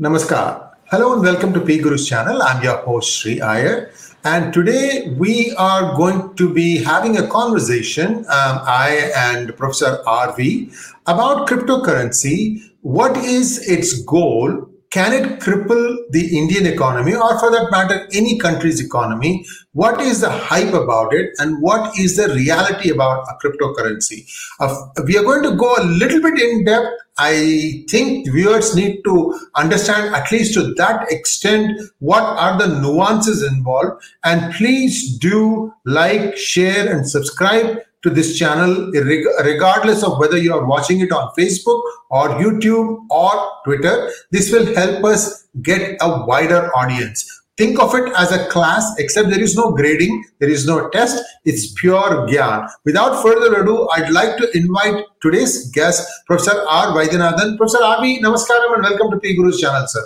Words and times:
Namaskar. 0.00 0.72
Hello 0.90 1.12
and 1.12 1.22
welcome 1.22 1.52
to 1.52 1.60
P 1.60 1.78
Guru's 1.78 2.08
channel. 2.08 2.42
I'm 2.42 2.60
your 2.64 2.78
host 2.78 3.16
Sri 3.16 3.40
Iyer. 3.40 3.92
And 4.24 4.52
today 4.52 5.14
we 5.16 5.54
are 5.54 5.96
going 5.96 6.34
to 6.34 6.52
be 6.52 6.82
having 6.82 7.18
a 7.18 7.28
conversation, 7.28 8.16
um, 8.26 8.58
I 8.66 9.12
and 9.14 9.56
Professor 9.56 10.02
RV, 10.04 10.98
about 11.06 11.46
cryptocurrency. 11.46 12.72
What 12.80 13.16
is 13.18 13.68
its 13.68 14.02
goal? 14.02 14.68
Can 14.94 15.12
it 15.12 15.40
cripple 15.40 15.96
the 16.10 16.38
Indian 16.38 16.66
economy 16.66 17.16
or, 17.16 17.36
for 17.40 17.50
that 17.50 17.68
matter, 17.72 18.06
any 18.12 18.38
country's 18.38 18.80
economy? 18.80 19.44
What 19.72 20.00
is 20.00 20.20
the 20.20 20.30
hype 20.30 20.72
about 20.72 21.12
it 21.12 21.32
and 21.38 21.60
what 21.60 21.98
is 21.98 22.16
the 22.16 22.28
reality 22.32 22.90
about 22.90 23.26
a 23.28 23.34
cryptocurrency? 23.44 24.24
Uh, 24.60 24.86
we 25.04 25.18
are 25.18 25.24
going 25.24 25.42
to 25.42 25.56
go 25.56 25.74
a 25.74 25.82
little 25.82 26.22
bit 26.22 26.40
in 26.40 26.64
depth. 26.64 26.92
I 27.18 27.84
think 27.90 28.30
viewers 28.30 28.76
need 28.76 29.02
to 29.02 29.36
understand, 29.56 30.14
at 30.14 30.30
least 30.30 30.54
to 30.54 30.72
that 30.74 31.10
extent, 31.10 31.72
what 31.98 32.22
are 32.22 32.56
the 32.56 32.80
nuances 32.80 33.42
involved. 33.42 34.00
And 34.22 34.54
please 34.54 35.18
do 35.18 35.74
like, 35.84 36.36
share, 36.36 36.94
and 36.94 37.10
subscribe 37.10 37.78
to 38.04 38.10
this 38.10 38.38
channel, 38.38 38.90
regardless 38.92 40.04
of 40.04 40.18
whether 40.18 40.36
you 40.36 40.54
are 40.54 40.66
watching 40.66 41.00
it 41.00 41.10
on 41.10 41.32
Facebook 41.36 41.82
or 42.10 42.28
YouTube 42.40 43.06
or 43.10 43.32
Twitter. 43.64 44.10
This 44.30 44.52
will 44.52 44.72
help 44.74 45.04
us 45.04 45.46
get 45.62 45.96
a 46.02 46.24
wider 46.26 46.70
audience. 46.76 47.24
Think 47.56 47.80
of 47.80 47.94
it 47.94 48.12
as 48.16 48.30
a 48.32 48.46
class, 48.48 48.84
except 48.98 49.30
there 49.30 49.40
is 49.40 49.56
no 49.56 49.70
grading, 49.70 50.24
there 50.40 50.50
is 50.50 50.66
no 50.66 50.90
test, 50.90 51.24
it's 51.44 51.72
pure 51.80 52.26
gyan. 52.26 52.68
Without 52.84 53.22
further 53.22 53.62
ado, 53.62 53.88
I'd 53.90 54.10
like 54.10 54.36
to 54.38 54.50
invite 54.56 55.04
today's 55.22 55.70
guest, 55.70 56.06
Professor 56.26 56.64
R. 56.68 56.88
Vaidyanathan. 56.88 57.56
Professor 57.56 57.82
R.V., 57.82 58.20
Namaskaram 58.22 58.74
and 58.74 58.82
welcome 58.82 59.12
to 59.12 59.18
P 59.18 59.36
Guru's 59.36 59.60
channel, 59.60 59.86
sir. 59.86 60.04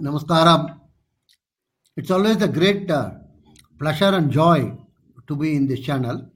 Namaskaram. 0.00 0.78
It's 1.96 2.10
always 2.10 2.40
a 2.40 2.48
great 2.48 2.88
uh, 2.90 3.10
pleasure 3.78 4.14
and 4.14 4.30
joy 4.30 4.83
to 5.28 5.36
be 5.36 5.54
in 5.56 5.66
this 5.66 5.80
channel. 5.80 6.30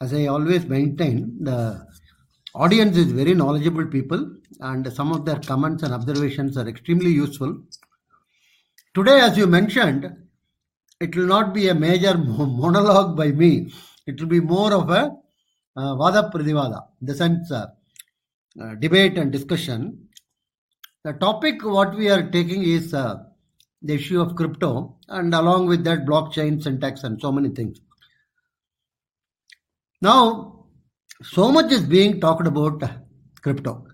As 0.00 0.12
I 0.12 0.26
always 0.26 0.66
maintain, 0.66 1.36
the 1.40 1.86
audience 2.54 2.96
is 2.96 3.12
very 3.12 3.34
knowledgeable 3.34 3.86
people 3.86 4.36
and 4.60 4.92
some 4.92 5.12
of 5.12 5.24
their 5.24 5.40
comments 5.40 5.82
and 5.82 5.92
observations 5.94 6.56
are 6.56 6.68
extremely 6.68 7.10
useful. 7.10 7.62
Today, 8.94 9.20
as 9.20 9.36
you 9.36 9.46
mentioned, 9.46 10.14
it 11.00 11.16
will 11.16 11.26
not 11.26 11.52
be 11.52 11.68
a 11.68 11.74
major 11.74 12.16
monologue 12.16 13.16
by 13.16 13.32
me. 13.32 13.72
It 14.06 14.20
will 14.20 14.28
be 14.28 14.40
more 14.40 14.72
of 14.72 14.90
a 14.90 15.12
uh, 15.76 15.94
vada 15.96 16.30
pradivada, 16.32 16.86
in 17.00 17.06
the 17.06 17.14
sense 17.14 17.50
uh, 17.50 17.66
uh, 18.60 18.74
debate 18.76 19.18
and 19.18 19.32
discussion. 19.32 20.08
The 21.02 21.14
topic 21.14 21.64
what 21.64 21.96
we 21.96 22.08
are 22.08 22.30
taking 22.30 22.62
is 22.62 22.94
uh, 22.94 23.16
the 23.82 23.94
issue 23.94 24.20
of 24.20 24.36
crypto 24.36 24.96
and 25.08 25.34
along 25.34 25.66
with 25.66 25.84
that 25.84 26.06
blockchain 26.06 26.62
syntax 26.62 27.02
and 27.04 27.20
so 27.20 27.32
many 27.32 27.50
things. 27.50 27.80
Now, 30.00 30.66
so 31.22 31.50
much 31.50 31.72
is 31.72 31.82
being 31.82 32.20
talked 32.20 32.46
about 32.46 32.82
crypto. 33.42 33.86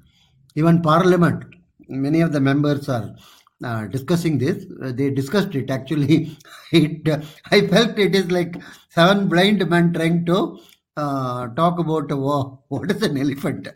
Even 0.56 0.82
Parliament, 0.82 1.44
many 1.88 2.20
of 2.20 2.32
the 2.32 2.40
members 2.40 2.88
are 2.88 3.14
uh, 3.62 3.86
discussing 3.86 4.38
this. 4.38 4.64
Uh, 4.82 4.92
they 4.92 5.10
discussed 5.10 5.54
it 5.54 5.70
actually. 5.70 6.36
It 6.72 7.08
uh, 7.08 7.20
I 7.50 7.66
felt 7.66 7.98
it 7.98 8.14
is 8.14 8.30
like 8.30 8.56
seven 8.88 9.28
blind 9.28 9.68
men 9.68 9.92
trying 9.92 10.24
to 10.26 10.58
uh, 10.96 11.48
talk 11.48 11.78
about 11.78 12.10
what 12.68 12.90
is 12.90 13.02
an 13.02 13.16
elephant. 13.18 13.68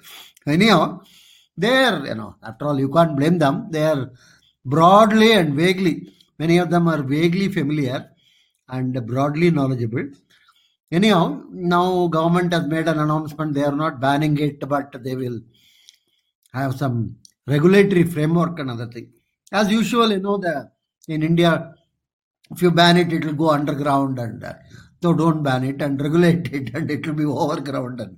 Anyhow, 0.47 1.01
they 1.57 1.75
are 1.85 2.07
you 2.07 2.15
know 2.15 2.37
after 2.43 2.67
all 2.67 2.79
you 2.79 2.89
can't 2.89 3.17
blame 3.17 3.39
them. 3.39 3.69
They 3.71 3.85
are 3.85 4.11
broadly 4.65 5.33
and 5.33 5.55
vaguely. 5.55 6.15
Many 6.39 6.59
of 6.59 6.71
them 6.71 6.89
are 6.89 7.03
vaguely 7.03 7.49
familiar 7.49 8.11
and 8.69 9.07
broadly 9.07 9.51
knowledgeable 9.51 10.09
anyhow 10.99 11.43
now 11.51 12.07
government 12.09 12.53
has 12.53 12.67
made 12.67 12.89
an 12.89 12.99
announcement. 12.99 13.55
They 13.55 13.65
are 13.65 13.79
not 13.85 14.01
banning 14.01 14.39
it 14.39 14.61
but 14.69 15.03
they 15.05 15.17
will 15.17 15.41
have 16.53 16.75
some 16.83 17.17
regulatory 17.47 18.05
framework 18.05 18.59
and 18.59 18.71
other 18.71 18.87
thing. 18.87 19.11
As 19.53 19.71
usual 19.71 20.11
you 20.11 20.21
know 20.21 20.39
the 20.39 20.71
in 21.09 21.23
india 21.23 21.75
if 22.51 22.63
you 22.63 22.71
ban 22.71 22.97
it 23.03 23.13
it 23.13 23.25
will 23.25 23.41
go 23.45 23.51
underground 23.51 24.19
and 24.19 24.43
uh, 24.43 24.55
so 25.03 25.13
don't 25.13 25.43
ban 25.43 25.65
it 25.65 25.83
and 25.83 26.01
regulate 26.01 26.53
it 26.59 26.75
and 26.75 26.91
it 26.91 27.07
will 27.07 27.19
be 27.23 27.25
overground. 27.25 28.01
And 28.01 28.17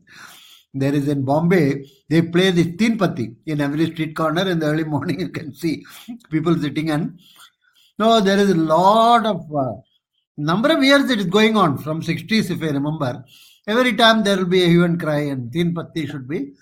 there 0.81 0.95
is 0.95 1.09
in 1.09 1.23
bombay 1.31 1.67
they 2.11 2.23
play 2.23 2.51
this 2.51 2.69
teen 2.79 2.99
patti 2.99 3.27
in 3.47 3.61
every 3.61 3.87
street 3.93 4.15
corner 4.21 4.49
in 4.53 4.59
the 4.59 4.67
early 4.67 4.85
morning 4.95 5.21
you 5.21 5.31
can 5.39 5.55
see 5.55 5.75
people 6.31 6.57
sitting 6.65 6.91
and 6.91 7.19
no 7.99 8.21
there 8.21 8.39
is 8.39 8.51
a 8.51 8.63
lot 8.77 9.25
of 9.33 9.41
uh, 9.65 9.73
number 10.37 10.71
of 10.71 10.83
years 10.83 11.11
it 11.11 11.19
is 11.19 11.27
going 11.27 11.57
on 11.57 11.79
from 11.79 12.03
60s 12.03 12.51
if 12.51 12.63
i 12.63 12.67
remember. 12.67 13.25
Every 13.67 13.95
time 13.95 14.23
there 14.23 14.37
will 14.37 14.47
be 14.47 14.63
a 14.63 14.69
hue 14.69 14.85
and 14.85 15.01
cry 15.01 15.21
and 15.21 15.53
teen 15.53 15.75
patti 15.75 16.07
should 16.07 16.29
be 16.29 16.53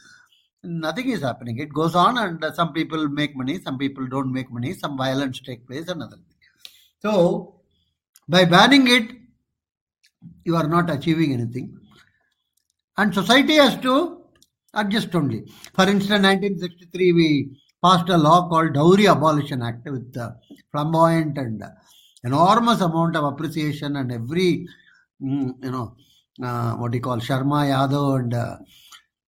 nothing 0.62 1.10
is 1.10 1.20
happening. 1.20 1.58
It 1.58 1.72
goes 1.72 1.94
on 1.94 2.16
and 2.18 2.44
some 2.54 2.72
people 2.72 3.08
make 3.08 3.36
money 3.36 3.60
some 3.60 3.78
people 3.78 4.06
don't 4.06 4.32
make 4.32 4.50
money 4.50 4.72
some 4.72 4.96
violence 4.96 5.40
take 5.40 5.66
place 5.66 5.88
another 5.88 6.16
thing 6.16 6.34
so 7.00 7.60
by 8.28 8.44
banning 8.44 8.88
it 8.88 9.10
you 10.44 10.56
are 10.56 10.68
not 10.68 10.90
achieving 10.90 11.32
anything. 11.32 11.78
And 12.96 13.12
society 13.12 13.54
has 13.54 13.76
to 13.80 14.22
adjust 14.72 15.14
only. 15.14 15.44
For 15.74 15.88
instance 15.88 16.22
1963 16.22 17.12
we 17.12 17.56
passed 17.82 18.08
a 18.08 18.16
law 18.16 18.48
called 18.48 18.74
dowry 18.74 19.08
abolition 19.08 19.62
act 19.62 19.84
with 19.84 20.12
the 20.12 20.36
flamboyant 20.70 21.36
and 21.36 21.62
uh, 21.62 21.68
enormous 22.24 22.80
amount 22.80 23.16
of 23.16 23.24
appreciation 23.24 23.96
and 23.96 24.10
every 24.12 24.66
mm, 25.22 25.52
you 25.62 25.70
know 25.70 25.94
uh, 26.42 26.72
what 26.74 26.90
do 26.90 26.98
you 26.98 27.02
call 27.02 27.18
Sharma 27.18 27.60
Yadav 27.72 28.20
and 28.20 28.34
uh, 28.34 28.56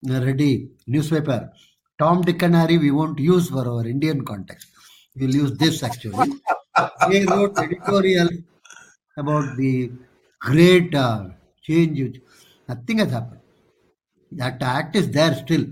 Reddy 0.03 0.69
newspaper. 0.87 1.51
Tom, 1.99 2.21
Dick 2.21 2.41
and 2.43 2.55
Harry 2.55 2.77
we 2.77 2.91
won't 2.91 3.19
use 3.19 3.49
for 3.49 3.67
our 3.67 3.87
Indian 3.87 4.23
context. 4.23 4.67
We'll 5.15 5.33
use 5.33 5.51
this 5.57 5.81
actually. 5.83 6.33
they 7.09 7.25
wrote 7.25 7.57
editorial 7.57 8.29
about 9.17 9.57
the 9.57 9.91
great 10.39 10.93
uh, 10.93 11.29
change. 11.63 12.19
Nothing 12.67 12.99
has 12.99 13.11
happened. 13.11 13.41
That 14.31 14.61
act 14.61 14.95
is 14.95 15.09
there 15.09 15.33
still. 15.35 15.65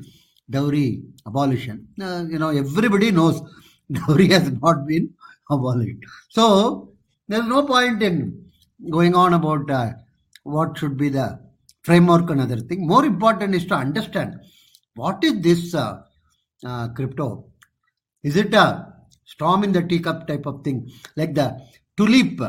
Dowry 0.49 1.03
abolition. 1.27 1.87
Uh, 1.99 2.25
you 2.29 2.39
know, 2.39 2.49
everybody 2.49 3.11
knows 3.11 3.41
dowry 3.91 4.27
has 4.29 4.51
not 4.51 4.85
been 4.87 5.13
abolished. 5.49 5.99
So 6.29 6.94
there's 7.27 7.45
no 7.45 7.65
point 7.65 8.01
in 8.03 8.45
going 8.89 9.15
on 9.15 9.33
about 9.33 9.69
uh, 9.69 9.91
what 10.43 10.77
should 10.77 10.97
be 10.97 11.09
the 11.09 11.39
framework 11.83 12.29
and 12.29 12.41
other 12.41 12.57
thing. 12.57 12.85
More 12.87 13.05
important 13.05 13.55
is 13.55 13.65
to 13.67 13.75
understand 13.75 14.35
what 14.95 15.23
is 15.23 15.41
this 15.41 15.73
uh, 15.73 16.01
uh, 16.65 16.89
crypto. 16.89 17.45
Is 18.23 18.35
it 18.35 18.53
a 18.53 18.93
storm 19.25 19.63
in 19.63 19.71
the 19.71 19.81
teacup 19.81 20.27
type 20.27 20.45
of 20.45 20.63
thing, 20.63 20.89
like 21.15 21.33
the 21.35 21.59
tulip 21.97 22.39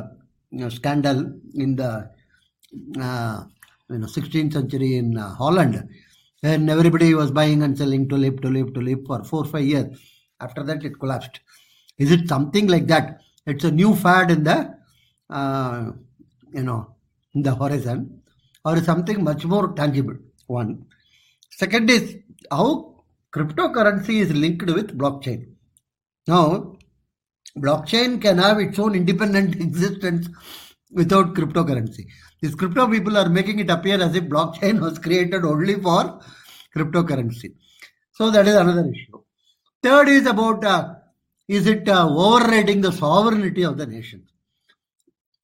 you 0.50 0.60
know, 0.60 0.68
scandal 0.68 1.32
in 1.54 1.76
the 1.76 2.10
uh, 3.00 3.44
you 3.90 3.98
know 3.98 4.06
16th 4.06 4.52
century 4.52 4.96
in 4.96 5.16
uh, 5.16 5.34
Holland, 5.34 5.88
when 6.40 6.68
everybody 6.68 7.14
was 7.14 7.30
buying 7.30 7.62
and 7.62 7.76
selling 7.76 8.08
tulip, 8.08 8.40
tulip, 8.40 8.74
tulip 8.74 9.06
for 9.06 9.24
four 9.24 9.44
five 9.44 9.64
years. 9.64 9.98
After 10.40 10.62
that, 10.64 10.84
it 10.84 10.98
collapsed. 10.98 11.40
Is 11.98 12.10
it 12.10 12.28
something 12.28 12.66
like 12.66 12.86
that? 12.88 13.20
It's 13.46 13.64
a 13.64 13.70
new 13.70 13.94
fad 13.94 14.30
in 14.30 14.44
the, 14.44 14.76
uh, 15.30 15.90
you 16.52 16.62
know, 16.62 16.94
in 17.34 17.42
the 17.42 17.54
horizon, 17.54 18.22
or 18.64 18.80
something 18.82 19.22
much 19.22 19.44
more 19.44 19.72
tangible. 19.72 20.16
One. 20.46 20.86
Second 21.50 21.90
is 21.90 22.16
how 22.50 23.04
cryptocurrency 23.32 24.20
is 24.20 24.32
linked 24.32 24.66
with 24.66 24.98
blockchain. 24.98 25.54
Now, 26.26 26.76
blockchain 27.56 28.20
can 28.20 28.38
have 28.38 28.58
its 28.58 28.78
own 28.78 28.94
independent 28.94 29.54
existence 29.60 30.28
without 30.90 31.34
cryptocurrency. 31.34 32.06
These 32.40 32.54
crypto 32.54 32.88
people 32.88 33.16
are 33.16 33.28
making 33.28 33.60
it 33.60 33.70
appear 33.70 34.00
as 34.00 34.14
if 34.14 34.24
blockchain 34.24 34.80
was 34.86 34.98
created 34.98 35.44
only 35.44 35.74
for 35.74 36.20
cryptocurrency. 36.76 37.54
So 38.12 38.30
that 38.30 38.46
is 38.48 38.54
another 38.54 38.90
issue. 38.90 39.22
Third 39.82 40.08
is 40.08 40.26
about 40.26 40.64
uh, 40.64 40.94
is 41.48 41.66
it 41.66 41.88
uh, 41.88 42.08
overriding 42.08 42.80
the 42.80 42.92
sovereignty 42.92 43.62
of 43.62 43.76
the 43.78 43.86
nations? 43.86 44.28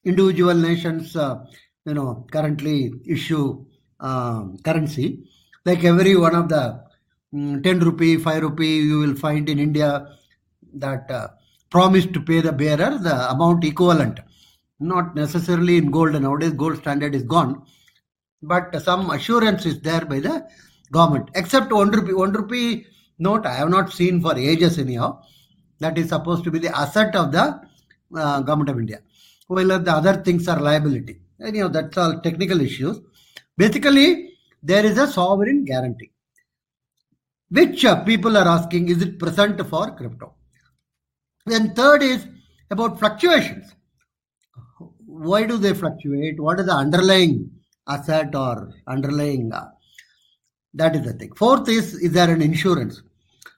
Individual 0.03 0.53
nations, 0.53 1.15
uh, 1.15 1.45
you 1.85 1.93
know, 1.93 2.25
currently 2.31 2.91
issue 3.05 3.65
um, 3.99 4.57
currency. 4.63 5.23
Like 5.65 5.83
every 5.85 6.15
one 6.17 6.35
of 6.35 6.49
the 6.49 6.83
um, 7.33 7.63
10 7.63 7.79
rupee, 7.79 8.17
5 8.17 8.41
rupee, 8.43 8.79
you 8.79 8.99
will 8.99 9.15
find 9.15 9.47
in 9.47 9.59
India 9.59 10.07
that 10.73 11.09
uh, 11.09 11.29
promise 11.69 12.05
to 12.07 12.19
pay 12.19 12.41
the 12.41 12.51
bearer 12.51 12.97
the 12.97 13.31
amount 13.31 13.63
equivalent. 13.63 14.19
Not 14.79 15.15
necessarily 15.15 15.77
in 15.77 15.89
gold. 15.89 16.21
Nowadays, 16.21 16.51
gold 16.51 16.77
standard 16.79 17.15
is 17.15 17.23
gone. 17.23 17.63
But 18.41 18.81
some 18.81 19.09
assurance 19.11 19.65
is 19.65 19.79
there 19.79 20.03
by 20.03 20.19
the 20.19 20.45
government. 20.91 21.29
Except 21.35 21.71
1 21.71 21.91
rupee. 21.91 22.13
1 22.13 22.33
rupee 22.33 22.87
note 23.19 23.45
I 23.45 23.53
have 23.53 23.69
not 23.69 23.93
seen 23.93 24.21
for 24.21 24.35
ages 24.37 24.77
anyhow 24.77 25.21
that 25.83 25.97
is 26.01 26.09
supposed 26.09 26.43
to 26.45 26.51
be 26.55 26.59
the 26.65 26.73
asset 26.83 27.15
of 27.21 27.31
the 27.35 27.45
uh, 28.15 28.39
government 28.47 28.69
of 28.73 28.79
India, 28.83 28.99
while 29.47 29.79
the 29.87 29.93
other 29.99 30.15
things 30.27 30.47
are 30.47 30.59
liability. 30.69 31.15
You 31.39 31.51
know, 31.51 31.67
that's 31.67 31.97
all 31.97 32.13
technical 32.27 32.61
issues. 32.61 32.99
Basically, 33.57 34.07
there 34.61 34.85
is 34.85 34.97
a 34.97 35.07
sovereign 35.07 35.65
guarantee, 35.71 36.11
which 37.49 37.83
uh, 37.85 38.03
people 38.03 38.37
are 38.37 38.47
asking, 38.47 38.89
is 38.89 39.01
it 39.01 39.19
present 39.19 39.59
for 39.67 39.91
crypto? 39.91 40.33
Then 41.45 41.73
third 41.75 42.01
is 42.01 42.25
about 42.71 42.99
fluctuations. 42.99 43.75
Why 45.05 45.45
do 45.45 45.57
they 45.57 45.73
fluctuate? 45.73 46.39
What 46.39 46.59
is 46.61 46.67
the 46.67 46.73
underlying 46.73 47.51
asset 47.87 48.33
or 48.33 48.71
underlying? 48.87 49.51
Uh, 49.51 49.69
that 50.75 50.95
is 50.95 51.03
the 51.03 51.13
thing. 51.13 51.33
Fourth 51.35 51.67
is, 51.69 51.93
is 51.95 52.13
there 52.13 52.31
an 52.31 52.41
insurance? 52.41 53.03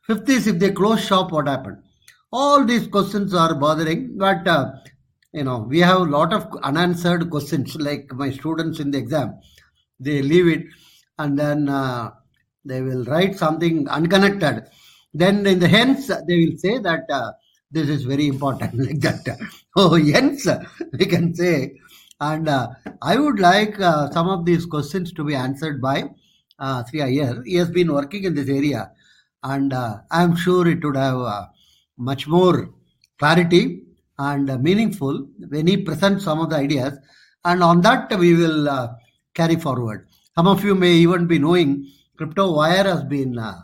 Fifth 0.08 0.30
is, 0.30 0.48
if 0.48 0.60
they 0.60 0.72
close 0.72 1.06
shop, 1.06 1.32
what 1.32 1.48
happened? 1.48 1.78
All 2.38 2.66
these 2.66 2.88
questions 2.88 3.34
are 3.34 3.56
bothering, 3.56 4.18
but 4.18 4.46
uh, 4.46 4.74
you 5.32 5.46
know, 5.46 5.60
we 5.60 5.80
have 5.80 6.02
a 6.02 6.12
lot 6.18 6.34
of 6.34 6.50
unanswered 6.64 7.30
questions. 7.30 7.78
Like 7.78 8.12
my 8.14 8.30
students 8.30 8.82
in 8.82 8.92
the 8.92 8.98
exam, 8.98 9.40
they 10.02 10.22
leave 10.22 10.50
it 10.50 10.66
and 11.18 11.40
then 11.40 11.70
uh, 11.70 12.12
they 12.66 12.82
will 12.82 13.06
write 13.06 13.38
something 13.38 13.88
unconnected. 13.88 14.66
Then 15.14 15.46
in 15.48 15.60
the 15.60 15.70
hence, 15.70 16.08
they 16.08 16.38
will 16.46 16.58
say 16.58 16.78
that 16.80 17.06
uh, 17.10 17.32
this 17.72 17.88
is 17.88 18.04
very 18.04 18.28
important, 18.28 18.74
like 18.86 19.00
that. 19.00 19.38
Oh, 19.78 19.96
hence, 19.96 20.46
we 21.00 21.06
can 21.06 21.34
say. 21.34 21.80
And 22.20 22.50
uh, 22.50 22.68
I 23.02 23.16
would 23.16 23.40
like 23.40 23.80
uh, 23.80 24.12
some 24.12 24.28
of 24.28 24.46
these 24.46 24.66
questions 24.66 25.14
to 25.14 25.24
be 25.24 25.36
answered 25.36 25.82
by 25.82 26.10
uh, 26.60 26.84
Sri 26.84 27.02
Iyer. 27.02 27.44
He 27.46 27.56
has 27.56 27.70
been 27.70 27.94
working 27.94 28.26
in 28.26 28.36
this 28.36 28.50
area, 28.50 28.92
and 29.44 29.72
uh, 29.72 30.00
I 30.12 30.24
am 30.24 30.36
sure 30.36 30.68
it 30.68 30.84
would 30.84 30.98
have 30.98 31.20
uh, 31.20 31.46
much 31.98 32.28
more 32.28 32.70
clarity 33.18 33.82
and 34.18 34.64
meaningful 34.64 35.28
when 35.50 35.68
he 35.68 35.78
presents 35.78 36.24
some 36.24 36.40
of 36.40 36.50
the 36.50 36.56
ideas. 36.56 36.98
And 37.44 37.62
on 37.64 37.82
that, 37.82 38.18
we 38.18 38.34
will 38.34 38.68
uh, 38.70 38.94
carry 39.34 39.56
forward. 39.56 40.08
Some 40.36 40.48
of 40.48 40.64
you 40.64 40.76
may 40.76 40.94
even 40.94 41.28
be 41.28 41.40
knowing 41.40 41.92
Crypto 42.18 42.54
Wire 42.54 42.84
has 42.84 43.04
been 43.04 43.38
uh, 43.38 43.62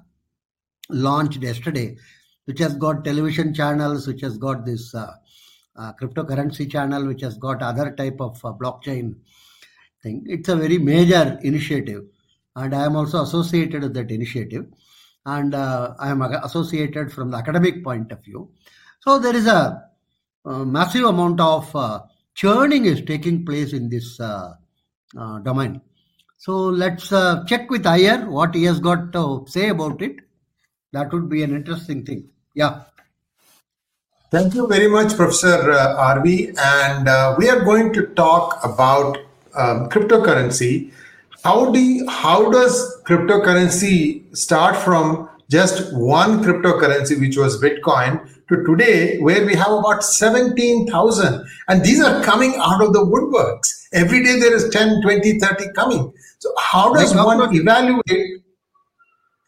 launched 0.90 1.42
yesterday, 1.42 1.98
which 2.46 2.60
has 2.60 2.76
got 2.76 3.04
television 3.04 3.54
channels, 3.54 4.08
which 4.08 4.22
has 4.22 4.38
got 4.38 4.66
this 4.66 4.94
uh, 4.94 5.14
uh, 5.76 5.94
cryptocurrency 5.94 6.70
channel, 6.70 7.08
which 7.08 7.22
has 7.22 7.38
got 7.38 7.62
other 7.62 7.92
type 7.92 8.20
of 8.20 8.44
uh, 8.46 8.52
blockchain 8.54 9.16
thing. 10.04 10.24
It's 10.28 10.50
a 10.50 10.56
very 10.56 10.78
major 10.78 11.40
initiative, 11.44 12.04
and 12.56 12.76
I 12.76 12.86
am 12.86 12.96
also 12.96 13.24
associated 13.24 13.84
with 13.84 13.94
that 13.94 14.12
initiative, 14.12 14.66
and 15.26 15.54
uh, 15.54 15.94
I 16.00 16.10
am 16.10 16.22
associated 16.22 17.12
from 17.12 17.32
the 17.32 17.38
academic 17.38 17.84
point 17.84 18.12
of 18.12 18.24
view. 18.24 18.50
So 19.02 19.20
there 19.20 19.36
is 19.36 19.48
a, 19.48 19.84
a 20.46 20.66
massive 20.66 21.06
amount 21.06 21.40
of 21.40 21.76
uh, 21.76 22.02
churning 22.36 22.86
is 22.86 23.02
taking 23.02 23.46
place 23.46 23.74
in 23.74 23.90
this 23.90 24.20
uh, 24.20 24.54
uh, 25.18 25.40
domain. 25.40 25.82
So 26.38 26.58
let's 26.58 27.12
uh, 27.12 27.44
check 27.46 27.70
with 27.70 27.86
Iyer 27.86 28.30
what 28.30 28.56
he 28.56 28.64
has 28.64 28.80
got 28.80 29.14
to 29.14 29.46
say 29.48 29.70
about 29.70 30.02
it. 30.02 30.16
That 30.92 31.14
would 31.14 31.30
be 31.30 31.44
an 31.44 31.56
interesting 31.56 32.04
thing. 32.06 32.30
Yeah. 32.56 32.84
Thank 34.32 34.56
you 34.56 34.68
very 34.68 34.88
much, 34.88 35.16
Professor 35.16 35.72
uh, 35.72 36.16
RV. 36.16 36.58
And 36.58 37.08
uh, 37.08 37.36
we 37.38 37.50
are 37.50 37.64
going 37.64 37.94
to 37.94 38.08
talk 38.08 38.60
about 38.64 39.18
um, 39.56 39.90
cryptocurrency. 39.90 40.92
How 41.44 41.72
do 41.72 41.80
you- 41.80 42.08
how 42.08 42.52
does 42.52 42.98
cryptocurrency 43.08 44.36
start 44.38 44.78
from 44.78 45.28
just 45.50 45.92
one 45.94 46.44
cryptocurrency, 46.44 47.20
which 47.20 47.38
was 47.38 47.60
Bitcoin, 47.62 48.20
to 48.50 48.64
today, 48.64 49.18
where 49.20 49.46
we 49.46 49.56
have 49.56 49.72
about 49.72 50.04
17,000? 50.04 51.44
And 51.68 51.84
these 51.84 52.02
are 52.04 52.22
coming 52.24 52.56
out 52.58 52.82
of 52.82 52.94
the 52.94 53.04
woodworks. 53.06 53.70
Every 53.92 54.24
day 54.24 54.40
there 54.40 54.54
is 54.54 54.70
10, 54.70 55.02
20, 55.02 55.40
30 55.40 55.68
coming. 55.76 56.14
So 56.40 56.50
how 56.58 56.94
does 56.94 57.16
Like 57.16 57.26
one 57.26 57.56
evaluate 57.56 58.42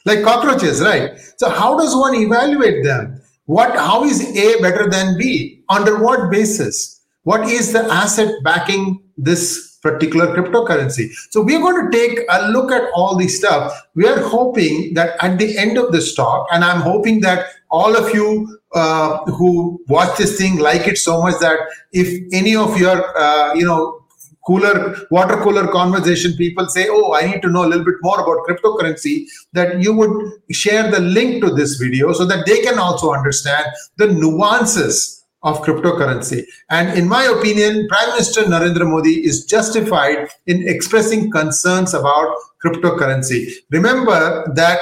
like 0.05 0.21
cockroaches 0.23 0.81
right 0.81 1.11
so 1.37 1.49
how 1.49 1.77
does 1.77 1.95
one 1.95 2.13
evaluate 2.15 2.83
them 2.83 3.21
what 3.45 3.75
how 3.75 4.03
is 4.03 4.21
a 4.37 4.61
better 4.61 4.89
than 4.89 5.17
b 5.17 5.63
under 5.69 5.97
what 5.97 6.29
basis 6.29 6.99
what 7.23 7.47
is 7.47 7.71
the 7.71 7.83
asset 7.85 8.33
backing 8.43 8.99
this 9.17 9.72
particular 9.83 10.27
cryptocurrency. 10.35 11.13
So 11.29 11.43
we're 11.43 11.59
going 11.59 11.91
to 11.91 11.97
take 11.97 12.25
a 12.29 12.49
look 12.49 12.71
at 12.71 12.89
all 12.95 13.17
this 13.17 13.37
stuff. 13.37 13.87
We 13.93 14.07
are 14.07 14.19
hoping 14.19 14.93
that 14.95 15.23
at 15.23 15.37
the 15.37 15.57
end 15.57 15.77
of 15.77 15.91
this 15.91 16.13
talk 16.15 16.47
and 16.51 16.63
i'm 16.63 16.81
hoping 16.81 17.19
that 17.21 17.47
all 17.69 17.95
of 17.95 18.13
you 18.13 18.59
uh, 18.73 19.17
who 19.37 19.79
watch 19.87 20.17
this 20.17 20.37
thing 20.37 20.57
like 20.57 20.87
it 20.87 20.97
so 20.97 21.21
much 21.21 21.39
that 21.39 21.59
if 21.91 22.07
any 22.31 22.55
of 22.55 22.77
your 22.77 22.97
uh, 23.17 23.53
you 23.53 23.65
know 23.65 23.99
cooler 24.45 24.97
water 25.09 25.37
cooler 25.41 25.67
conversation 25.67 26.33
people 26.37 26.67
say 26.67 26.87
oh 26.89 27.13
i 27.13 27.25
need 27.25 27.41
to 27.41 27.49
know 27.49 27.63
a 27.65 27.69
little 27.71 27.85
bit 27.85 27.95
more 28.01 28.19
about 28.23 28.45
cryptocurrency 28.47 29.25
that 29.53 29.81
you 29.81 29.93
would 29.93 30.15
share 30.51 30.89
the 30.91 30.99
link 30.99 31.43
to 31.43 31.49
this 31.59 31.75
video 31.75 32.11
so 32.11 32.25
that 32.25 32.45
they 32.45 32.61
can 32.61 32.77
also 32.77 33.13
understand 33.13 33.65
the 33.97 34.07
nuances 34.07 35.22
of 35.43 35.61
cryptocurrency 35.61 36.43
and 36.69 36.97
in 36.97 37.07
my 37.07 37.23
opinion 37.23 37.87
prime 37.87 38.09
minister 38.09 38.43
narendra 38.43 38.89
modi 38.89 39.15
is 39.31 39.45
justified 39.45 40.29
in 40.47 40.67
expressing 40.67 41.29
concerns 41.31 41.93
about 41.93 42.35
cryptocurrency 42.63 43.51
remember 43.71 44.19
that 44.55 44.79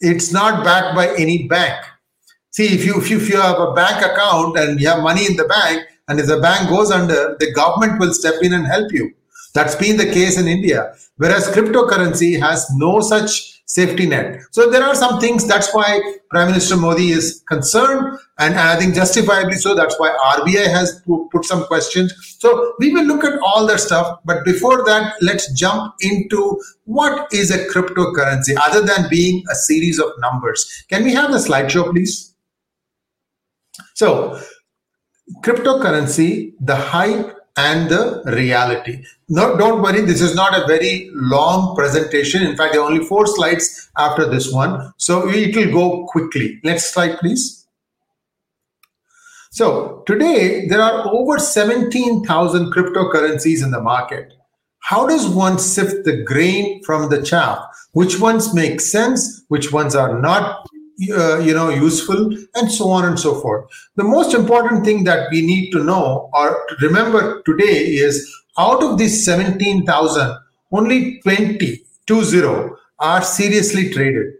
it's 0.00 0.32
not 0.32 0.64
backed 0.64 0.94
by 0.96 1.08
any 1.16 1.46
bank 1.46 1.84
See, 2.52 2.66
if 2.66 2.84
you, 2.84 2.98
if 2.98 3.08
you 3.08 3.16
if 3.16 3.30
you 3.30 3.40
have 3.40 3.58
a 3.58 3.72
bank 3.72 4.04
account 4.04 4.58
and 4.58 4.78
you 4.78 4.86
have 4.86 5.02
money 5.02 5.24
in 5.24 5.36
the 5.36 5.44
bank, 5.44 5.86
and 6.08 6.20
if 6.20 6.26
the 6.26 6.38
bank 6.38 6.68
goes 6.68 6.90
under, 6.90 7.34
the 7.40 7.50
government 7.52 7.98
will 7.98 8.12
step 8.12 8.34
in 8.42 8.52
and 8.52 8.66
help 8.66 8.92
you. 8.92 9.14
That's 9.54 9.74
been 9.74 9.96
the 9.96 10.04
case 10.04 10.38
in 10.38 10.46
India. 10.46 10.94
Whereas 11.16 11.48
cryptocurrency 11.48 12.38
has 12.38 12.68
no 12.74 13.00
such 13.00 13.51
safety 13.64 14.06
net. 14.06 14.40
So 14.50 14.70
there 14.70 14.82
are 14.82 14.94
some 14.94 15.20
things. 15.20 15.46
That's 15.46 15.72
why 15.74 16.00
Prime 16.30 16.48
Minister 16.48 16.76
Modi 16.76 17.10
is 17.10 17.42
concerned, 17.48 18.18
and 18.38 18.54
I 18.54 18.76
think 18.76 18.94
justifiably 18.94 19.54
so. 19.54 19.74
That's 19.74 19.98
why 19.98 20.10
RBI 20.36 20.66
has 20.66 21.02
put 21.30 21.44
some 21.44 21.64
questions. 21.64 22.36
So 22.38 22.74
we 22.78 22.92
will 22.92 23.04
look 23.04 23.24
at 23.24 23.38
all 23.40 23.66
that 23.66 23.80
stuff. 23.80 24.18
But 24.24 24.44
before 24.44 24.84
that, 24.84 25.14
let's 25.22 25.52
jump 25.52 25.94
into 26.00 26.60
what 26.84 27.32
is 27.32 27.50
a 27.50 27.66
cryptocurrency 27.68 28.54
other 28.60 28.82
than 28.82 29.08
being 29.08 29.42
a 29.50 29.54
series 29.54 29.98
of 29.98 30.10
numbers. 30.18 30.84
Can 30.88 31.04
we 31.04 31.14
have 31.14 31.30
the 31.30 31.38
slideshow, 31.38 31.90
please? 31.90 32.34
So, 33.94 34.40
cryptocurrency, 35.42 36.54
the 36.60 36.76
hype 36.76 37.36
and 37.56 37.90
the 37.90 38.22
reality. 38.26 39.04
No, 39.28 39.56
don't 39.56 39.82
worry, 39.82 40.00
this 40.00 40.20
is 40.20 40.34
not 40.34 40.58
a 40.58 40.66
very 40.66 41.10
long 41.12 41.76
presentation. 41.76 42.42
In 42.42 42.56
fact, 42.56 42.72
there 42.72 42.82
are 42.82 42.90
only 42.90 43.04
four 43.04 43.26
slides 43.26 43.90
after 43.98 44.28
this 44.28 44.52
one. 44.52 44.92
So, 44.96 45.28
it 45.28 45.54
will 45.54 45.72
go 45.72 46.06
quickly. 46.06 46.60
Next 46.64 46.92
slide, 46.92 47.18
please. 47.18 47.66
So, 49.50 50.02
today 50.06 50.66
there 50.66 50.80
are 50.80 51.06
over 51.12 51.38
17,000 51.38 52.72
cryptocurrencies 52.72 53.62
in 53.62 53.70
the 53.70 53.82
market. 53.82 54.32
How 54.78 55.06
does 55.06 55.28
one 55.28 55.58
sift 55.58 56.04
the 56.06 56.22
grain 56.22 56.82
from 56.82 57.10
the 57.10 57.22
chaff? 57.22 57.58
Which 57.92 58.18
ones 58.18 58.54
make 58.54 58.80
sense? 58.80 59.44
Which 59.48 59.70
ones 59.70 59.94
are 59.94 60.18
not 60.18 60.66
uh, 61.10 61.38
you 61.38 61.54
know 61.54 61.70
useful 61.70 62.30
and 62.54 62.70
so 62.70 62.90
on 62.90 63.04
and 63.04 63.18
so 63.18 63.40
forth. 63.40 63.70
The 63.96 64.04
most 64.04 64.34
important 64.34 64.84
thing 64.84 65.04
that 65.04 65.30
we 65.30 65.42
need 65.42 65.70
to 65.72 65.82
know 65.82 66.30
or 66.32 66.64
to 66.68 66.86
remember 66.86 67.42
today 67.42 67.86
is 68.06 68.30
out 68.58 68.82
of 68.82 68.98
these 68.98 69.24
17000 69.24 70.38
only 70.72 71.20
20 71.20 71.84
20 72.06 72.70
are 72.98 73.22
seriously 73.22 73.90
traded. 73.90 74.34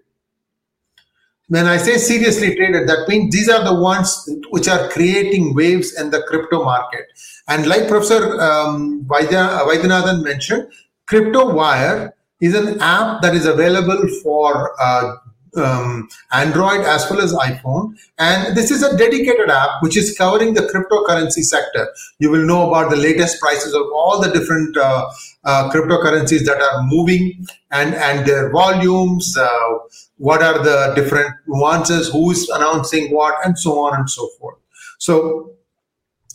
When 1.48 1.66
i 1.66 1.76
say 1.76 1.96
seriously 1.98 2.54
traded 2.54 2.88
that 2.88 3.06
means 3.08 3.32
these 3.34 3.48
are 3.48 3.64
the 3.64 3.74
ones 3.74 4.28
which 4.50 4.68
are 4.68 4.88
creating 4.88 5.54
waves 5.54 5.98
in 6.00 6.10
the 6.10 6.22
crypto 6.22 6.64
market. 6.64 7.06
And 7.48 7.66
like 7.66 7.88
professor 7.88 8.40
um, 8.40 9.04
Vaidya, 9.04 9.66
vaidyanathan 9.66 10.22
mentioned 10.22 10.68
crypto 11.06 11.52
wire 11.52 12.14
is 12.40 12.54
an 12.54 12.80
app 12.80 13.22
that 13.22 13.34
is 13.34 13.46
available 13.46 14.06
for 14.22 14.72
uh, 14.80 15.16
um, 15.56 16.08
Android 16.32 16.80
as 16.80 17.06
well 17.10 17.20
as 17.20 17.32
iPhone. 17.34 17.94
And 18.18 18.56
this 18.56 18.70
is 18.70 18.82
a 18.82 18.96
dedicated 18.96 19.50
app 19.50 19.82
which 19.82 19.96
is 19.96 20.16
covering 20.16 20.54
the 20.54 20.62
cryptocurrency 20.62 21.44
sector. 21.44 21.88
You 22.18 22.30
will 22.30 22.46
know 22.46 22.68
about 22.68 22.90
the 22.90 22.96
latest 22.96 23.40
prices 23.40 23.74
of 23.74 23.82
all 23.94 24.20
the 24.20 24.30
different 24.30 24.76
uh, 24.76 25.10
uh, 25.44 25.70
cryptocurrencies 25.70 26.44
that 26.46 26.60
are 26.60 26.82
moving 26.84 27.46
and, 27.70 27.94
and 27.94 28.26
their 28.26 28.50
volumes, 28.50 29.36
uh, 29.36 29.78
what 30.18 30.42
are 30.42 30.62
the 30.62 30.92
different 30.94 31.34
nuances, 31.46 32.08
who 32.08 32.30
is 32.30 32.48
announcing 32.48 33.12
what, 33.12 33.34
and 33.44 33.58
so 33.58 33.78
on 33.78 33.98
and 33.98 34.08
so 34.08 34.28
forth. 34.38 34.56
So, 34.98 35.54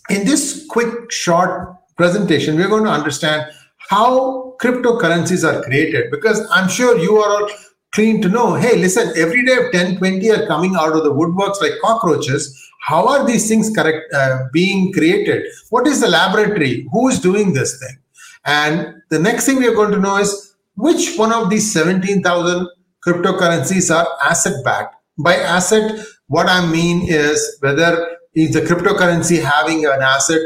in 0.10 0.26
this 0.26 0.66
quick, 0.70 1.12
short 1.12 1.76
presentation, 1.98 2.56
we're 2.56 2.70
going 2.70 2.86
to 2.86 2.90
understand 2.90 3.52
how 3.90 4.56
cryptocurrencies 4.62 5.44
are 5.48 5.62
created 5.64 6.12
because 6.12 6.46
I'm 6.52 6.70
sure 6.70 6.98
you 6.98 7.18
are 7.18 7.50
clean 7.92 8.22
to 8.22 8.30
know 8.30 8.54
hey 8.54 8.78
listen 8.78 9.12
every 9.18 9.46
day 9.46 9.58
10 9.72 9.98
20 9.98 10.32
are 10.32 10.46
coming 10.48 10.76
out 10.76 10.94
of 10.94 11.04
the 11.04 11.14
woodworks 11.14 11.62
like 11.62 11.74
cockroaches. 11.82 12.64
How 12.82 13.08
are 13.08 13.26
these 13.26 13.50
things 13.50 13.70
correct 13.76 14.14
uh, 14.14 14.44
being 14.54 14.94
created? 14.94 15.46
What 15.72 15.88
is 15.88 16.00
the 16.00 16.08
laboratory? 16.08 16.88
Who 16.92 17.10
is 17.10 17.20
doing 17.20 17.54
this 17.54 17.80
thing? 17.80 17.98
And 18.46 19.02
the 19.10 19.20
next 19.20 19.46
thing 19.46 19.58
we 19.58 19.68
are 19.68 19.76
going 19.76 19.92
to 19.92 20.00
know 20.00 20.18
is 20.18 20.56
which 20.76 21.18
one 21.18 21.34
of 21.34 21.50
these 21.50 21.72
17000 21.74 22.68
cryptocurrencies 23.06 23.94
are 23.94 24.08
asset 24.24 24.64
backed 24.64 24.96
by 25.18 25.36
asset 25.36 26.00
what 26.28 26.48
i 26.48 26.66
mean 26.66 27.02
is 27.08 27.58
whether 27.62 28.18
is 28.36 28.54
the 28.54 28.62
cryptocurrency 28.62 29.42
having 29.42 29.86
an 29.86 30.02
asset 30.02 30.40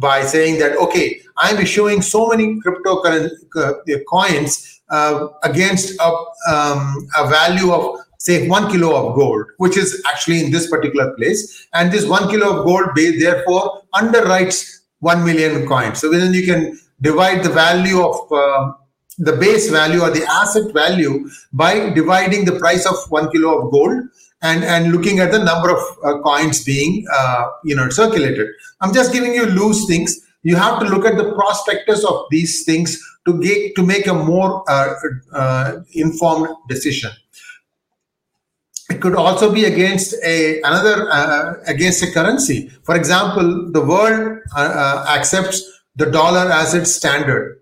by 0.00 0.22
saying 0.22 0.58
that 0.58 0.76
okay 0.76 1.20
i'm 1.36 1.58
issuing 1.58 2.00
so 2.00 2.28
many 2.28 2.58
cryptocurrency 2.60 3.30
uh, 3.56 3.98
coins 4.08 4.77
uh, 4.90 5.28
against 5.42 5.98
a, 6.00 6.08
um, 6.50 7.08
a 7.16 7.28
value 7.28 7.72
of 7.72 8.00
say 8.18 8.48
one 8.48 8.70
kilo 8.70 8.94
of 8.94 9.14
gold 9.14 9.46
which 9.58 9.76
is 9.76 10.02
actually 10.10 10.44
in 10.44 10.50
this 10.50 10.68
particular 10.68 11.14
place. 11.14 11.66
And 11.72 11.92
this 11.92 12.04
one 12.04 12.28
kilo 12.28 12.58
of 12.58 12.66
gold 12.66 12.94
base 12.94 13.22
therefore 13.22 13.82
underwrites 13.94 14.80
1 15.00 15.24
million 15.24 15.66
coins. 15.66 16.00
So 16.00 16.10
then 16.10 16.34
you 16.34 16.44
can 16.44 16.78
divide 17.00 17.44
the 17.44 17.50
value 17.50 18.00
of 18.00 18.32
uh, 18.32 18.72
the 19.18 19.32
base 19.32 19.70
value 19.70 20.00
or 20.00 20.10
the 20.10 20.24
asset 20.24 20.72
value 20.72 21.28
by 21.52 21.90
dividing 21.90 22.44
the 22.44 22.58
price 22.58 22.86
of 22.86 22.96
one 23.08 23.30
kilo 23.30 23.60
of 23.60 23.70
gold 23.70 24.02
and 24.42 24.62
and 24.64 24.92
looking 24.92 25.18
at 25.18 25.32
the 25.32 25.42
number 25.42 25.70
of 25.70 25.82
uh, 26.04 26.20
coins 26.22 26.62
being 26.62 27.04
uh, 27.12 27.46
you 27.64 27.74
know 27.74 27.88
circulated. 27.88 28.48
I'm 28.80 28.92
just 28.92 29.12
giving 29.12 29.34
you 29.34 29.46
loose 29.46 29.86
things 29.86 30.20
you 30.42 30.56
have 30.56 30.80
to 30.80 30.86
look 30.86 31.04
at 31.04 31.16
the 31.16 31.32
prospectus 31.32 32.04
of 32.04 32.26
these 32.30 32.64
things 32.64 32.98
to 33.26 33.40
get 33.40 33.74
to 33.76 33.82
make 33.82 34.06
a 34.06 34.14
more 34.14 34.64
uh, 34.68 34.94
uh 35.32 35.80
informed 35.92 36.48
decision. 36.68 37.10
It 38.90 39.02
could 39.02 39.14
also 39.14 39.52
be 39.52 39.64
against 39.66 40.14
a 40.24 40.60
another 40.62 41.10
uh, 41.10 41.54
against 41.66 42.02
a 42.02 42.10
currency. 42.12 42.70
For 42.82 42.94
example 42.94 43.70
the 43.70 43.84
world 43.84 44.40
uh, 44.56 45.04
accepts 45.08 45.62
the 45.96 46.06
dollar 46.06 46.50
as 46.50 46.74
its 46.74 46.94
standard 46.94 47.60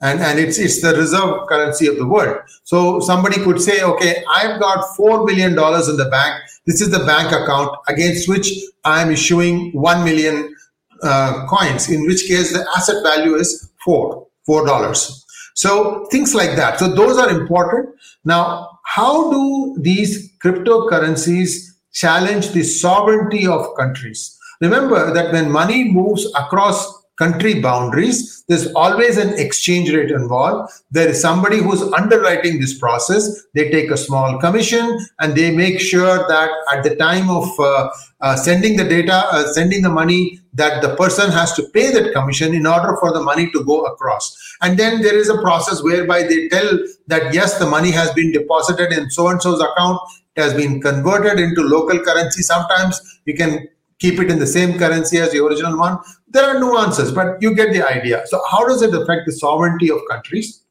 and 0.00 0.20
and 0.20 0.38
it's 0.38 0.58
it's 0.58 0.80
the 0.80 0.94
reserve 0.96 1.46
currency 1.48 1.86
of 1.86 1.96
the 1.96 2.06
world. 2.06 2.38
So 2.64 3.00
somebody 3.00 3.38
could 3.44 3.60
say 3.60 3.82
okay 3.82 4.24
i've 4.38 4.58
got 4.60 4.96
4 4.96 5.26
billion 5.26 5.54
dollars 5.54 5.88
in 5.88 5.96
the 5.96 6.10
bank. 6.16 6.42
This 6.66 6.80
is 6.80 6.90
the 6.90 7.04
bank 7.04 7.30
account 7.32 7.76
against 7.88 8.28
which 8.28 8.48
i 8.84 9.00
am 9.02 9.10
issuing 9.10 9.70
1 9.72 10.04
million 10.04 10.54
uh, 11.02 11.46
coins 11.48 11.88
in 11.90 12.06
which 12.06 12.26
case 12.26 12.52
the 12.52 12.66
asset 12.76 13.02
value 13.02 13.34
is 13.34 13.70
4 13.84 14.26
4 14.46 14.66
dollars. 14.66 15.24
So 15.54 16.06
things 16.10 16.34
like 16.34 16.56
that. 16.56 16.78
So 16.78 16.88
those 16.88 17.16
are 17.18 17.30
important. 17.30 17.94
Now 18.24 18.78
how 18.84 19.30
do 19.30 19.76
these 19.80 20.32
cryptocurrencies 20.38 21.70
challenge 21.92 22.50
the 22.50 22.62
sovereignty 22.62 23.46
of 23.46 23.74
countries? 23.76 24.38
Remember 24.60 25.12
that 25.12 25.32
when 25.32 25.50
money 25.50 25.90
moves 25.90 26.26
across 26.34 26.93
country 27.16 27.60
boundaries. 27.60 28.44
There's 28.48 28.72
always 28.74 29.16
an 29.16 29.38
exchange 29.38 29.92
rate 29.92 30.10
involved. 30.10 30.72
There 30.90 31.08
is 31.08 31.20
somebody 31.20 31.58
who's 31.58 31.82
underwriting 31.92 32.60
this 32.60 32.78
process. 32.78 33.42
They 33.54 33.70
take 33.70 33.90
a 33.90 33.96
small 33.96 34.38
commission 34.38 34.98
and 35.20 35.34
they 35.34 35.54
make 35.54 35.80
sure 35.80 36.26
that 36.28 36.50
at 36.72 36.82
the 36.82 36.96
time 36.96 37.30
of 37.30 37.48
uh, 37.58 37.88
uh, 38.20 38.36
sending 38.36 38.76
the 38.76 38.84
data, 38.84 39.26
uh, 39.30 39.46
sending 39.52 39.82
the 39.82 39.90
money, 39.90 40.40
that 40.52 40.82
the 40.82 40.94
person 40.96 41.30
has 41.30 41.52
to 41.54 41.64
pay 41.74 41.90
that 41.90 42.12
commission 42.12 42.54
in 42.54 42.66
order 42.66 42.96
for 43.00 43.12
the 43.12 43.20
money 43.20 43.50
to 43.50 43.64
go 43.64 43.84
across. 43.86 44.36
And 44.62 44.78
then 44.78 45.02
there 45.02 45.16
is 45.16 45.28
a 45.28 45.40
process 45.40 45.82
whereby 45.82 46.22
they 46.22 46.48
tell 46.48 46.78
that 47.08 47.34
yes, 47.34 47.58
the 47.58 47.66
money 47.66 47.90
has 47.90 48.12
been 48.12 48.32
deposited 48.32 48.92
in 48.92 49.10
so 49.10 49.28
and 49.28 49.42
so's 49.42 49.60
account. 49.60 50.00
It 50.36 50.42
has 50.42 50.54
been 50.54 50.80
converted 50.80 51.38
into 51.38 51.62
local 51.62 51.98
currency. 52.00 52.42
Sometimes 52.42 53.00
you 53.24 53.34
can 53.34 53.68
keep 53.98 54.18
it 54.20 54.30
in 54.30 54.38
the 54.38 54.46
same 54.46 54.78
currency 54.78 55.18
as 55.18 55.32
the 55.32 55.44
original 55.44 55.78
one. 55.78 55.98
There 56.28 56.44
are 56.44 56.58
nuances, 56.58 57.12
but 57.12 57.40
you 57.40 57.54
get 57.54 57.72
the 57.72 57.86
idea. 57.86 58.22
So, 58.26 58.42
how 58.50 58.66
does 58.66 58.82
it 58.82 58.94
affect 58.94 59.22
the 59.26 59.32
sovereignty 59.32 59.90
of 59.90 59.98
countries? 60.10 60.62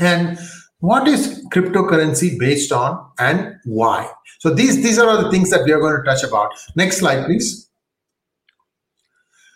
And 0.00 0.38
what 0.78 1.08
is 1.08 1.46
cryptocurrency 1.52 2.38
based 2.38 2.72
on 2.72 3.10
and 3.18 3.56
why? 3.64 4.10
So, 4.38 4.50
these, 4.50 4.82
these 4.82 4.98
are 4.98 5.22
the 5.22 5.30
things 5.30 5.50
that 5.50 5.64
we 5.64 5.72
are 5.72 5.80
going 5.80 5.96
to 5.96 6.02
touch 6.02 6.22
about. 6.22 6.52
Next 6.76 6.98
slide, 6.98 7.26
please. 7.26 7.68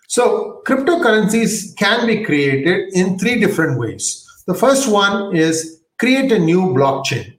So, 0.09 0.63
cryptocurrencies 0.67 1.77
can 1.77 2.07
be 2.07 2.25
created 2.25 2.93
in 2.95 3.19
three 3.19 3.39
different 3.39 3.79
ways. 3.79 4.25
The 4.47 4.55
first 4.55 4.91
one 4.91 5.37
is 5.37 5.83
create 5.99 6.33
a 6.33 6.39
new 6.39 6.69
blockchain 6.69 7.38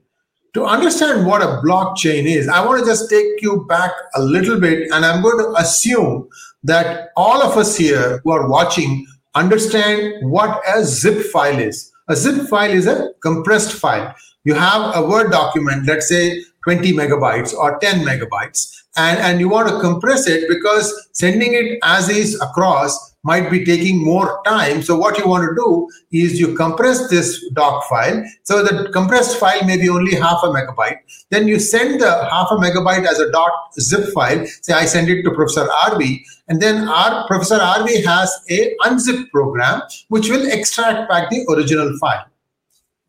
to 0.54 0.64
understand 0.64 1.26
what 1.26 1.42
a 1.42 1.60
blockchain 1.64 2.24
is, 2.24 2.48
I 2.48 2.64
want 2.64 2.80
to 2.80 2.86
just 2.86 3.08
take 3.08 3.40
you 3.40 3.64
back 3.68 3.92
a 4.14 4.22
little 4.22 4.58
bit, 4.58 4.90
and 4.90 5.04
I'm 5.04 5.22
going 5.22 5.38
to 5.38 5.52
assume 5.56 6.28
that 6.64 7.10
all 7.16 7.42
of 7.42 7.56
us 7.56 7.76
here 7.76 8.20
who 8.24 8.30
are 8.32 8.48
watching 8.48 9.06
understand 9.34 10.28
what 10.28 10.60
a 10.68 10.84
zip 10.84 11.24
file 11.26 11.58
is. 11.58 11.92
A 12.08 12.16
zip 12.16 12.48
file 12.48 12.70
is 12.70 12.86
a 12.86 13.12
compressed 13.22 13.72
file. 13.72 14.14
You 14.44 14.54
have 14.54 14.96
a 14.96 15.06
Word 15.06 15.30
document, 15.30 15.86
let's 15.86 16.08
say 16.08 16.42
20 16.64 16.92
megabytes 16.94 17.54
or 17.54 17.78
10 17.78 18.04
megabytes, 18.04 18.82
and, 18.96 19.18
and 19.20 19.40
you 19.40 19.48
want 19.48 19.68
to 19.68 19.80
compress 19.80 20.26
it 20.26 20.48
because 20.48 21.08
sending 21.12 21.54
it 21.54 21.78
as 21.82 22.08
is 22.08 22.40
across 22.40 23.09
might 23.22 23.50
be 23.50 23.64
taking 23.64 24.02
more 24.02 24.40
time. 24.44 24.82
So 24.82 24.96
what 24.96 25.18
you 25.18 25.28
want 25.28 25.48
to 25.48 25.54
do 25.54 25.88
is 26.10 26.40
you 26.40 26.54
compress 26.54 27.08
this 27.10 27.46
doc 27.50 27.84
file. 27.88 28.24
So 28.44 28.62
the 28.62 28.90
compressed 28.90 29.36
file 29.36 29.64
may 29.64 29.76
be 29.76 29.88
only 29.88 30.14
half 30.14 30.40
a 30.42 30.46
megabyte. 30.46 30.98
Then 31.30 31.46
you 31.46 31.58
send 31.58 32.00
the 32.00 32.10
half 32.30 32.48
a 32.50 32.54
megabyte 32.54 33.06
as 33.06 33.18
a 33.18 33.30
dot 33.30 33.52
zip 33.78 34.12
file. 34.14 34.46
Say 34.62 34.72
I 34.72 34.86
send 34.86 35.08
it 35.10 35.22
to 35.24 35.30
Professor 35.32 35.66
RV, 35.66 36.20
and 36.48 36.60
then 36.60 36.88
our 36.88 37.26
Professor 37.26 37.58
RV 37.58 38.04
has 38.04 38.32
a 38.48 38.74
unzip 38.82 39.30
program 39.30 39.82
which 40.08 40.28
will 40.30 40.50
extract 40.50 41.08
back 41.08 41.30
the 41.30 41.46
original 41.54 41.96
file. 41.98 42.24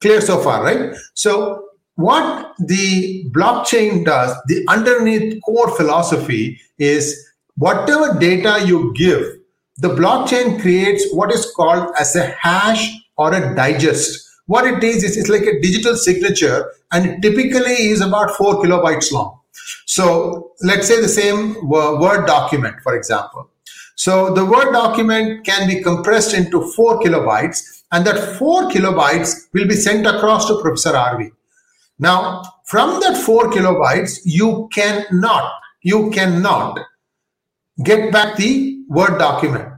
Clear 0.01 0.19
so 0.19 0.39
far, 0.41 0.63
right? 0.63 0.95
So 1.13 1.67
what 1.95 2.53
the 2.59 3.29
blockchain 3.31 4.03
does, 4.03 4.35
the 4.47 4.65
underneath 4.67 5.41
core 5.43 5.75
philosophy 5.75 6.59
is 6.79 7.29
whatever 7.55 8.17
data 8.19 8.63
you 8.65 8.93
give 8.95 9.40
the 9.81 9.89
blockchain 9.89 10.61
creates 10.61 11.11
what 11.11 11.33
is 11.33 11.51
called 11.55 11.91
as 11.99 12.15
a 12.15 12.27
hash 12.39 12.87
or 13.17 13.33
a 13.33 13.55
digest. 13.55 14.29
What 14.45 14.65
it 14.65 14.83
is, 14.83 15.03
is 15.03 15.17
it's 15.17 15.29
like 15.29 15.41
a 15.41 15.59
digital 15.59 15.95
signature 15.95 16.71
and 16.91 17.19
typically 17.21 17.89
is 17.89 17.99
about 18.01 18.31
four 18.35 18.61
kilobytes 18.61 19.11
long. 19.11 19.39
So 19.87 20.51
let's 20.61 20.87
say 20.87 21.01
the 21.01 21.07
same 21.07 21.67
Word 21.67 22.27
document, 22.27 22.75
for 22.83 22.95
example. 22.95 23.49
So 23.95 24.31
the 24.35 24.45
Word 24.45 24.71
document 24.71 25.45
can 25.47 25.67
be 25.67 25.81
compressed 25.81 26.35
into 26.35 26.71
four 26.73 26.99
kilobytes 26.99 27.81
and 27.91 28.05
that 28.05 28.37
four 28.37 28.69
kilobytes 28.69 29.47
will 29.53 29.67
be 29.67 29.75
sent 29.75 30.05
across 30.05 30.47
to 30.47 30.61
Professor 30.61 30.91
RV. 30.91 31.31
Now, 31.97 32.43
from 32.65 32.99
that 32.99 33.17
four 33.17 33.49
kilobytes, 33.49 34.19
you 34.25 34.69
cannot, 34.71 35.53
you 35.81 36.11
cannot 36.11 36.79
get 37.83 38.11
back 38.11 38.37
the 38.37 38.83
Word 38.87 39.17
document. 39.17 39.70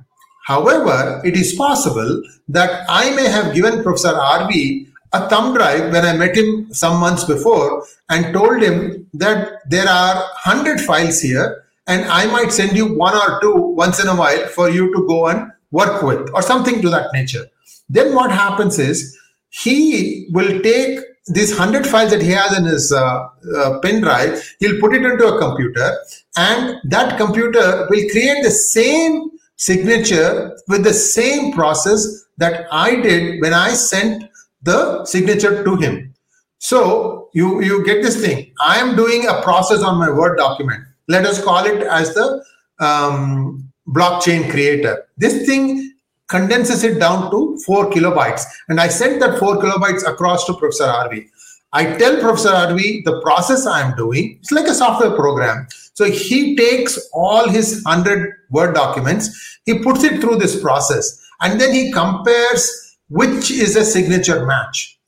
However, 0.43 1.21
it 1.23 1.35
is 1.35 1.53
possible 1.53 2.21
that 2.49 2.85
I 2.89 3.15
may 3.15 3.27
have 3.29 3.53
given 3.53 3.83
Professor 3.83 4.13
RV 4.13 4.87
a 5.13 5.29
thumb 5.29 5.53
drive 5.53 5.91
when 5.91 6.05
I 6.05 6.17
met 6.17 6.35
him 6.35 6.73
some 6.73 6.99
months 6.99 7.23
before 7.23 7.85
and 8.09 8.33
told 8.33 8.61
him 8.61 9.07
that 9.13 9.59
there 9.69 9.87
are 9.87 10.15
100 10.15 10.81
files 10.81 11.21
here 11.21 11.65
and 11.87 12.05
I 12.05 12.25
might 12.25 12.51
send 12.51 12.75
you 12.75 12.93
one 12.93 13.15
or 13.15 13.39
two 13.41 13.55
once 13.55 14.01
in 14.01 14.07
a 14.07 14.15
while 14.15 14.47
for 14.47 14.69
you 14.69 14.93
to 14.93 15.07
go 15.07 15.27
and 15.27 15.51
work 15.71 16.01
with 16.01 16.29
or 16.33 16.41
something 16.41 16.81
to 16.81 16.89
that 16.89 17.13
nature. 17.13 17.45
Then 17.89 18.15
what 18.15 18.31
happens 18.31 18.79
is 18.79 19.17
he 19.49 20.27
will 20.31 20.61
take 20.61 20.99
these 21.27 21.57
100 21.57 21.87
files 21.87 22.11
that 22.11 22.21
he 22.21 22.31
has 22.31 22.57
in 22.57 22.65
his 22.65 22.91
uh, 22.91 23.27
uh, 23.55 23.79
pen 23.79 24.01
drive, 24.01 24.43
he'll 24.59 24.79
put 24.79 24.93
it 24.93 25.05
into 25.05 25.25
a 25.25 25.39
computer 25.39 25.97
and 26.35 26.75
that 26.83 27.17
computer 27.17 27.87
will 27.89 28.09
create 28.09 28.43
the 28.43 28.51
same 28.51 29.29
signature 29.65 30.57
with 30.67 30.83
the 30.83 30.93
same 30.93 31.53
process 31.53 32.25
that 32.37 32.67
I 32.71 32.95
did 32.95 33.41
when 33.41 33.53
I 33.53 33.69
sent 33.73 34.23
the 34.61 35.05
signature 35.05 35.63
to 35.63 35.75
him. 35.77 36.13
So 36.59 37.29
you, 37.33 37.61
you 37.61 37.85
get 37.85 38.01
this 38.01 38.19
thing. 38.21 38.53
I 38.61 38.77
am 38.77 38.95
doing 38.95 39.25
a 39.27 39.41
process 39.41 39.81
on 39.81 39.97
my 39.97 40.09
Word 40.09 40.37
document. 40.37 40.83
Let 41.07 41.25
us 41.25 41.43
call 41.43 41.65
it 41.65 41.83
as 41.83 42.13
the 42.13 42.43
um, 42.79 43.71
blockchain 43.87 44.49
creator. 44.49 45.05
This 45.17 45.45
thing 45.45 45.93
condenses 46.27 46.83
it 46.83 46.99
down 46.99 47.29
to 47.31 47.57
four 47.65 47.89
kilobytes. 47.89 48.43
And 48.69 48.79
I 48.79 48.87
sent 48.87 49.19
that 49.19 49.39
four 49.39 49.57
kilobytes 49.57 50.07
across 50.07 50.45
to 50.45 50.53
Professor 50.53 50.85
RV. 50.85 51.25
I 51.73 51.97
tell 51.97 52.19
Professor 52.19 52.49
RV 52.49 53.03
the 53.03 53.21
process 53.21 53.65
I'm 53.65 53.95
doing, 53.95 54.37
it's 54.41 54.51
like 54.51 54.67
a 54.67 54.73
software 54.73 55.11
program. 55.11 55.67
So 55.93 56.05
he 56.05 56.55
takes 56.55 56.99
all 57.13 57.47
his 57.47 57.83
100 57.83 58.33
Word 58.49 58.73
documents, 58.73 59.59
he 59.65 59.79
puts 59.79 60.03
it 60.03 60.21
through 60.21 60.37
this 60.37 60.59
process, 60.59 61.19
and 61.41 61.59
then 61.59 61.73
he 61.73 61.91
compares 61.91 62.97
which 63.09 63.51
is 63.51 63.75
a 63.75 63.85
signature 63.85 64.45
match. 64.45 64.99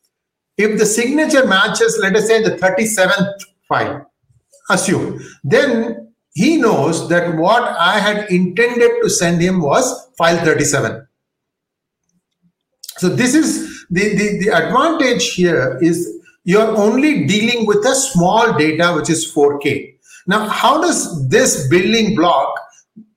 if 0.58 0.78
the 0.80 0.86
signature 0.86 1.46
matches, 1.46 1.98
let 2.02 2.16
us 2.16 2.28
say 2.28 2.42
the 2.42 2.52
37th 2.52 3.42
file, 3.68 4.10
assume, 4.70 5.20
then 5.44 6.14
he 6.34 6.58
knows 6.58 7.10
that 7.10 7.36
what 7.36 7.64
I 7.64 8.00
had 8.00 8.30
intended 8.30 8.92
to 9.02 9.10
send 9.10 9.42
him 9.42 9.62
was 9.62 10.10
file 10.18 10.38
37. 10.46 11.08
So 12.98 13.10
this 13.10 13.36
is 13.36 13.86
the, 13.90 14.16
the, 14.16 14.40
the 14.46 14.50
advantage 14.50 15.34
here 15.34 15.78
is 15.82 16.10
you're 16.44 16.78
only 16.78 17.26
dealing 17.26 17.66
with 17.66 17.86
a 17.86 17.96
small 17.96 18.54
data, 18.54 18.94
which 18.94 19.10
is 19.10 19.30
4K. 19.34 19.95
Now, 20.28 20.48
how 20.48 20.82
does 20.82 21.28
this 21.30 21.68
building 21.68 22.16
block, 22.16 22.60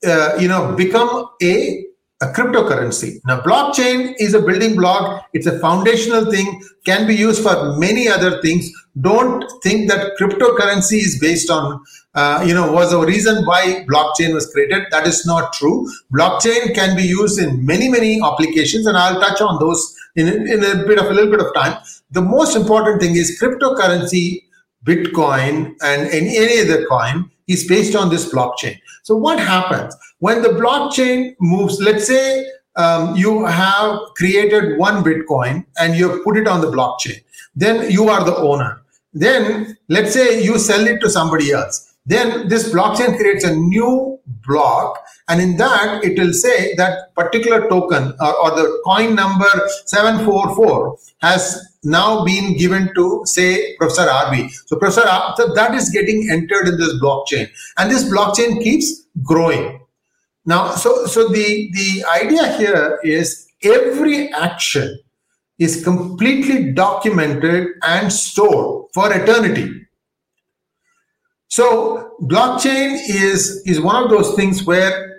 uh, 0.06 0.36
you 0.38 0.48
know, 0.48 0.74
become 0.74 1.28
a 1.42 1.84
a 2.20 2.26
cryptocurrency. 2.26 3.20
Now, 3.26 3.40
blockchain 3.40 4.14
is 4.18 4.34
a 4.34 4.42
building 4.42 4.74
block. 4.74 5.28
It's 5.34 5.46
a 5.46 5.58
foundational 5.60 6.30
thing, 6.30 6.62
can 6.84 7.06
be 7.06 7.14
used 7.14 7.42
for 7.42 7.76
many 7.76 8.08
other 8.08 8.42
things. 8.42 8.70
Don't 9.00 9.44
think 9.62 9.88
that 9.88 10.16
cryptocurrency 10.18 10.98
is 10.98 11.18
based 11.20 11.48
on, 11.48 11.80
uh, 12.14 12.42
you 12.44 12.54
know, 12.54 12.72
was 12.72 12.90
the 12.90 12.98
reason 12.98 13.44
why 13.46 13.84
blockchain 13.88 14.34
was 14.34 14.50
created. 14.52 14.86
That 14.90 15.06
is 15.06 15.24
not 15.26 15.52
true. 15.52 15.88
Blockchain 16.12 16.74
can 16.74 16.96
be 16.96 17.04
used 17.04 17.38
in 17.38 17.64
many, 17.64 17.88
many 17.88 18.20
applications, 18.20 18.86
and 18.86 18.96
I'll 18.96 19.20
touch 19.20 19.40
on 19.40 19.60
those 19.60 19.94
in, 20.16 20.26
in 20.26 20.64
a 20.64 20.84
bit 20.86 20.98
of 20.98 21.06
a 21.06 21.14
little 21.14 21.30
bit 21.30 21.40
of 21.40 21.54
time. 21.54 21.78
The 22.10 22.22
most 22.22 22.56
important 22.56 23.00
thing 23.00 23.14
is 23.14 23.40
cryptocurrency, 23.40 24.42
Bitcoin, 24.88 25.74
and 25.82 26.08
any, 26.08 26.60
other 26.60 26.86
coin 26.86 27.30
is 27.46 27.66
based 27.66 27.94
on 27.94 28.08
this 28.08 28.32
blockchain. 28.32 28.78
So 29.02 29.16
what 29.16 29.38
happens 29.38 29.94
when 30.20 30.42
the 30.42 30.48
blockchain 30.48 31.34
moves? 31.40 31.78
Let's 31.80 32.06
say 32.06 32.46
um, 32.76 33.14
you 33.16 33.44
have 33.44 33.98
created 34.16 34.78
one 34.78 35.04
Bitcoin 35.04 35.66
and 35.78 35.94
you 35.94 36.22
put 36.24 36.36
it 36.36 36.48
on 36.48 36.60
the 36.60 36.68
blockchain. 36.68 37.22
Then 37.54 37.90
you 37.90 38.08
are 38.08 38.24
the 38.24 38.36
owner. 38.36 38.80
Then 39.12 39.76
let's 39.88 40.12
say 40.12 40.42
you 40.42 40.58
sell 40.58 40.86
it 40.86 41.00
to 41.00 41.10
somebody 41.10 41.52
else. 41.52 41.96
Then 42.06 42.48
this 42.48 42.72
blockchain 42.72 43.18
creates 43.18 43.44
a 43.44 43.54
new 43.54 44.18
block 44.46 44.98
and 45.28 45.40
in 45.40 45.56
that 45.58 46.02
it 46.02 46.18
will 46.18 46.32
say 46.32 46.74
that 46.76 47.14
particular 47.14 47.68
token 47.68 48.14
or, 48.20 48.36
or 48.38 48.50
the 48.56 48.80
coin 48.84 49.14
number 49.14 49.50
744 49.86 50.96
has 51.20 51.78
now 51.84 52.24
been 52.24 52.56
given 52.56 52.92
to 52.94 53.22
say 53.24 53.76
Professor 53.76 54.08
RV. 54.08 54.50
So 54.66 54.76
Professor 54.76 55.06
R, 55.06 55.34
so 55.36 55.52
that 55.54 55.74
is 55.74 55.90
getting 55.90 56.28
entered 56.30 56.68
in 56.68 56.78
this 56.78 56.94
blockchain 57.00 57.48
and 57.76 57.90
this 57.90 58.04
blockchain 58.04 58.62
keeps 58.62 59.04
growing. 59.22 59.80
Now, 60.46 60.74
so, 60.74 61.06
so 61.06 61.28
the, 61.28 61.70
the 61.72 62.04
idea 62.22 62.56
here 62.56 62.98
is 63.04 63.48
every 63.62 64.32
action 64.32 64.98
is 65.58 65.84
completely 65.84 66.72
documented 66.72 67.68
and 67.82 68.12
stored 68.12 68.86
for 68.94 69.12
eternity. 69.12 69.74
So 71.48 72.14
blockchain 72.22 72.98
is, 73.08 73.62
is 73.66 73.80
one 73.80 74.02
of 74.02 74.10
those 74.10 74.34
things 74.34 74.64
where 74.64 75.17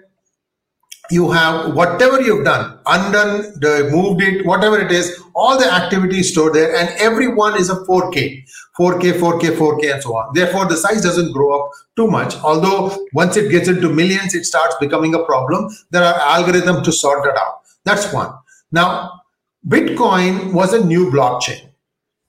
you 1.12 1.32
have 1.32 1.74
whatever 1.76 2.22
you've 2.22 2.46
done, 2.46 2.80
undone, 2.86 3.54
moved 3.92 4.22
it, 4.22 4.46
whatever 4.46 4.80
it 4.80 4.92
is, 4.92 5.22
all 5.34 5.58
the 5.58 5.72
activities 5.72 6.32
stored 6.32 6.54
there, 6.54 6.76
and 6.76 6.90
every 7.00 7.28
one 7.34 7.58
is 7.60 7.70
a 7.70 7.76
4K, 7.86 8.44
4K, 8.78 9.14
4K, 9.14 9.58
4K, 9.58 9.94
and 9.94 10.04
so 10.04 10.16
on. 10.16 10.34
Therefore, 10.34 10.68
the 10.68 10.78
size 10.78 11.02
doesn't 11.02 11.32
grow 11.32 11.60
up 11.60 11.72
too 11.96 12.08
much. 12.08 12.36
Although 12.38 13.08
once 13.14 13.38
it 13.38 13.50
gets 13.50 13.68
into 13.68 13.90
millions, 13.90 14.36
it 14.36 14.46
starts 14.46 14.76
becoming 14.80 15.16
a 15.16 15.24
problem. 15.24 15.70
There 15.90 16.04
are 16.04 16.20
algorithms 16.20 16.84
to 16.84 16.92
sort 16.92 17.24
that 17.24 17.38
out. 17.38 17.62
That's 17.86 18.12
one. 18.14 18.32
Now, 18.72 19.22
Bitcoin 19.68 20.54
was 20.54 20.74
a 20.74 20.86
new 20.86 21.10
blockchain. 21.10 21.70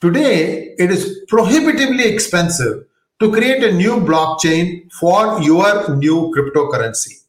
Today, 0.00 0.74
it 0.78 0.90
is 0.90 1.20
prohibitively 1.28 2.06
expensive 2.06 2.84
to 3.20 3.30
create 3.30 3.62
a 3.62 3.72
new 3.72 3.96
blockchain 3.96 4.90
for 4.92 5.42
your 5.42 5.94
new 5.96 6.32
cryptocurrency 6.34 7.20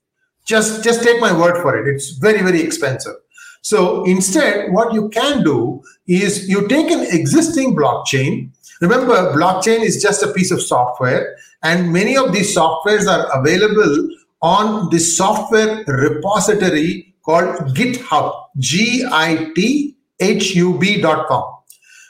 just, 0.46 0.84
just 0.84 1.04
take 1.04 1.20
my 1.20 1.32
word 1.38 1.62
for 1.62 1.78
it. 1.78 1.94
It's 1.94 2.12
very, 2.12 2.42
very 2.42 2.62
expensive. 2.62 3.16
So 3.62 4.04
instead, 4.06 4.72
what 4.72 4.94
you 4.94 5.10
can 5.10 5.44
do 5.44 5.84
is 6.08 6.50
you 6.50 6.68
take 6.68 6.90
an 6.90 7.06
existing 7.10 7.76
blockchain. 7.76 8.50
Remember, 8.82 9.32
blockchain 9.34 9.82
is 9.82 10.02
just 10.02 10.24
a 10.24 10.34
piece 10.34 10.52
of 10.52 10.62
software, 10.62 11.38
and 11.64 11.94
many 11.94 12.18
of 12.18 12.34
these 12.34 12.56
softwares 12.56 13.08
are 13.08 13.30
available 13.40 14.10
on 14.42 14.90
the 14.90 14.98
software 14.98 15.84
repository 15.86 17.14
called 17.24 17.56
GitHub, 17.76 18.46
G 18.58 19.06
I 19.12 19.52
T 19.56 19.96
H 20.20 20.56
U 20.56 20.80
B.com. 20.80 21.44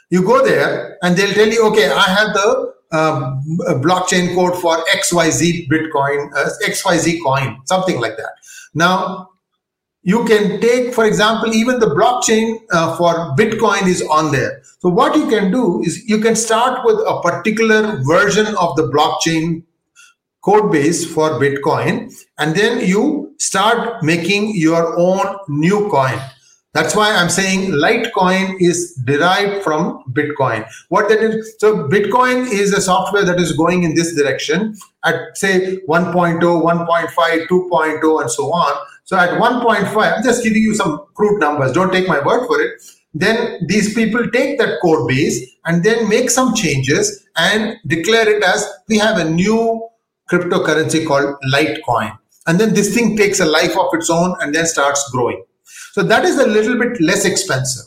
You 0.09 0.23
go 0.23 0.45
there, 0.45 0.97
and 1.03 1.17
they'll 1.17 1.33
tell 1.33 1.49
you, 1.49 1.67
okay, 1.67 1.91
I 1.91 2.03
have 2.03 2.33
the 2.33 2.73
um, 2.91 3.43
blockchain 3.81 4.35
code 4.35 4.59
for 4.61 4.77
XYZ 4.85 5.67
Bitcoin, 5.69 6.29
uh, 6.35 6.49
XYZ 6.65 7.19
coin, 7.23 7.59
something 7.65 7.99
like 7.99 8.17
that. 8.17 8.33
Now, 8.73 9.29
you 10.03 10.25
can 10.25 10.59
take, 10.59 10.93
for 10.93 11.05
example, 11.05 11.53
even 11.53 11.79
the 11.79 11.87
blockchain 11.87 12.59
uh, 12.71 12.97
for 12.97 13.13
Bitcoin 13.35 13.87
is 13.87 14.01
on 14.03 14.31
there. 14.31 14.61
So 14.79 14.89
what 14.89 15.15
you 15.15 15.27
can 15.29 15.51
do 15.51 15.81
is 15.83 16.03
you 16.07 16.17
can 16.17 16.35
start 16.35 16.83
with 16.83 16.97
a 17.05 17.21
particular 17.21 18.01
version 18.03 18.47
of 18.55 18.75
the 18.75 18.89
blockchain 18.89 19.63
code 20.43 20.71
base 20.71 21.05
for 21.05 21.39
Bitcoin, 21.39 22.11
and 22.39 22.55
then 22.55 22.85
you 22.85 23.35
start 23.37 24.03
making 24.03 24.55
your 24.55 24.97
own 24.97 25.37
new 25.47 25.87
coin. 25.89 26.19
That's 26.73 26.95
why 26.95 27.13
I'm 27.13 27.29
saying 27.29 27.71
Litecoin 27.71 28.55
is 28.61 28.95
derived 29.03 29.61
from 29.61 30.05
Bitcoin. 30.13 30.65
What 30.87 31.09
that 31.09 31.19
is, 31.19 31.55
so 31.59 31.89
Bitcoin 31.89 32.49
is 32.49 32.71
a 32.71 32.79
software 32.79 33.25
that 33.25 33.41
is 33.41 33.51
going 33.51 33.83
in 33.83 33.93
this 33.93 34.15
direction 34.15 34.77
at 35.03 35.37
say 35.37 35.79
1.0, 35.89 36.39
1.5, 36.39 37.47
2.0, 37.47 38.21
and 38.21 38.31
so 38.31 38.53
on. 38.53 38.87
So 39.03 39.17
at 39.17 39.31
1.5, 39.31 40.17
I'm 40.17 40.23
just 40.23 40.43
giving 40.43 40.61
you 40.61 40.73
some 40.73 41.05
crude 41.13 41.41
numbers. 41.41 41.73
Don't 41.73 41.91
take 41.91 42.07
my 42.07 42.23
word 42.23 42.47
for 42.47 42.61
it. 42.61 42.81
Then 43.13 43.59
these 43.67 43.93
people 43.93 44.29
take 44.31 44.57
that 44.59 44.79
code 44.81 45.09
base 45.09 45.57
and 45.65 45.83
then 45.83 46.07
make 46.07 46.29
some 46.29 46.55
changes 46.55 47.27
and 47.35 47.75
declare 47.87 48.29
it 48.29 48.41
as 48.43 48.65
we 48.87 48.97
have 48.97 49.17
a 49.17 49.29
new 49.29 49.89
cryptocurrency 50.29 51.05
called 51.05 51.35
Litecoin. 51.53 52.17
And 52.47 52.57
then 52.57 52.73
this 52.73 52.93
thing 52.93 53.17
takes 53.17 53.41
a 53.41 53.45
life 53.45 53.77
of 53.77 53.87
its 53.91 54.09
own 54.09 54.37
and 54.39 54.55
then 54.55 54.65
starts 54.65 55.09
growing. 55.11 55.43
So 55.91 56.03
that 56.03 56.25
is 56.25 56.37
a 56.37 56.47
little 56.47 56.77
bit 56.77 57.01
less 57.01 57.25
expensive. 57.25 57.85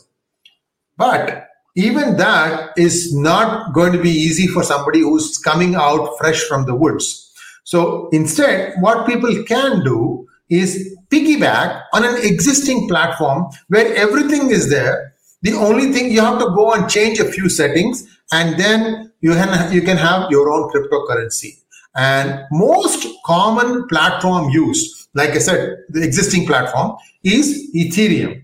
But 0.97 1.47
even 1.75 2.15
that 2.17 2.71
is 2.77 3.13
not 3.13 3.73
going 3.73 3.91
to 3.93 4.01
be 4.01 4.09
easy 4.09 4.47
for 4.47 4.63
somebody 4.63 5.01
who's 5.01 5.37
coming 5.37 5.75
out 5.75 6.17
fresh 6.17 6.41
from 6.43 6.65
the 6.65 6.75
woods. 6.75 7.31
So 7.65 8.09
instead, 8.09 8.75
what 8.79 9.07
people 9.07 9.43
can 9.43 9.83
do 9.83 10.27
is 10.49 10.95
piggyback 11.09 11.83
on 11.93 12.05
an 12.05 12.17
existing 12.23 12.87
platform 12.87 13.47
where 13.67 13.93
everything 13.95 14.51
is 14.51 14.69
there. 14.69 15.13
The 15.41 15.53
only 15.53 15.91
thing 15.91 16.11
you 16.11 16.21
have 16.21 16.39
to 16.39 16.45
go 16.55 16.73
and 16.73 16.89
change 16.89 17.19
a 17.19 17.25
few 17.25 17.49
settings 17.49 18.07
and 18.31 18.57
then 18.59 19.11
you 19.21 19.31
can, 19.31 19.73
you 19.73 19.81
can 19.81 19.97
have 19.97 20.29
your 20.31 20.49
own 20.51 20.71
cryptocurrency. 20.71 21.59
And 21.95 22.43
most 22.51 23.07
common 23.25 23.87
platform 23.87 24.49
use, 24.49 24.94
like 25.15 25.31
I 25.31 25.39
said, 25.39 25.77
the 25.89 26.03
existing 26.03 26.45
platform 26.45 26.97
is 27.23 27.71
Ethereum. 27.73 28.43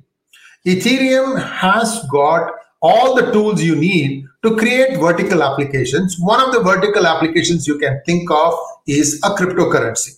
Ethereum 0.65 1.41
has 1.43 2.03
got 2.12 2.51
all 2.81 3.13
the 3.15 3.31
tools 3.31 3.62
you 3.62 3.75
need 3.75 4.25
to 4.43 4.55
create 4.55 4.97
vertical 4.97 5.43
applications. 5.43 6.17
One 6.19 6.41
of 6.41 6.53
the 6.53 6.62
vertical 6.62 7.05
applications 7.05 7.67
you 7.67 7.77
can 7.77 8.01
think 8.05 8.31
of 8.31 8.53
is 8.88 9.19
a 9.23 9.29
cryptocurrency. 9.29 10.17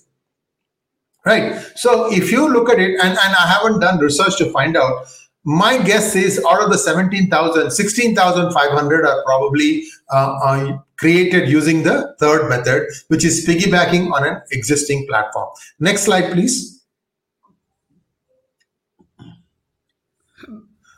Right. 1.26 1.62
So 1.76 2.12
if 2.12 2.32
you 2.32 2.52
look 2.52 2.70
at 2.70 2.80
it, 2.80 3.00
and, 3.02 3.10
and 3.10 3.36
I 3.36 3.48
haven't 3.48 3.80
done 3.80 4.00
research 4.00 4.38
to 4.38 4.52
find 4.52 4.78
out, 4.78 5.06
my 5.46 5.78
guess 5.78 6.16
is 6.16 6.44
out 6.48 6.62
of 6.62 6.70
the 6.70 6.78
17,000, 6.78 7.72
16,500 7.72 9.06
are 9.06 9.24
probably 9.26 9.84
uh, 10.10 10.40
uh, 10.44 10.78
created 11.04 11.50
using 11.50 11.84
the 11.84 12.16
third 12.20 12.48
method, 12.48 12.88
which 13.10 13.26
is 13.26 13.46
piggybacking 13.46 14.10
on 14.14 14.26
an 14.26 14.42
existing 14.52 15.06
platform. 15.10 15.50
Next 15.80 16.04
slide, 16.04 16.32
please. 16.32 16.86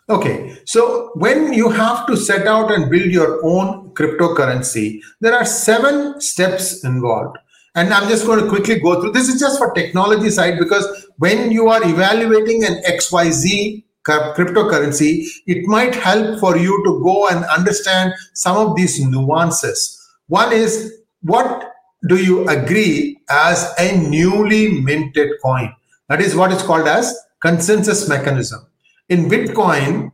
Okay, 0.07 0.59
so 0.65 1.09
when 1.15 1.51
you 1.53 1.69
have 1.69 2.05
to 2.05 2.15
set 2.15 2.45
out 2.45 2.71
and 2.71 2.91
build 2.91 3.07
your 3.07 3.43
own 3.43 3.89
cryptocurrency, 3.95 4.99
there 5.21 5.33
are 5.33 5.45
seven 5.45 6.21
steps 6.21 6.83
involved. 6.83 7.39
And 7.73 7.91
I'm 7.91 8.07
just 8.07 8.27
going 8.27 8.43
to 8.43 8.47
quickly 8.47 8.79
go 8.79 9.01
through. 9.01 9.13
This 9.13 9.27
is 9.27 9.39
just 9.39 9.57
for 9.57 9.73
technology 9.73 10.29
side 10.29 10.59
because 10.59 10.85
when 11.17 11.51
you 11.51 11.67
are 11.69 11.83
evaluating 11.83 12.63
an 12.63 12.83
XYZ 12.87 13.83
cryptocurrency, 14.05 15.25
it 15.47 15.65
might 15.65 15.95
help 15.95 16.39
for 16.39 16.55
you 16.55 16.83
to 16.85 17.01
go 17.03 17.27
and 17.27 17.43
understand 17.45 18.13
some 18.35 18.55
of 18.55 18.75
these 18.75 19.03
nuances. 19.03 19.94
One 20.27 20.53
is 20.53 21.01
what 21.21 21.73
do 22.07 22.17
you 22.17 22.47
agree 22.47 23.19
as 23.29 23.73
a 23.79 23.97
newly 23.97 24.81
minted 24.81 25.31
coin? 25.41 25.73
That 26.09 26.21
is 26.21 26.35
what 26.35 26.51
is 26.51 26.61
called 26.61 26.87
as 26.87 27.15
consensus 27.41 28.07
mechanism. 28.07 28.65
In 29.09 29.25
Bitcoin, 29.29 30.11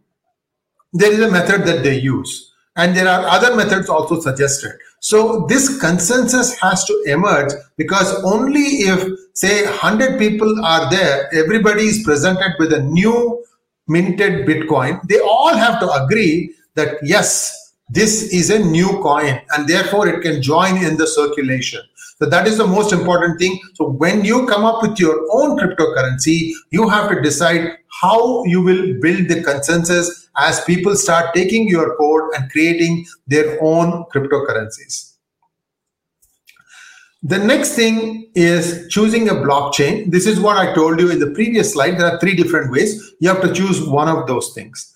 there 0.94 1.12
is 1.12 1.20
a 1.20 1.32
method 1.32 1.66
that 1.66 1.84
they 1.84 1.98
use. 2.00 2.52
and 2.78 2.96
there 2.96 3.08
are 3.08 3.28
other 3.28 3.56
methods 3.56 3.90
also 3.90 4.20
suggested. 4.20 4.72
So 5.00 5.46
this 5.50 5.80
consensus 5.80 6.58
has 6.60 6.84
to 6.86 7.04
emerge 7.08 7.52
because 7.78 8.14
only 8.24 8.62
if 8.62 9.20
say 9.34 9.66
100 9.66 10.18
people 10.20 10.54
are 10.64 10.90
there, 10.90 11.34
everybody 11.34 11.84
is 11.84 12.04
presented 12.04 12.54
with 12.60 12.72
a 12.72 12.82
new 12.84 13.44
minted 13.88 14.48
Bitcoin, 14.48 15.02
they 15.08 15.20
all 15.20 15.54
have 15.56 15.80
to 15.80 15.92
agree 15.92 16.54
that 16.76 16.98
yes, 17.04 17.61
this 17.92 18.32
is 18.32 18.50
a 18.50 18.60
new 18.60 18.88
coin 19.02 19.42
and 19.52 19.68
therefore 19.68 20.08
it 20.08 20.22
can 20.22 20.42
join 20.42 20.78
in 20.78 20.96
the 20.96 21.06
circulation. 21.06 21.82
So 22.20 22.26
that 22.28 22.48
is 22.48 22.58
the 22.58 22.68
most 22.68 22.94
important 22.94 23.38
thing. 23.38 23.60
So 23.74 23.90
when 23.90 24.24
you 24.24 24.46
come 24.48 24.64
up 24.64 24.82
with 24.82 24.98
your 24.98 25.28
own 25.32 25.60
cryptocurrency, 25.60 26.54
you 26.70 26.88
have 26.88 27.10
to 27.10 27.22
decide 27.22 27.78
how 28.02 28.46
you 28.46 28.62
will 28.62 29.00
build 29.02 29.28
the 29.28 29.44
consensus 29.44 30.30
as 30.38 30.64
people 30.64 30.96
start 30.96 31.34
taking 31.34 31.68
your 31.68 31.98
code 31.98 32.30
and 32.36 32.50
creating 32.50 33.06
their 33.28 33.62
own 33.62 34.06
cryptocurrencies. 34.14 35.16
The 37.24 37.38
next 37.38 37.76
thing 37.76 38.32
is 38.34 38.88
choosing 38.90 39.28
a 39.30 39.34
blockchain. 39.34 40.10
This 40.10 40.26
is 40.26 40.40
what 40.40 40.58
I 40.58 40.74
told 40.74 41.00
you 41.00 41.12
in 41.12 41.20
the 41.20 41.32
previous 41.32 41.74
slide. 41.74 42.00
There 42.00 42.08
are 42.08 42.20
three 42.20 42.36
different 42.36 42.72
ways. 42.72 43.14
You 43.20 43.30
have 43.30 43.42
to 43.42 43.54
choose 43.54 43.86
one 43.86 44.08
of 44.08 44.28
those 44.28 44.54
things. 44.54 44.91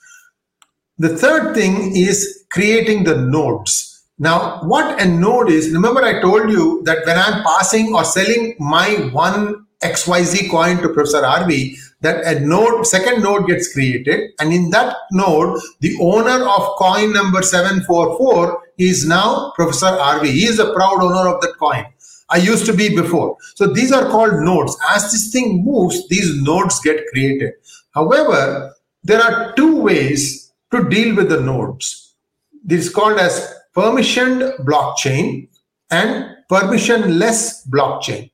The 0.97 1.17
third 1.17 1.53
thing 1.53 1.95
is 1.97 2.45
creating 2.51 3.03
the 3.03 3.17
nodes. 3.17 4.03
Now, 4.17 4.61
what 4.63 5.01
a 5.01 5.05
node 5.05 5.49
is, 5.49 5.73
remember 5.73 6.01
I 6.01 6.21
told 6.21 6.49
you 6.49 6.81
that 6.85 7.05
when 7.05 7.17
I'm 7.17 7.43
passing 7.43 7.93
or 7.93 8.05
selling 8.05 8.55
my 8.59 9.09
one 9.11 9.65
XYZ 9.83 10.49
coin 10.49 10.77
to 10.77 10.87
Professor 10.87 11.21
RV, 11.21 11.77
that 11.99 12.23
a 12.25 12.39
node, 12.39 12.87
second 12.87 13.23
node 13.23 13.45
gets 13.45 13.73
created. 13.73 14.31
And 14.39 14.53
in 14.53 14.69
that 14.69 14.95
node, 15.11 15.59
the 15.81 15.97
owner 15.99 16.47
of 16.47 16.77
coin 16.77 17.11
number 17.11 17.41
744 17.41 18.63
is 18.77 19.05
now 19.05 19.51
Professor 19.57 19.87
RV. 19.87 20.25
He 20.27 20.45
is 20.45 20.57
the 20.57 20.73
proud 20.73 21.03
owner 21.03 21.27
of 21.27 21.41
that 21.41 21.55
coin. 21.59 21.85
I 22.29 22.37
used 22.37 22.65
to 22.67 22.73
be 22.73 22.95
before. 22.95 23.35
So 23.55 23.67
these 23.67 23.91
are 23.91 24.09
called 24.09 24.35
nodes. 24.45 24.77
As 24.91 25.11
this 25.11 25.29
thing 25.33 25.65
moves, 25.65 26.07
these 26.07 26.41
nodes 26.41 26.79
get 26.79 27.05
created. 27.11 27.51
However, 27.91 28.73
there 29.03 29.21
are 29.21 29.53
two 29.55 29.81
ways 29.81 30.44
to 30.83 30.89
deal 30.89 31.15
with 31.15 31.29
the 31.29 31.41
nodes. 31.41 32.15
This 32.63 32.87
is 32.87 32.93
called 32.93 33.19
as 33.19 33.53
permissioned 33.75 34.57
blockchain 34.59 35.47
and 35.91 36.35
permissionless 36.51 37.67
blockchain. 37.69 38.31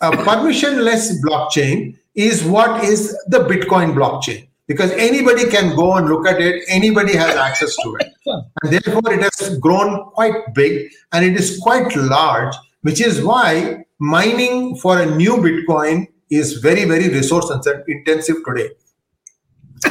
A 0.00 0.10
permissionless 0.10 1.12
blockchain 1.24 1.96
is 2.14 2.44
what 2.44 2.84
is 2.84 3.16
the 3.28 3.38
Bitcoin 3.38 3.94
blockchain 3.94 4.48
because 4.66 4.90
anybody 4.92 5.48
can 5.48 5.74
go 5.76 5.94
and 5.96 6.08
look 6.08 6.26
at 6.26 6.40
it, 6.40 6.64
anybody 6.68 7.14
has 7.14 7.36
access 7.36 7.74
to 7.76 7.96
it. 7.96 8.12
And 8.26 8.72
therefore, 8.72 9.12
it 9.12 9.22
has 9.22 9.58
grown 9.58 10.10
quite 10.12 10.54
big 10.54 10.90
and 11.12 11.24
it 11.24 11.38
is 11.38 11.58
quite 11.60 11.94
large, 11.96 12.54
which 12.82 13.00
is 13.00 13.22
why 13.22 13.84
mining 13.98 14.76
for 14.76 15.00
a 15.00 15.06
new 15.06 15.36
Bitcoin 15.36 16.06
is 16.30 16.54
very, 16.54 16.84
very 16.84 17.08
resource 17.08 17.50
intensive 17.86 18.36
today. 18.46 18.70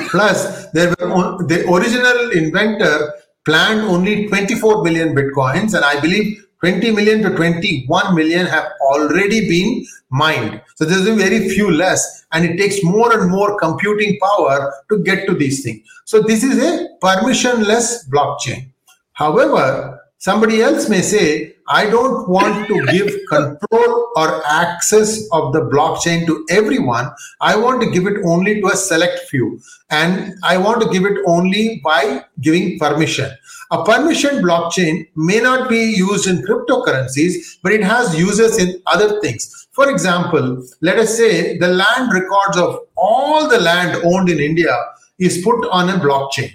Plus, 0.09 0.67
were 0.73 1.43
the 1.47 1.65
original 1.69 2.31
inventor 2.31 3.13
planned 3.45 3.81
only 3.81 4.27
24 4.27 4.83
million 4.83 5.15
bitcoins, 5.15 5.73
and 5.73 5.83
I 5.83 5.99
believe 5.99 6.45
20 6.59 6.91
million 6.91 7.23
to 7.23 7.35
21 7.35 8.15
million 8.15 8.45
have 8.45 8.65
already 8.81 9.49
been 9.49 9.85
mined. 10.11 10.61
So 10.75 10.85
there's 10.85 11.07
a 11.07 11.15
very 11.15 11.49
few 11.49 11.71
less, 11.71 12.25
and 12.31 12.45
it 12.45 12.57
takes 12.57 12.83
more 12.83 13.19
and 13.19 13.31
more 13.31 13.57
computing 13.57 14.19
power 14.19 14.73
to 14.89 15.03
get 15.03 15.25
to 15.27 15.33
these 15.33 15.63
things. 15.63 15.81
So 16.05 16.21
this 16.21 16.43
is 16.43 16.63
a 16.63 16.89
permissionless 17.01 18.07
blockchain. 18.09 18.67
However, 19.13 20.01
somebody 20.19 20.61
else 20.61 20.87
may 20.87 21.01
say, 21.01 21.50
I 21.67 21.89
don't 21.89 22.27
want 22.27 22.67
to 22.67 22.85
give 22.91 23.13
control 23.29 24.11
or 24.15 24.45
access 24.45 25.27
of 25.31 25.53
the 25.53 25.61
blockchain 25.61 26.25
to 26.25 26.45
everyone. 26.49 27.09
I 27.39 27.55
want 27.55 27.81
to 27.81 27.89
give 27.89 28.07
it 28.07 28.17
only 28.25 28.61
to 28.61 28.67
a 28.67 28.75
select 28.75 29.19
few. 29.29 29.59
And 29.89 30.33
I 30.43 30.57
want 30.57 30.81
to 30.81 30.89
give 30.89 31.05
it 31.05 31.17
only 31.25 31.81
by 31.83 32.25
giving 32.39 32.79
permission. 32.79 33.31
A 33.71 33.83
permission 33.85 34.43
blockchain 34.43 35.07
may 35.15 35.39
not 35.39 35.69
be 35.69 35.79
used 35.79 36.27
in 36.27 36.43
cryptocurrencies, 36.43 37.57
but 37.63 37.71
it 37.71 37.83
has 37.83 38.17
uses 38.17 38.57
in 38.57 38.81
other 38.87 39.21
things. 39.21 39.67
For 39.71 39.89
example, 39.89 40.65
let 40.81 40.97
us 40.97 41.15
say 41.17 41.57
the 41.57 41.67
land 41.67 42.11
records 42.13 42.57
of 42.57 42.79
all 42.97 43.47
the 43.47 43.59
land 43.59 44.01
owned 44.03 44.29
in 44.29 44.39
India 44.39 44.77
is 45.19 45.41
put 45.43 45.69
on 45.69 45.89
a 45.89 45.93
blockchain. 45.93 46.51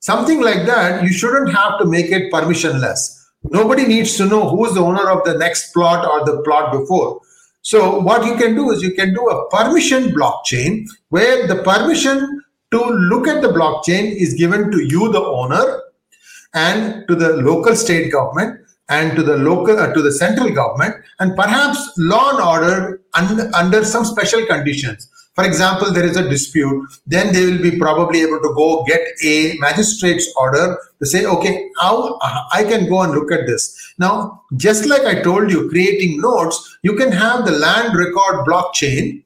Something 0.00 0.40
like 0.40 0.66
that, 0.66 1.02
you 1.02 1.12
shouldn't 1.12 1.52
have 1.54 1.78
to 1.78 1.84
make 1.84 2.06
it 2.06 2.32
permissionless 2.32 3.17
Nobody 3.44 3.86
needs 3.86 4.16
to 4.16 4.26
know 4.26 4.48
who 4.48 4.66
is 4.66 4.74
the 4.74 4.82
owner 4.82 5.08
of 5.08 5.24
the 5.24 5.38
next 5.38 5.72
plot 5.72 6.06
or 6.06 6.24
the 6.24 6.42
plot 6.42 6.72
before. 6.72 7.20
So 7.62 8.00
what 8.00 8.24
you 8.24 8.36
can 8.36 8.54
do 8.54 8.70
is 8.70 8.82
you 8.82 8.94
can 8.94 9.14
do 9.14 9.28
a 9.28 9.48
permission 9.50 10.10
blockchain 10.14 10.86
where 11.10 11.46
the 11.46 11.62
permission 11.62 12.42
to 12.70 12.84
look 12.84 13.26
at 13.28 13.42
the 13.42 13.48
blockchain 13.48 14.14
is 14.14 14.34
given 14.34 14.70
to 14.70 14.82
you, 14.82 15.10
the 15.12 15.22
owner, 15.22 15.82
and 16.54 17.06
to 17.08 17.14
the 17.14 17.36
local 17.36 17.74
state 17.76 18.10
government 18.10 18.60
and 18.88 19.14
to 19.16 19.22
the 19.22 19.36
local 19.36 19.78
uh, 19.78 19.92
to 19.92 20.00
the 20.02 20.12
central 20.12 20.50
government 20.50 20.94
and 21.20 21.36
perhaps 21.36 21.92
law 21.98 22.30
and 22.30 22.40
order 22.40 23.02
under, 23.14 23.50
under 23.54 23.84
some 23.84 24.04
special 24.04 24.44
conditions 24.46 25.10
for 25.38 25.44
example, 25.44 25.92
there 25.92 26.04
is 26.04 26.16
a 26.16 26.28
dispute, 26.28 26.90
then 27.06 27.32
they 27.32 27.46
will 27.46 27.62
be 27.62 27.78
probably 27.78 28.22
able 28.22 28.40
to 28.40 28.52
go 28.56 28.82
get 28.86 29.00
a 29.22 29.56
magistrate's 29.60 30.34
order 30.36 30.76
to 30.98 31.06
say, 31.06 31.26
okay, 31.26 31.70
how 31.78 32.18
I 32.52 32.64
can 32.64 32.88
go 32.88 33.02
and 33.02 33.12
look 33.12 33.30
at 33.30 33.46
this. 33.46 33.94
Now, 33.98 34.42
just 34.56 34.86
like 34.86 35.02
I 35.02 35.22
told 35.22 35.48
you, 35.48 35.68
creating 35.70 36.20
nodes, 36.20 36.78
you 36.82 36.96
can 36.96 37.12
have 37.12 37.46
the 37.46 37.52
land 37.52 37.96
record 37.96 38.48
blockchain. 38.48 39.22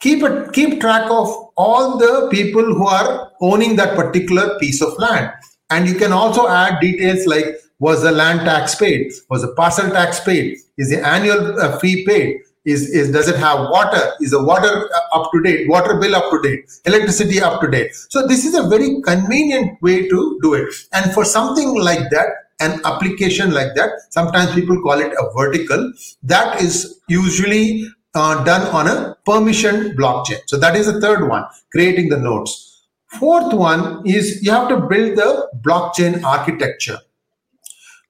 Keep 0.00 0.24
it, 0.24 0.52
keep 0.52 0.80
track 0.80 1.04
of 1.04 1.28
all 1.56 1.96
the 1.96 2.28
people 2.32 2.64
who 2.64 2.88
are 2.88 3.30
owning 3.40 3.76
that 3.76 3.94
particular 3.94 4.58
piece 4.58 4.82
of 4.82 4.98
land. 4.98 5.30
And 5.70 5.86
you 5.86 5.94
can 5.94 6.10
also 6.10 6.48
add 6.48 6.80
details 6.80 7.24
like 7.24 7.54
was 7.78 8.02
the 8.02 8.10
land 8.10 8.40
tax 8.40 8.74
paid? 8.74 9.12
Was 9.30 9.42
the 9.42 9.54
parcel 9.54 9.90
tax 9.90 10.18
paid? 10.18 10.58
Is 10.76 10.90
the 10.90 11.06
annual 11.06 11.60
uh, 11.60 11.78
fee 11.78 12.04
paid? 12.04 12.40
Is, 12.64 12.88
is 12.90 13.10
does 13.10 13.28
it 13.28 13.36
have 13.36 13.70
water? 13.70 14.12
Is 14.20 14.32
the 14.32 14.42
water 14.42 14.90
up 15.12 15.30
to 15.32 15.42
date? 15.42 15.68
Water 15.68 15.98
bill 15.98 16.14
up 16.14 16.30
to 16.30 16.40
date? 16.42 16.70
Electricity 16.84 17.40
up 17.40 17.60
to 17.60 17.70
date? 17.70 17.94
So 18.08 18.26
this 18.26 18.44
is 18.44 18.54
a 18.54 18.68
very 18.68 19.00
convenient 19.02 19.80
way 19.82 20.08
to 20.08 20.38
do 20.42 20.54
it. 20.54 20.74
And 20.92 21.12
for 21.12 21.24
something 21.24 21.74
like 21.80 22.10
that 22.10 22.28
an 22.60 22.80
application 22.84 23.52
like 23.52 23.74
that 23.76 23.90
sometimes 24.10 24.52
people 24.52 24.82
call 24.82 24.98
it 24.98 25.12
a 25.12 25.30
vertical 25.36 25.92
that 26.24 26.60
is 26.60 27.00
usually 27.08 27.86
uh, 28.14 28.42
done 28.44 28.66
on 28.74 28.88
a 28.88 29.16
permission 29.24 29.96
blockchain. 29.96 30.40
So 30.46 30.56
that 30.56 30.74
is 30.74 30.92
the 30.92 31.00
third 31.00 31.28
one 31.28 31.44
creating 31.70 32.08
the 32.08 32.18
nodes. 32.18 32.86
Fourth 33.06 33.52
one 33.54 34.06
is 34.06 34.42
you 34.42 34.50
have 34.50 34.68
to 34.68 34.76
build 34.76 35.16
the 35.16 35.48
blockchain 35.62 36.22
architecture. 36.22 36.98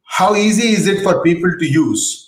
How 0.04 0.34
easy 0.34 0.68
is 0.68 0.86
it 0.86 1.02
for 1.02 1.22
people 1.22 1.52
to 1.58 1.66
use 1.66 2.27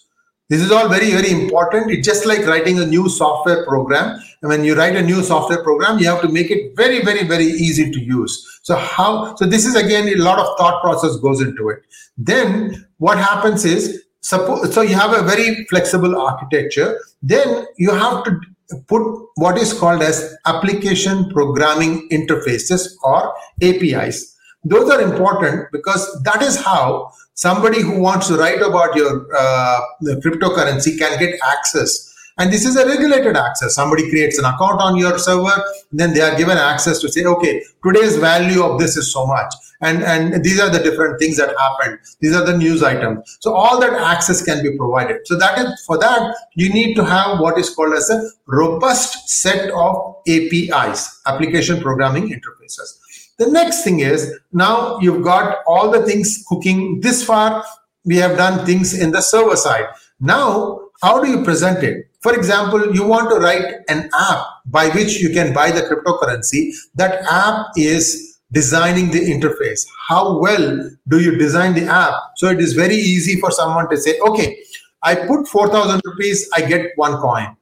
this 0.50 0.60
is 0.60 0.72
all 0.72 0.88
very, 0.88 1.12
very 1.12 1.30
important. 1.30 1.92
It's 1.92 2.04
just 2.06 2.26
like 2.26 2.44
writing 2.44 2.80
a 2.80 2.84
new 2.84 3.08
software 3.08 3.64
program. 3.64 4.20
And 4.42 4.48
when 4.48 4.64
you 4.64 4.74
write 4.74 4.96
a 4.96 5.02
new 5.02 5.22
software 5.22 5.62
program, 5.62 6.00
you 6.00 6.08
have 6.08 6.20
to 6.22 6.28
make 6.28 6.50
it 6.50 6.74
very, 6.76 7.04
very, 7.04 7.22
very 7.22 7.44
easy 7.44 7.88
to 7.88 8.00
use. 8.00 8.58
So 8.62 8.74
how, 8.74 9.36
so 9.36 9.46
this 9.46 9.64
is 9.64 9.76
again, 9.76 10.08
a 10.08 10.16
lot 10.16 10.40
of 10.40 10.58
thought 10.58 10.82
process 10.82 11.16
goes 11.18 11.40
into 11.40 11.68
it. 11.68 11.82
Then 12.18 12.84
what 12.98 13.16
happens 13.16 13.64
is, 13.64 14.02
suppose, 14.22 14.74
so 14.74 14.82
you 14.82 14.96
have 14.96 15.12
a 15.12 15.22
very 15.22 15.64
flexible 15.66 16.20
architecture. 16.20 16.98
Then 17.22 17.66
you 17.78 17.92
have 17.92 18.24
to 18.24 18.40
put 18.88 19.02
what 19.36 19.56
is 19.56 19.72
called 19.72 20.02
as 20.02 20.36
application 20.46 21.30
programming 21.30 22.08
interfaces 22.08 22.88
or 23.04 23.32
APIs. 23.62 24.36
Those 24.64 24.90
are 24.90 25.00
important 25.00 25.70
because 25.70 26.22
that 26.24 26.42
is 26.42 26.60
how 26.60 27.12
somebody 27.35 27.81
who 27.81 28.01
wants 28.01 28.29
to 28.29 28.37
write 28.37 28.62
about 28.62 28.95
your 28.97 29.27
uh, 29.37 29.81
cryptocurrency 30.03 30.99
can 30.99 31.19
get 31.19 31.38
access. 31.45 32.07
And 32.38 32.51
this 32.51 32.64
is 32.64 32.77
a 32.77 32.87
regulated 32.87 33.37
access. 33.37 33.75
Somebody 33.75 34.09
creates 34.09 34.38
an 34.38 34.47
account 34.47 34.81
on 34.81 34.97
your 34.97 35.19
server, 35.19 35.62
then 35.93 36.14
they 36.14 36.23
are 36.23 36.37
given 36.37 36.57
access 36.57 36.99
to 37.01 37.09
say, 37.09 37.25
okay, 37.25 37.62
today's 37.85 38.16
value 38.16 38.62
of 38.62 38.79
this 38.79 38.97
is 38.97 39.12
so 39.12 39.27
much. 39.27 39.53
And, 39.83 40.03
and 40.03 40.45
these 40.45 40.61
are 40.61 40.71
the 40.71 40.79
different 40.79 41.19
things 41.19 41.37
that 41.38 41.55
happened. 41.59 41.99
These 42.21 42.35
are 42.35 42.45
the 42.45 42.57
news 42.57 42.83
items. 42.83 43.38
So 43.40 43.55
all 43.55 43.81
that 43.81 43.93
access 43.93 44.43
can 44.43 44.62
be 44.62 44.77
provided. 44.77 45.27
So 45.27 45.37
that 45.37 45.59
is 45.59 45.85
for 45.87 45.99
that, 45.99 46.35
you 46.55 46.73
need 46.73 46.95
to 46.95 47.05
have 47.05 47.40
what 47.40 47.59
is 47.59 47.75
called 47.75 47.95
as 47.95 48.11
a 48.11 48.31
robust 48.47 49.29
set 49.29 49.71
of 49.71 50.16
APIs, 50.29 51.21
application 51.27 51.81
programming 51.81 52.29
interfaces. 52.29 52.99
The 53.40 53.50
next 53.50 53.85
thing 53.85 54.00
is 54.00 54.38
now 54.53 54.98
you've 55.00 55.24
got 55.24 55.61
all 55.66 55.90
the 55.90 56.03
things 56.05 56.44
cooking 56.46 57.00
this 57.00 57.24
far. 57.24 57.64
We 58.05 58.16
have 58.16 58.37
done 58.37 58.66
things 58.66 58.92
in 58.92 59.12
the 59.12 59.22
server 59.22 59.57
side. 59.57 59.87
Now, 60.20 60.81
how 61.03 61.24
do 61.24 61.31
you 61.31 61.42
present 61.42 61.83
it? 61.83 62.11
For 62.20 62.35
example, 62.35 62.94
you 62.94 63.07
want 63.07 63.31
to 63.31 63.37
write 63.37 63.76
an 63.88 64.11
app 64.12 64.44
by 64.66 64.90
which 64.90 65.20
you 65.22 65.31
can 65.31 65.55
buy 65.55 65.70
the 65.70 65.81
cryptocurrency. 65.81 66.72
That 66.96 67.22
app 67.31 67.68
is 67.79 68.31
designing 68.53 69.11
the 69.11 69.20
interface 69.20 69.87
how 70.09 70.38
well 70.38 70.90
do 71.09 71.20
you 71.20 71.37
design 71.37 71.72
the 71.72 71.87
app 71.87 72.14
so 72.37 72.48
it 72.48 72.61
is 72.61 72.72
very 72.72 72.96
easy 72.96 73.38
for 73.40 73.50
someone 73.53 73.88
to 73.88 73.96
say 73.96 74.18
okay 74.26 74.59
i 75.05 75.14
put 75.14 75.46
4000 75.46 76.00
rupees 76.05 76.48
i 76.57 76.61
get 76.61 76.90
one 76.96 77.16
coin 77.18 77.57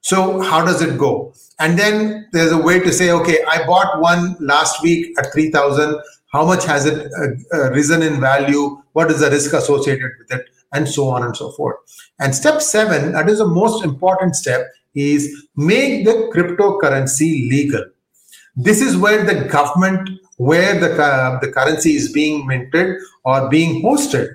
so 0.00 0.40
how 0.40 0.64
does 0.64 0.80
it 0.82 0.98
go? 0.98 1.34
And 1.58 1.78
then 1.78 2.28
there's 2.32 2.52
a 2.52 2.58
way 2.58 2.80
to 2.80 2.92
say 2.92 3.10
okay 3.10 3.38
i 3.46 3.66
bought 3.66 4.00
one 4.00 4.36
last 4.40 4.82
week 4.82 5.18
at 5.18 5.32
3000 5.32 6.00
how 6.32 6.44
much 6.44 6.64
has 6.64 6.86
it 6.86 7.10
uh, 7.18 7.56
uh, 7.56 7.70
risen 7.72 8.02
in 8.02 8.20
value? 8.20 8.80
What 8.92 9.10
is 9.10 9.20
the 9.20 9.30
risk 9.30 9.52
associated 9.52 10.10
with 10.18 10.40
it? 10.40 10.48
And 10.72 10.88
so 10.88 11.08
on 11.08 11.24
and 11.24 11.36
so 11.36 11.50
forth. 11.52 11.76
And 12.20 12.34
step 12.34 12.62
7 12.62 13.12
that 13.12 13.28
is 13.28 13.38
the 13.38 13.46
most 13.46 13.84
important 13.84 14.36
step 14.36 14.66
is 14.94 15.48
make 15.56 16.04
the 16.04 16.30
cryptocurrency 16.32 17.48
legal. 17.48 17.84
This 18.56 18.80
is 18.80 18.96
where 18.96 19.24
the 19.24 19.48
government, 19.48 20.08
where 20.36 20.78
the, 20.78 21.02
uh, 21.02 21.40
the 21.40 21.50
currency 21.50 21.94
is 21.94 22.12
being 22.12 22.46
minted 22.46 22.96
or 23.24 23.48
being 23.48 23.82
hosted, 23.82 24.28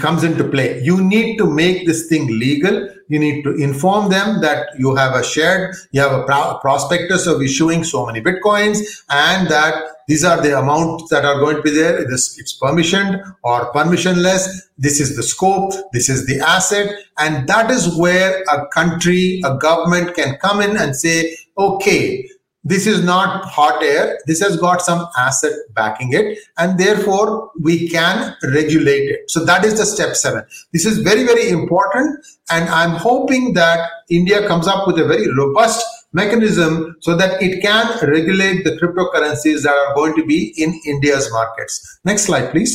comes 0.00 0.22
into 0.22 0.44
play. 0.44 0.80
You 0.82 1.02
need 1.02 1.36
to 1.38 1.46
make 1.46 1.86
this 1.86 2.06
thing 2.06 2.26
legal. 2.28 2.88
You 3.08 3.18
need 3.18 3.42
to 3.42 3.54
inform 3.56 4.10
them 4.10 4.40
that 4.40 4.68
you 4.78 4.94
have 4.94 5.14
a 5.14 5.24
shared, 5.24 5.74
you 5.90 6.00
have 6.00 6.12
a 6.12 6.22
pro- 6.24 6.58
prospectus 6.60 7.26
of 7.26 7.42
issuing 7.42 7.82
so 7.84 8.06
many 8.06 8.20
bitcoins, 8.20 9.02
and 9.10 9.48
that 9.48 9.82
these 10.06 10.24
are 10.24 10.40
the 10.40 10.58
amounts 10.58 11.10
that 11.10 11.24
are 11.24 11.38
going 11.40 11.56
to 11.56 11.62
be 11.62 11.70
there. 11.70 12.08
This 12.08 12.38
it's 12.38 12.58
permissioned 12.58 13.20
or 13.42 13.72
permissionless. 13.72 14.68
This 14.78 15.00
is 15.00 15.16
the 15.16 15.22
scope. 15.22 15.72
This 15.92 16.08
is 16.08 16.26
the 16.26 16.40
asset, 16.40 16.94
and 17.18 17.48
that 17.48 17.70
is 17.70 17.96
where 17.98 18.42
a 18.44 18.68
country, 18.68 19.42
a 19.44 19.58
government 19.58 20.14
can 20.14 20.36
come 20.36 20.60
in 20.60 20.76
and 20.76 20.94
say, 20.94 21.36
okay, 21.58 22.28
this 22.64 22.86
is 22.86 23.02
not 23.02 23.44
hot 23.44 23.82
air. 23.82 24.18
This 24.26 24.40
has 24.40 24.56
got 24.56 24.82
some 24.82 25.06
asset 25.18 25.52
backing 25.74 26.12
it 26.12 26.38
and 26.58 26.78
therefore 26.78 27.50
we 27.60 27.88
can 27.88 28.34
regulate 28.42 29.10
it. 29.10 29.30
So 29.30 29.44
that 29.44 29.64
is 29.64 29.78
the 29.78 29.86
step 29.86 30.14
7 30.14 30.44
this 30.72 30.84
is 30.84 30.98
very 30.98 31.24
very 31.24 31.48
important 31.48 32.24
and 32.50 32.68
i'm 32.68 32.94
hoping 33.06 33.52
that 33.54 33.90
india 34.10 34.46
comes 34.46 34.68
up 34.72 34.86
with 34.86 34.98
a 34.98 35.06
very 35.12 35.28
robust 35.40 35.84
mechanism 36.12 36.96
so 37.00 37.16
that 37.16 37.42
it 37.42 37.60
can 37.62 37.86
regulate 38.08 38.64
the 38.64 38.72
cryptocurrencies 38.80 39.62
that 39.62 39.76
are 39.82 39.94
going 39.94 40.14
to 40.14 40.24
be 40.26 40.54
in 40.56 40.78
india's 40.86 41.30
markets. 41.32 42.00
Next 42.04 42.24
slide 42.24 42.50
please. 42.50 42.74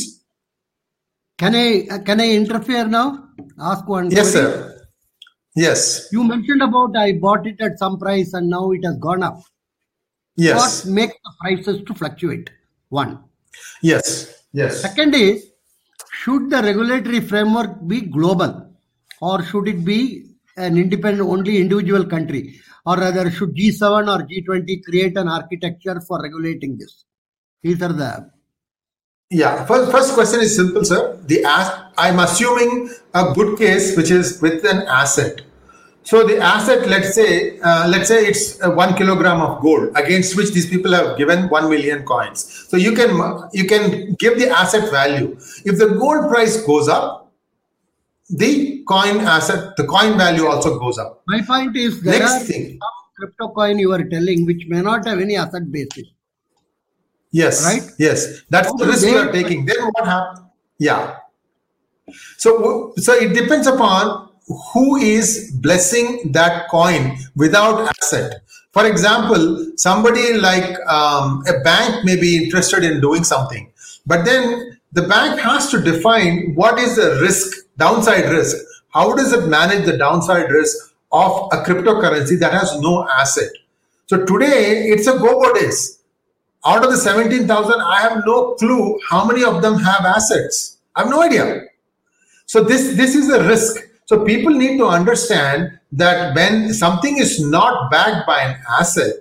Can 1.38 1.54
i 1.54 1.98
can 2.08 2.20
i 2.20 2.30
interfere 2.30 2.86
now? 2.86 3.28
Ask 3.60 3.86
one 3.86 4.10
yes 4.10 4.32
sir. 4.32 4.48
Yes. 5.54 6.08
You 6.12 6.24
mentioned 6.24 6.62
about 6.62 6.96
i 6.96 7.12
bought 7.12 7.46
it 7.46 7.60
at 7.60 7.78
some 7.78 7.98
price 7.98 8.32
and 8.32 8.48
now 8.48 8.72
it 8.72 8.84
has 8.84 8.96
gone 8.96 9.22
up 9.22 9.40
Yes. 10.38 10.84
What 10.86 10.94
makes 10.94 11.14
the 11.24 11.32
prices 11.40 11.84
to 11.84 11.94
fluctuate? 11.94 12.50
One. 12.90 13.24
Yes. 13.82 14.44
Yes. 14.52 14.80
Second 14.80 15.14
is, 15.14 15.50
should 16.12 16.48
the 16.48 16.62
regulatory 16.62 17.20
framework 17.20 17.86
be 17.86 18.02
global 18.02 18.72
or 19.20 19.42
should 19.42 19.66
it 19.66 19.84
be 19.84 20.26
an 20.56 20.78
independent, 20.78 21.28
only 21.28 21.58
individual 21.58 22.04
country? 22.04 22.60
Or 22.86 22.96
rather, 22.96 23.30
should 23.30 23.54
G7 23.54 24.08
or 24.08 24.26
G20 24.26 24.84
create 24.84 25.16
an 25.16 25.28
architecture 25.28 26.00
for 26.00 26.22
regulating 26.22 26.78
this? 26.78 27.04
These 27.62 27.82
are 27.82 27.92
the 27.92 28.30
yeah, 29.30 29.66
first, 29.66 29.92
first 29.92 30.14
question 30.14 30.40
is 30.40 30.56
simple, 30.56 30.84
sir. 30.86 31.18
The 31.26 31.44
I'm 31.98 32.18
assuming 32.18 32.88
a 33.12 33.34
good 33.34 33.58
case 33.58 33.94
which 33.94 34.10
is 34.10 34.40
with 34.40 34.64
an 34.64 34.84
asset. 34.88 35.42
So 36.08 36.26
the 36.26 36.38
asset, 36.38 36.88
let's 36.88 37.14
say, 37.14 37.58
uh, 37.60 37.86
let's 37.86 38.08
say 38.08 38.24
it's 38.24 38.58
uh, 38.62 38.70
one 38.70 38.94
kilogram 38.94 39.42
of 39.42 39.60
gold 39.60 39.90
against 39.94 40.36
which 40.38 40.52
these 40.52 40.66
people 40.66 40.92
have 40.92 41.18
given 41.18 41.50
one 41.50 41.68
million 41.68 42.02
coins. 42.02 42.44
So 42.70 42.78
you 42.78 42.92
can 42.92 43.10
you 43.52 43.66
can 43.72 44.14
give 44.14 44.38
the 44.38 44.48
asset 44.48 44.90
value. 44.90 45.36
If 45.66 45.76
the 45.78 45.88
gold 46.02 46.30
price 46.30 46.62
goes 46.62 46.88
up, 46.88 47.30
the 48.30 48.82
coin 48.88 49.20
asset, 49.20 49.76
the 49.76 49.84
coin 49.84 50.16
value 50.16 50.46
also 50.46 50.78
goes 50.78 50.96
up. 50.96 51.20
My 51.26 51.42
point 51.42 51.76
is 51.76 52.00
there 52.00 52.18
Next 52.18 52.36
are 52.36 52.44
thing. 52.52 52.64
some 52.84 52.96
crypto 53.18 53.48
coin 53.48 53.78
you 53.78 53.92
are 53.92 54.04
telling 54.14 54.46
which 54.46 54.64
may 54.66 54.80
not 54.80 55.06
have 55.06 55.20
any 55.20 55.36
asset 55.36 55.70
basis. 55.70 56.08
Yes. 57.32 57.62
Right. 57.66 57.84
Yes. 57.98 58.44
That's 58.48 58.68
How 58.68 58.76
the 58.76 58.86
risk 58.86 59.06
you 59.06 59.18
are 59.18 59.30
taking. 59.30 59.66
Then 59.66 59.84
what 59.90 60.06
happens? 60.06 60.40
Yeah. 60.78 61.18
So 62.38 62.94
so 62.96 63.12
it 63.12 63.34
depends 63.34 63.66
upon 63.66 64.27
who 64.72 64.96
is 64.96 65.52
blessing 65.60 66.32
that 66.32 66.68
coin 66.68 67.16
without 67.36 67.92
asset. 67.98 68.42
For 68.72 68.86
example, 68.86 69.72
somebody 69.76 70.34
like 70.34 70.78
um, 70.86 71.42
a 71.48 71.60
bank 71.60 72.04
may 72.04 72.16
be 72.16 72.44
interested 72.44 72.84
in 72.84 73.00
doing 73.00 73.24
something, 73.24 73.72
but 74.06 74.24
then 74.24 74.78
the 74.92 75.02
bank 75.02 75.40
has 75.40 75.70
to 75.70 75.82
define 75.82 76.54
what 76.54 76.78
is 76.78 76.96
the 76.96 77.18
risk, 77.20 77.66
downside 77.76 78.30
risk. 78.30 78.56
How 78.90 79.14
does 79.14 79.32
it 79.32 79.46
manage 79.48 79.84
the 79.84 79.98
downside 79.98 80.50
risk 80.50 80.94
of 81.12 81.48
a 81.52 81.62
cryptocurrency 81.64 82.38
that 82.40 82.52
has 82.52 82.78
no 82.80 83.06
asset? 83.08 83.50
So 84.06 84.24
today 84.24 84.88
it's 84.88 85.06
a 85.06 85.18
go-go 85.18 85.52
days. 85.54 85.98
Out 86.64 86.84
of 86.84 86.90
the 86.90 86.96
17,000, 86.96 87.80
I 87.80 88.00
have 88.00 88.22
no 88.26 88.54
clue 88.54 88.98
how 89.08 89.24
many 89.26 89.44
of 89.44 89.62
them 89.62 89.78
have 89.78 90.04
assets. 90.04 90.78
I 90.96 91.02
have 91.02 91.10
no 91.10 91.22
idea. 91.22 91.64
So 92.46 92.64
this, 92.64 92.96
this 92.96 93.14
is 93.14 93.30
a 93.30 93.44
risk 93.44 93.87
so 94.08 94.24
people 94.24 94.54
need 94.54 94.78
to 94.78 94.86
understand 94.86 95.78
that 95.92 96.34
when 96.34 96.72
something 96.72 97.18
is 97.18 97.44
not 97.44 97.90
backed 97.90 98.26
by 98.26 98.40
an 98.40 98.58
asset, 98.80 99.16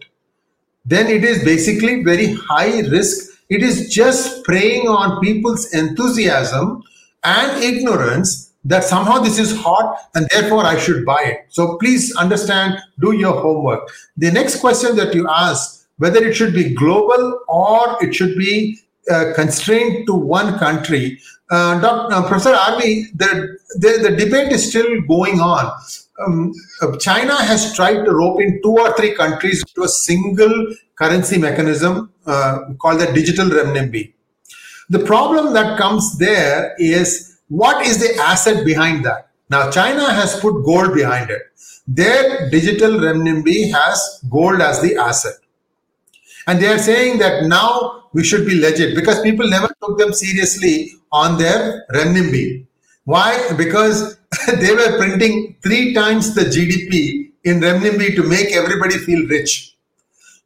then 0.86 1.08
it 1.08 1.26
is 1.26 1.44
basically 1.44 2.06
very 2.06 2.36
high 2.36 2.80
risk. 2.88 3.38
It 3.50 3.64
is 3.64 3.94
just 3.94 4.46
preying 4.46 4.88
on 4.88 5.20
people's 5.20 5.74
enthusiasm 5.74 6.84
and 7.26 7.62
ignorance 7.62 8.54
that 8.64 8.86
somehow 8.86 9.20
this 9.20 9.38
is 9.38 9.58
hot 9.58 9.98
and 10.16 10.26
therefore 10.32 10.66
I 10.66 10.80
should 10.80 11.06
buy 11.06 11.22
it. 11.22 11.48
So 11.50 11.78
please 11.80 12.16
understand, 12.16 12.80
do 13.02 13.12
your 13.12 13.42
homework. 13.42 13.90
The 14.16 14.32
next 14.32 14.62
question 14.62 14.96
that 14.96 15.14
you 15.14 15.28
ask, 15.30 15.86
whether 15.98 16.26
it 16.26 16.34
should 16.34 16.54
be 16.54 16.74
global 16.74 17.42
or 17.50 17.98
it 18.02 18.16
should 18.16 18.38
be 18.38 18.80
uh, 19.12 19.34
constrained 19.36 20.08
to 20.08 20.14
one 20.14 20.58
country. 20.60 21.20
Uh, 21.50 21.80
Dr. 21.80 22.14
Uh, 22.14 22.28
Professor 22.28 22.54
RV, 22.54 23.18
the, 23.18 23.58
the, 23.76 24.10
the, 24.10 24.16
debate 24.18 24.52
is 24.52 24.70
still 24.70 25.02
going 25.08 25.40
on. 25.40 25.72
Um, 26.20 26.54
uh, 26.82 26.98
China 26.98 27.42
has 27.42 27.74
tried 27.74 28.04
to 28.04 28.12
rope 28.12 28.42
in 28.42 28.60
two 28.62 28.74
or 28.78 28.94
three 28.98 29.16
countries 29.16 29.64
to 29.76 29.84
a 29.84 29.88
single 29.88 30.76
currency 30.96 31.38
mechanism 31.38 32.12
uh, 32.26 32.74
called 32.80 33.00
the 33.00 33.14
digital 33.14 33.48
renminbi. 33.48 34.14
The 34.90 35.00
problem 35.00 35.54
that 35.54 35.78
comes 35.78 36.18
there 36.18 36.76
is 36.80 37.40
what 37.48 37.86
is 37.86 38.00
the 38.00 38.22
asset 38.22 38.66
behind 38.66 39.06
that? 39.06 39.30
Now, 39.50 39.72
China 39.72 40.12
has 40.12 40.38
put 40.42 40.66
gold 40.66 40.94
behind 40.94 41.30
it. 41.30 41.42
Their 41.88 42.50
digital 42.50 42.92
renminbi 42.92 43.72
has 43.72 44.22
gold 44.30 44.60
as 44.60 44.82
the 44.82 44.98
asset. 44.98 45.36
And 46.48 46.62
they 46.62 46.68
are 46.68 46.80
saying 46.80 47.20
that 47.20 47.44
now 47.44 48.06
we 48.14 48.24
should 48.24 48.46
be 48.46 48.60
legit 48.60 48.96
because 48.96 49.22
people 49.22 49.50
never 49.50 49.70
took 49.82 49.98
them 49.98 50.14
seriously 50.14 50.94
on 51.12 51.38
their 51.38 51.86
renminbi. 51.94 52.66
Why? 53.04 53.54
Because 53.58 54.18
they 54.60 54.74
were 54.74 54.98
printing 54.98 55.58
three 55.62 55.94
times 55.94 56.34
the 56.34 56.42
GDP 56.42 57.32
in 57.44 57.60
renminbi 57.60 58.16
to 58.16 58.24
make 58.24 58.54
everybody 58.56 58.98
feel 58.98 59.28
rich. 59.28 59.76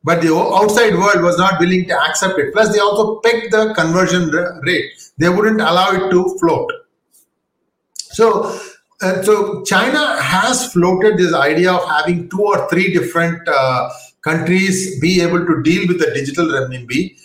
But 0.03 0.21
the 0.21 0.35
outside 0.35 0.95
world 0.95 1.21
was 1.21 1.37
not 1.37 1.59
willing 1.59 1.87
to 1.87 1.95
accept 2.09 2.39
it. 2.39 2.51
Plus, 2.53 2.73
they 2.73 2.79
also 2.79 3.19
pegged 3.19 3.53
the 3.53 3.73
conversion 3.75 4.31
rate. 4.63 4.85
They 5.19 5.29
wouldn't 5.29 5.61
allow 5.61 5.91
it 5.91 6.09
to 6.09 6.37
float. 6.39 6.71
So, 7.93 8.59
uh, 9.01 9.21
so 9.21 9.63
China 9.63 10.19
has 10.19 10.71
floated 10.73 11.17
this 11.19 11.35
idea 11.35 11.71
of 11.71 11.87
having 11.87 12.29
two 12.29 12.41
or 12.41 12.67
three 12.69 12.91
different 12.91 13.47
uh, 13.47 13.89
countries 14.23 14.99
be 14.99 15.21
able 15.21 15.45
to 15.45 15.61
deal 15.63 15.87
with 15.87 15.99
the 15.99 16.11
digital 16.13 16.45
renminbi. 16.45 17.17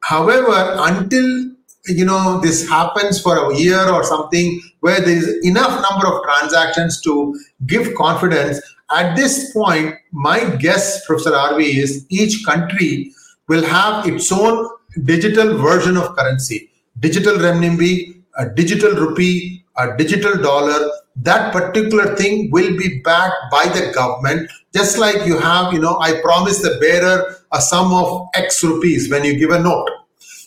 However, 0.00 0.76
until 0.78 1.52
you 1.86 2.04
know 2.04 2.40
this 2.40 2.68
happens 2.68 3.20
for 3.20 3.50
a 3.50 3.56
year 3.56 3.88
or 3.88 4.04
something 4.04 4.60
where 4.80 5.00
there 5.00 5.16
is 5.16 5.44
enough 5.44 5.82
number 5.90 6.06
of 6.06 6.22
transactions 6.22 7.00
to 7.00 7.38
give 7.66 7.94
confidence 7.94 8.60
at 8.92 9.16
this 9.16 9.52
point 9.52 9.94
my 10.12 10.44
guess 10.56 11.04
professor 11.06 11.30
rv 11.30 11.60
is 11.60 12.06
each 12.08 12.44
country 12.44 13.12
will 13.48 13.64
have 13.64 14.06
its 14.06 14.30
own 14.30 14.68
digital 15.02 15.58
version 15.58 15.96
of 15.96 16.14
currency 16.16 16.70
digital 17.00 17.34
renminbi 17.34 18.22
a 18.38 18.48
digital 18.48 18.92
rupee 18.92 19.64
a 19.78 19.96
digital 19.96 20.36
dollar 20.40 20.80
that 21.16 21.52
particular 21.52 22.16
thing 22.16 22.50
will 22.50 22.76
be 22.76 23.00
backed 23.02 23.50
by 23.50 23.64
the 23.66 23.92
government 23.92 24.50
just 24.74 24.96
like 24.96 25.26
you 25.26 25.38
have 25.38 25.72
you 25.72 25.78
know 25.78 25.98
i 26.00 26.18
promise 26.22 26.62
the 26.62 26.78
bearer 26.80 27.36
a 27.52 27.60
sum 27.60 27.92
of 27.92 28.28
x 28.34 28.64
rupees 28.64 29.10
when 29.10 29.24
you 29.24 29.38
give 29.38 29.50
a 29.50 29.60
note. 29.60 29.88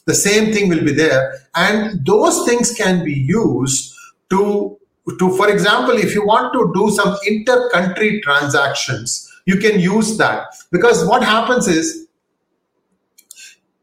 The 0.06 0.13
same 0.13 0.54
thing 0.54 0.69
will 0.69 0.84
be 0.84 0.93
there. 0.93 1.34
And 1.56 2.06
those 2.06 2.45
things 2.45 2.73
can 2.73 3.04
be 3.04 3.13
used 3.13 3.93
to 4.30 4.78
to 5.19 5.38
for 5.38 5.49
example 5.49 5.95
if 5.95 6.15
you 6.15 6.25
want 6.25 6.51
to 6.54 6.71
do 6.73 6.89
some 6.89 7.15
inter-country 7.28 8.21
transactions 8.21 9.32
you 9.45 9.58
can 9.58 9.80
use 9.80 10.17
that. 10.17 10.47
Because 10.71 11.06
what 11.06 11.21
happens 11.21 11.67
is 11.67 12.08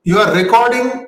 you 0.02 0.18
are 0.18 0.34
recording 0.34 1.06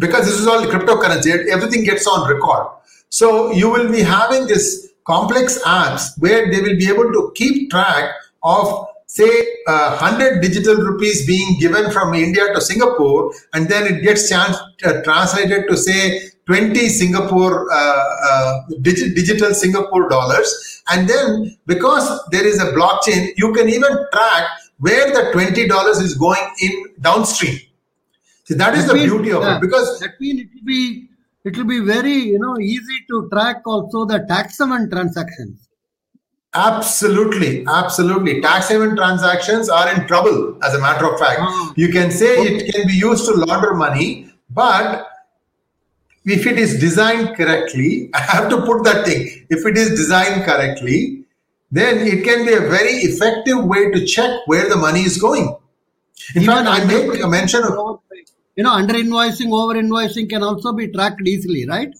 because 0.00 0.26
this 0.26 0.40
is 0.40 0.48
all 0.48 0.62
cryptocurrency, 0.64 1.46
everything 1.48 1.84
gets 1.84 2.08
on 2.08 2.28
record. 2.28 2.66
So 3.08 3.52
you 3.52 3.70
will 3.70 3.90
be 3.90 4.02
having 4.02 4.48
this 4.48 4.85
complex 5.06 5.62
apps 5.64 6.18
where 6.18 6.50
they 6.50 6.60
will 6.60 6.76
be 6.76 6.88
able 6.88 7.10
to 7.12 7.32
keep 7.34 7.70
track 7.70 8.14
of 8.42 8.86
say 9.06 9.30
uh, 9.66 9.96
100 9.98 10.42
digital 10.42 10.76
rupees 10.76 11.26
being 11.26 11.58
given 11.58 11.90
from 11.90 12.12
India 12.14 12.52
to 12.52 12.60
Singapore 12.60 13.32
and 13.54 13.68
then 13.68 13.86
it 13.86 14.02
gets 14.02 14.28
chance, 14.28 14.56
uh, 14.84 15.00
translated 15.02 15.64
to 15.68 15.76
say 15.76 16.30
20 16.46 16.88
Singapore 16.88 17.70
uh, 17.72 18.04
uh 18.30 18.60
digi- 18.82 19.14
digital 19.14 19.54
Singapore 19.54 20.08
dollars 20.08 20.82
and 20.90 21.08
then 21.08 21.56
because 21.66 22.06
there 22.30 22.46
is 22.46 22.60
a 22.60 22.72
blockchain 22.72 23.28
you 23.36 23.52
can 23.52 23.68
even 23.68 23.92
track 24.12 24.44
where 24.78 25.06
the 25.12 25.30
$20 25.32 26.02
is 26.02 26.14
going 26.14 26.50
in 26.60 26.84
downstream. 27.00 27.58
See, 28.44 28.54
that, 28.54 28.72
that 28.72 28.78
is 28.78 28.86
the 28.86 28.94
means, 28.94 29.10
beauty 29.10 29.32
of 29.32 29.42
it 29.42 29.60
because 29.60 29.98
that 30.00 30.20
means 30.20 30.42
it 30.42 30.48
will 30.54 30.66
be 30.66 31.08
it 31.46 31.56
will 31.56 31.70
be 31.76 31.80
very 31.80 32.16
you 32.32 32.38
know 32.38 32.58
easy 32.58 32.98
to 33.10 33.28
track 33.32 33.62
also 33.74 34.04
the 34.04 34.20
tax 34.32 34.58
haven 34.58 34.90
transactions 34.90 35.66
Absolutely, 36.56 37.66
absolutely. 37.68 38.40
Tax 38.40 38.70
haven 38.70 38.96
transactions 38.96 39.68
are 39.68 39.94
in 39.94 40.06
trouble, 40.06 40.56
as 40.64 40.74
a 40.74 40.80
matter 40.80 41.06
of 41.06 41.18
fact. 41.20 41.40
Oh. 41.42 41.74
You 41.76 41.90
can 41.90 42.10
say 42.10 42.36
it 42.36 42.72
can 42.72 42.86
be 42.86 42.94
used 42.94 43.26
to 43.26 43.32
launder 43.32 43.74
money, 43.74 44.32
but 44.48 45.06
if 46.24 46.46
it 46.46 46.58
is 46.58 46.80
designed 46.80 47.36
correctly, 47.36 48.08
I 48.14 48.20
have 48.20 48.48
to 48.48 48.62
put 48.62 48.84
that 48.84 49.04
thing. 49.04 49.46
If 49.50 49.66
it 49.66 49.76
is 49.76 49.90
designed 49.90 50.44
correctly, 50.44 51.24
then 51.70 51.98
it 51.98 52.24
can 52.24 52.46
be 52.46 52.54
a 52.54 52.60
very 52.60 53.04
effective 53.04 53.62
way 53.62 53.90
to 53.90 54.06
check 54.06 54.46
where 54.46 54.66
the 54.68 54.76
money 54.76 55.00
is 55.00 55.18
going. 55.18 55.54
In 56.34 56.42
Even 56.42 56.64
fact, 56.64 56.68
I 56.68 56.84
made 56.84 57.20
a 57.20 57.28
mention 57.28 57.64
of. 57.64 58.00
You 58.56 58.64
know, 58.64 58.72
under 58.72 58.94
invoicing, 58.94 59.52
over 59.52 59.74
invoicing 59.74 60.28
can 60.28 60.42
also 60.42 60.72
be 60.72 60.88
tracked 60.88 61.26
easily, 61.26 61.66
right? 61.66 61.94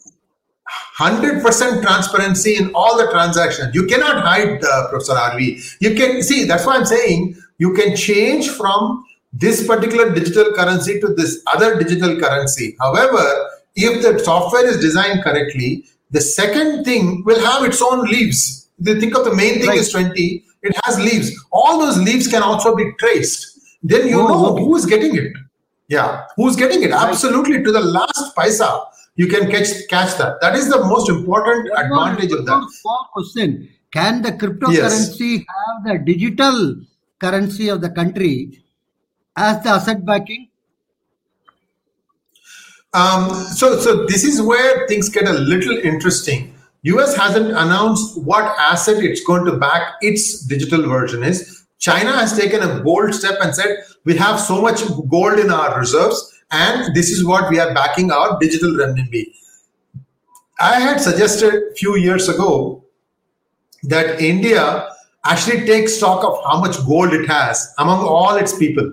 100% 0.98 1.82
transparency 1.82 2.56
in 2.56 2.70
all 2.74 2.96
the 2.96 3.10
transactions. 3.10 3.74
You 3.74 3.86
cannot 3.86 4.22
hide, 4.22 4.64
uh, 4.64 4.88
Professor 4.88 5.12
RV. 5.12 5.76
You 5.80 5.94
can 5.94 6.22
see, 6.22 6.44
that's 6.44 6.66
why 6.66 6.76
I'm 6.76 6.86
saying 6.86 7.36
you 7.58 7.74
can 7.74 7.94
change 7.94 8.48
from 8.48 9.04
this 9.32 9.66
particular 9.66 10.14
digital 10.14 10.52
currency 10.54 10.98
to 11.00 11.08
this 11.08 11.42
other 11.52 11.78
digital 11.78 12.18
currency. 12.18 12.74
However, 12.80 13.22
if 13.74 14.02
the 14.02 14.18
software 14.24 14.66
is 14.66 14.80
designed 14.80 15.22
correctly, 15.22 15.84
the 16.10 16.20
second 16.20 16.84
thing 16.84 17.22
will 17.24 17.44
have 17.44 17.64
its 17.64 17.82
own 17.82 18.04
leaves. 18.06 18.68
They 18.78 18.98
think 18.98 19.16
of 19.16 19.24
the 19.24 19.34
main 19.34 19.58
thing 19.58 19.68
right. 19.68 19.78
is 19.78 19.90
20, 19.90 20.44
it 20.62 20.76
has 20.84 20.98
leaves. 20.98 21.32
All 21.52 21.78
those 21.78 21.98
leaves 21.98 22.26
can 22.26 22.42
also 22.42 22.74
be 22.74 22.92
traced. 22.98 23.60
Then 23.82 24.08
you 24.08 24.20
oh, 24.20 24.26
know 24.26 24.46
okay. 24.52 24.64
who 24.64 24.76
is 24.76 24.86
getting 24.86 25.14
it. 25.16 25.32
Yeah, 25.88 26.24
who's 26.36 26.56
getting 26.56 26.82
it? 26.82 26.90
Absolutely 26.90 27.62
to 27.62 27.72
the 27.72 27.80
last 27.80 28.34
paisa 28.36 28.86
you 29.16 29.26
can 29.26 29.50
catch 29.50 29.68
catch 29.88 30.16
that. 30.18 30.40
That 30.40 30.54
is 30.54 30.68
the 30.68 30.84
most 30.84 31.08
important 31.08 31.70
advantage 31.74 32.32
of 32.32 32.44
that. 32.46 32.68
Small 32.80 33.08
question: 33.12 33.68
Can 33.90 34.22
the 34.22 34.32
cryptocurrency 34.32 35.38
yes. 35.38 35.44
have 35.56 35.84
the 35.84 35.98
digital 36.04 36.76
currency 37.18 37.68
of 37.68 37.80
the 37.80 37.90
country 37.90 38.62
as 39.36 39.62
the 39.62 39.70
asset 39.70 40.04
backing? 40.04 40.48
Um, 42.92 43.30
so, 43.30 43.78
so 43.78 44.06
this 44.06 44.24
is 44.24 44.40
where 44.40 44.86
things 44.86 45.08
get 45.08 45.26
a 45.26 45.32
little 45.32 45.76
interesting. 45.78 46.54
US 46.82 47.16
hasn't 47.16 47.50
announced 47.50 48.18
what 48.22 48.44
asset 48.58 49.02
it's 49.02 49.22
going 49.24 49.44
to 49.46 49.56
back 49.58 49.94
its 50.00 50.40
digital 50.44 50.86
version 50.88 51.22
is. 51.22 51.55
China 51.78 52.12
has 52.12 52.36
taken 52.36 52.62
a 52.62 52.80
bold 52.80 53.14
step 53.14 53.38
and 53.42 53.54
said 53.54 53.84
we 54.04 54.16
have 54.16 54.40
so 54.40 54.60
much 54.62 54.80
gold 55.10 55.38
in 55.38 55.50
our 55.50 55.78
reserves 55.78 56.32
and 56.50 56.94
this 56.94 57.10
is 57.10 57.24
what 57.24 57.50
we 57.50 57.58
are 57.58 57.74
backing 57.74 58.10
our 58.10 58.38
digital 58.40 58.70
renminbi. 58.70 59.32
I 60.58 60.80
had 60.80 61.00
suggested 61.00 61.54
a 61.54 61.74
few 61.74 61.96
years 61.96 62.28
ago 62.28 62.84
that 63.84 64.20
India 64.20 64.88
actually 65.24 65.66
takes 65.66 65.96
stock 65.96 66.24
of 66.24 66.38
how 66.44 66.60
much 66.60 66.76
gold 66.86 67.12
it 67.12 67.26
has 67.28 67.74
among 67.78 68.00
all 68.00 68.36
its 68.36 68.56
people. 68.56 68.92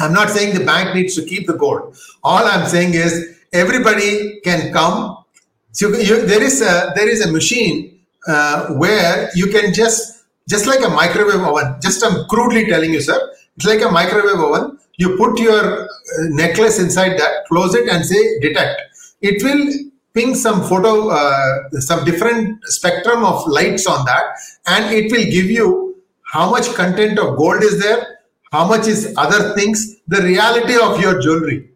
I'm 0.00 0.12
not 0.12 0.30
saying 0.30 0.54
the 0.56 0.64
bank 0.64 0.94
needs 0.94 1.14
to 1.16 1.24
keep 1.24 1.46
the 1.46 1.54
gold. 1.54 1.96
All 2.22 2.44
I'm 2.44 2.66
saying 2.66 2.94
is 2.94 3.38
everybody 3.52 4.40
can 4.44 4.72
come. 4.72 5.24
So 5.72 5.88
you, 5.88 6.26
there 6.26 6.42
is 6.42 6.60
a 6.62 6.92
there 6.94 7.08
is 7.08 7.24
a 7.24 7.32
machine 7.32 8.00
uh, 8.26 8.68
where 8.74 9.30
you 9.34 9.48
can 9.48 9.72
just 9.72 10.15
just 10.48 10.66
like 10.66 10.84
a 10.84 10.88
microwave 10.88 11.40
oven. 11.40 11.76
Just 11.80 12.04
I'm 12.04 12.26
crudely 12.26 12.66
telling 12.66 12.92
you, 12.92 13.00
sir. 13.00 13.18
It's 13.56 13.66
like 13.66 13.82
a 13.82 13.90
microwave 13.90 14.38
oven 14.38 14.78
you 14.96 15.16
put 15.16 15.38
your 15.38 15.84
uh, 15.84 15.86
necklace 16.30 16.78
inside 16.78 17.18
that, 17.18 17.46
close 17.48 17.74
it, 17.74 17.88
and 17.88 18.04
say 18.04 18.38
detect. 18.40 18.80
It 19.20 19.42
will 19.42 19.90
ping 20.14 20.34
some 20.34 20.62
photo, 20.62 21.10
uh, 21.10 21.70
some 21.72 22.04
different 22.04 22.64
spectrum 22.64 23.24
of 23.24 23.46
lights 23.46 23.86
on 23.86 24.04
that, 24.06 24.24
and 24.66 24.94
it 24.94 25.12
will 25.12 25.24
give 25.24 25.50
you 25.50 25.96
how 26.22 26.50
much 26.50 26.72
content 26.74 27.18
of 27.18 27.36
gold 27.36 27.62
is 27.62 27.80
there, 27.80 28.20
how 28.52 28.66
much 28.66 28.86
is 28.86 29.14
other 29.16 29.54
things, 29.54 29.96
the 30.08 30.22
reality 30.22 30.76
of 30.78 31.00
your 31.00 31.20
jewelry. 31.20 31.70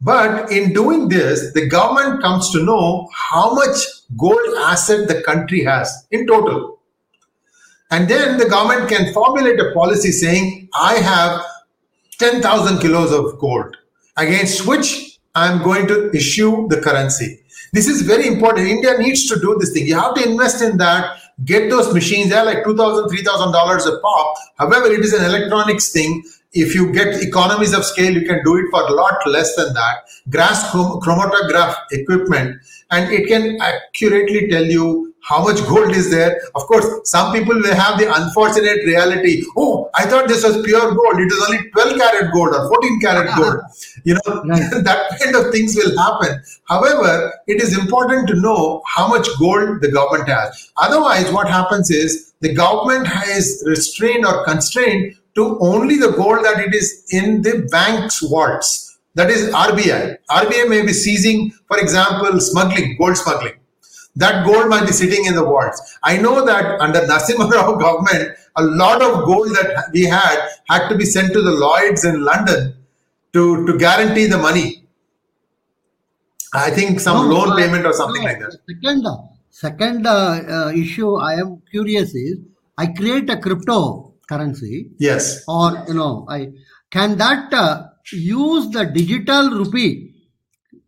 But 0.00 0.50
in 0.50 0.72
doing 0.72 1.08
this, 1.08 1.52
the 1.52 1.68
government 1.68 2.22
comes 2.22 2.50
to 2.52 2.62
know 2.62 3.08
how 3.14 3.54
much 3.54 3.76
gold 4.16 4.56
asset 4.58 5.08
the 5.08 5.22
country 5.22 5.64
has 5.64 6.06
in 6.10 6.26
total. 6.26 6.78
And 7.90 8.08
then 8.08 8.38
the 8.38 8.48
government 8.48 8.88
can 8.88 9.12
formulate 9.12 9.60
a 9.60 9.72
policy 9.72 10.10
saying, 10.10 10.68
I 10.74 10.94
have 10.94 11.44
10,000 12.18 12.78
kilos 12.78 13.12
of 13.12 13.38
gold 13.38 13.76
against 14.16 14.66
which 14.66 15.18
I'm 15.34 15.62
going 15.62 15.86
to 15.88 16.10
issue 16.14 16.68
the 16.68 16.80
currency. 16.80 17.40
This 17.72 17.88
is 17.88 18.02
very 18.02 18.26
important. 18.28 18.68
India 18.68 18.96
needs 18.98 19.28
to 19.28 19.38
do 19.40 19.56
this 19.58 19.72
thing. 19.72 19.86
You 19.86 19.98
have 19.98 20.14
to 20.14 20.28
invest 20.28 20.62
in 20.62 20.76
that. 20.78 21.18
Get 21.44 21.70
those 21.70 21.92
machines. 21.92 22.30
They're 22.30 22.44
like 22.44 22.62
$2,000, 22.64 23.08
$3,000 23.08 23.86
a 23.86 24.00
pop. 24.00 24.36
However, 24.56 24.86
it 24.86 25.00
is 25.00 25.12
an 25.12 25.24
electronics 25.24 25.90
thing. 25.92 26.22
If 26.52 26.72
you 26.72 26.92
get 26.92 27.20
economies 27.20 27.74
of 27.74 27.84
scale, 27.84 28.12
you 28.12 28.24
can 28.24 28.44
do 28.44 28.56
it 28.58 28.66
for 28.70 28.82
a 28.82 28.92
lot 28.92 29.14
less 29.26 29.56
than 29.56 29.74
that. 29.74 30.04
Gas 30.30 30.70
chromatograph 30.70 31.74
equipment, 31.90 32.60
and 32.92 33.12
it 33.12 33.26
can 33.26 33.58
accurately 33.60 34.48
tell 34.48 34.64
you 34.64 35.13
how 35.24 35.42
much 35.42 35.60
gold 35.66 35.90
is 35.92 36.10
there. 36.10 36.40
Of 36.54 36.62
course, 36.62 36.86
some 37.10 37.32
people 37.32 37.54
will 37.54 37.74
have 37.74 37.98
the 37.98 38.12
unfortunate 38.14 38.84
reality. 38.84 39.42
Oh, 39.56 39.90
I 39.94 40.04
thought 40.04 40.28
this 40.28 40.44
was 40.44 40.62
pure 40.62 40.94
gold. 40.94 41.18
It 41.18 41.32
is 41.32 41.42
only 41.48 41.70
12 41.70 41.98
karat 41.98 42.32
gold 42.32 42.54
or 42.54 42.68
14 42.68 43.00
karat 43.00 43.36
gold. 43.36 43.60
You 44.04 44.14
know, 44.14 44.42
that 44.82 45.18
kind 45.22 45.34
of 45.34 45.50
things 45.50 45.74
will 45.74 45.96
happen. 45.96 46.42
However, 46.68 47.32
it 47.46 47.62
is 47.62 47.76
important 47.76 48.28
to 48.28 48.34
know 48.34 48.82
how 48.86 49.08
much 49.08 49.26
gold 49.38 49.80
the 49.80 49.90
government 49.90 50.28
has. 50.28 50.70
Otherwise, 50.76 51.32
what 51.32 51.48
happens 51.48 51.90
is 51.90 52.34
the 52.40 52.52
government 52.52 53.06
has 53.06 53.62
restrained 53.66 54.26
or 54.26 54.44
constrained 54.44 55.16
to 55.36 55.58
only 55.60 55.96
the 55.96 56.12
gold 56.12 56.44
that 56.44 56.60
it 56.60 56.74
is 56.74 57.06
in 57.10 57.40
the 57.40 57.66
bank's 57.70 58.20
vaults. 58.20 58.98
That 59.14 59.30
is 59.30 59.48
RBI. 59.54 60.18
RBI 60.28 60.68
may 60.68 60.82
be 60.82 60.92
seizing, 60.92 61.50
for 61.66 61.78
example, 61.78 62.38
smuggling, 62.40 62.96
gold 62.98 63.16
smuggling 63.16 63.54
that 64.16 64.46
gold 64.46 64.68
might 64.68 64.86
be 64.86 64.92
sitting 64.92 65.24
in 65.26 65.34
the 65.34 65.44
vaults. 65.44 65.98
I 66.02 66.18
know 66.18 66.44
that 66.44 66.80
under 66.80 67.00
Narasimha 67.00 67.50
Rao 67.50 67.74
government, 67.84 68.36
a 68.56 68.62
lot 68.62 69.02
of 69.02 69.24
gold 69.24 69.48
that 69.56 69.90
we 69.92 70.04
had 70.04 70.48
had 70.68 70.88
to 70.88 70.96
be 70.96 71.04
sent 71.04 71.32
to 71.32 71.42
the 71.42 71.50
Lloyds 71.50 72.04
in 72.04 72.24
London 72.24 72.76
to, 73.32 73.66
to 73.66 73.78
guarantee 73.78 74.26
the 74.26 74.38
money. 74.38 74.86
I 76.54 76.70
think 76.70 77.00
some 77.00 77.28
no, 77.28 77.34
loan 77.34 77.56
payment 77.56 77.84
or 77.84 77.92
something 77.92 78.22
no, 78.22 78.28
like 78.28 78.38
that. 78.38 78.56
Second, 78.68 79.06
second 79.50 80.06
uh, 80.06 80.40
uh, 80.48 80.72
issue 80.72 81.16
I 81.16 81.34
am 81.34 81.62
curious 81.70 82.14
is 82.14 82.38
I 82.78 82.86
create 82.86 83.28
a 83.28 83.36
cryptocurrency. 83.36 84.90
Yes. 84.98 85.42
Or 85.48 85.84
you 85.88 85.94
know, 85.94 86.26
I 86.28 86.52
can 86.90 87.18
that 87.18 87.52
uh, 87.52 87.88
use 88.12 88.70
the 88.70 88.84
digital 88.84 89.50
rupee 89.50 90.14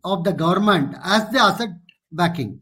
of 0.05 0.23
the 0.23 0.31
government 0.31 0.95
as 1.03 1.29
the 1.31 1.39
asset 1.39 1.69
backing. 2.13 2.61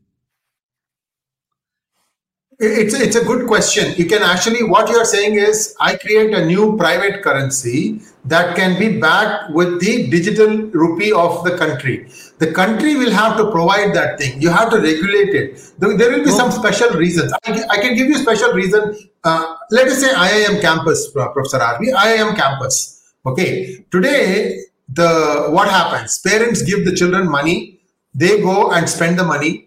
It's 2.57 2.93
a, 2.93 3.03
it's 3.03 3.15
a 3.17 3.23
good 3.23 3.47
question. 3.47 3.93
You 3.97 4.05
can 4.05 4.23
actually, 4.23 4.63
what 4.63 4.89
you're 4.89 5.03
saying 5.03 5.35
is, 5.35 5.75
I 5.79 5.97
create 5.97 6.33
a 6.33 6.45
new 6.45 6.77
private 6.77 7.21
currency 7.21 7.99
that 8.23 8.55
can 8.55 8.79
be 8.79 8.97
backed 8.97 9.51
with 9.51 9.81
the 9.81 10.09
digital 10.09 10.47
rupee 10.47 11.11
of 11.11 11.43
the 11.43 11.57
country. 11.57 12.09
The 12.37 12.53
country 12.53 12.95
will 12.95 13.11
have 13.11 13.35
to 13.37 13.51
provide 13.51 13.93
that 13.95 14.19
thing. 14.19 14.41
You 14.41 14.49
have 14.51 14.69
to 14.69 14.77
regulate 14.77 15.35
it. 15.35 15.73
There 15.79 15.89
will 15.89 16.23
be 16.23 16.31
some 16.31 16.49
special 16.49 16.91
reasons. 16.91 17.33
I, 17.45 17.63
I 17.71 17.77
can 17.81 17.95
give 17.95 18.07
you 18.07 18.17
special 18.19 18.53
reason. 18.53 18.95
Uh, 19.23 19.55
let 19.71 19.87
us 19.87 19.99
say 19.99 20.13
IIM 20.13 20.61
campus, 20.61 21.11
Professor 21.11 21.59
RV, 21.59 21.93
IIM 21.93 22.37
campus. 22.37 23.13
Okay. 23.25 23.83
Today, 23.91 24.61
the 24.87 25.47
what 25.49 25.67
happens? 25.67 26.19
Parents 26.19 26.61
give 26.61 26.85
the 26.85 26.95
children 26.95 27.29
money. 27.29 27.81
They 28.13 28.39
go 28.39 28.71
and 28.71 28.89
spend 28.89 29.19
the 29.19 29.25
money 29.25 29.64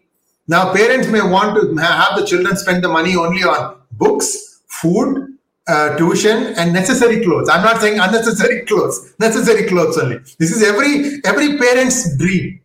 now, 0.48 0.72
parents 0.72 1.08
may 1.08 1.20
want 1.20 1.60
to 1.60 1.76
have 1.76 2.18
the 2.18 2.24
children 2.26 2.56
spend 2.56 2.82
the 2.82 2.88
money 2.88 3.14
only 3.14 3.44
on 3.44 3.78
books, 3.92 4.62
food, 4.66 5.36
uh, 5.68 5.94
tuition 5.98 6.54
and 6.56 6.72
necessary 6.72 7.22
clothes. 7.22 7.50
I'm 7.50 7.62
not 7.62 7.82
saying 7.82 7.98
unnecessary 8.00 8.62
clothes, 8.66 9.14
necessary 9.18 9.68
clothes 9.68 9.98
only. 9.98 10.16
This 10.38 10.50
is 10.50 10.62
every 10.62 11.20
every 11.26 11.58
parent's 11.58 12.16
dream. 12.16 12.60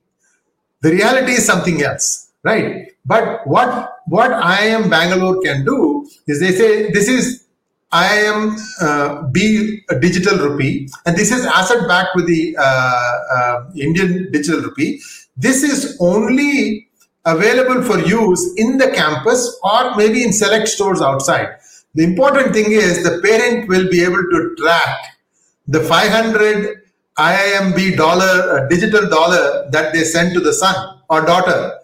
The 0.80 0.92
reality 0.92 1.34
is 1.34 1.46
something 1.46 1.84
else, 1.84 2.32
right? 2.44 2.88
But 3.06 3.46
what 3.46 3.98
what 4.08 4.32
IIM 4.32 4.90
Bangalore 4.90 5.42
can 5.42 5.66
do 5.66 6.08
is 6.26 6.40
they 6.40 6.54
say 6.54 6.90
this 6.92 7.10
is 7.10 7.46
I 7.92 8.08
am 8.32 8.56
uh, 8.80 9.24
B 9.24 9.84
a 9.90 10.00
digital 10.00 10.38
rupee, 10.38 10.88
and 11.06 11.18
this 11.18 11.34
is 11.34 11.46
asset 11.46 11.86
backed 11.90 12.16
with 12.16 12.28
the 12.28 12.56
uh, 12.58 13.20
uh, 13.36 13.66
Indian 13.76 14.32
digital 14.32 14.62
rupee. 14.62 15.02
This 15.36 15.64
is 15.64 15.98
only 16.00 16.88
available 17.26 17.82
for 17.84 18.00
use 18.00 18.54
in 18.58 18.78
the 18.78 18.92
campus 18.92 19.60
or 19.64 19.96
maybe 19.96 20.24
in 20.24 20.34
select 20.34 20.68
stores 20.68 21.02
outside. 21.02 21.58
The 21.96 22.04
important 22.04 22.54
thing 22.54 22.72
is 22.72 23.04
the 23.04 23.22
parent 23.22 23.68
will 23.70 23.90
be 23.90 24.04
able 24.04 24.24
to 24.24 24.56
track 24.58 25.18
the 25.68 25.80
500 25.80 26.82
IIMB 27.18 27.96
dollar, 27.96 28.24
uh, 28.26 28.68
digital 28.68 29.08
dollar 29.08 29.70
that 29.72 29.94
they 29.94 30.04
send 30.04 30.34
to 30.34 30.40
the 30.40 30.54
son 30.54 31.00
or 31.10 31.22
daughter. 31.22 31.80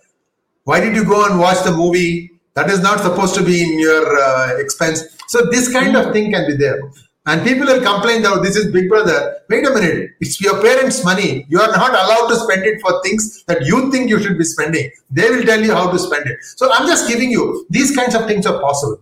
Why 0.64 0.80
did 0.80 0.96
you 0.96 1.06
go 1.06 1.26
and 1.26 1.40
watch 1.40 1.64
the 1.64 1.72
movie? 1.72 2.32
That 2.56 2.70
is 2.70 2.82
not 2.82 3.00
supposed 3.00 3.36
to 3.36 3.44
be 3.44 3.62
in 3.62 3.80
your 3.80 4.20
uh, 4.20 4.58
expense. 4.58 5.04
So 5.28 5.46
this 5.52 5.72
kind 5.72 5.96
of 5.96 6.12
thing 6.12 6.32
can 6.32 6.48
be 6.48 6.58
there. 6.58 6.82
And 7.30 7.44
people 7.46 7.68
will 7.68 7.82
complain 7.84 8.24
that 8.24 8.32
oh, 8.32 8.42
this 8.42 8.56
is 8.56 8.72
Big 8.74 8.90
Brother. 8.90 9.38
Wait 9.50 9.64
a 9.64 9.70
minute, 9.70 10.14
it's 10.20 10.42
your 10.42 10.60
parents' 10.64 11.06
money. 11.06 11.46
You 11.48 11.60
are 11.62 11.72
not 11.72 11.92
allowed 11.92 12.28
to 12.30 12.36
spend 12.36 12.64
it 12.64 12.82
for 12.82 13.04
things 13.04 13.44
that 13.44 13.62
you 13.68 13.92
think 13.92 14.10
you 14.10 14.20
should 14.20 14.40
be 14.40 14.44
spending. 14.44 14.90
They 15.12 15.30
will 15.30 15.44
tell 15.44 15.62
you 15.62 15.76
how 15.76 15.92
to 15.92 16.00
spend 16.00 16.26
it. 16.26 16.38
So 16.56 16.74
I'm 16.74 16.88
just 16.88 17.08
giving 17.08 17.30
you 17.30 17.68
these 17.70 17.96
kinds 17.96 18.16
of 18.16 18.26
things 18.26 18.48
are 18.48 18.60
possible. 18.60 19.00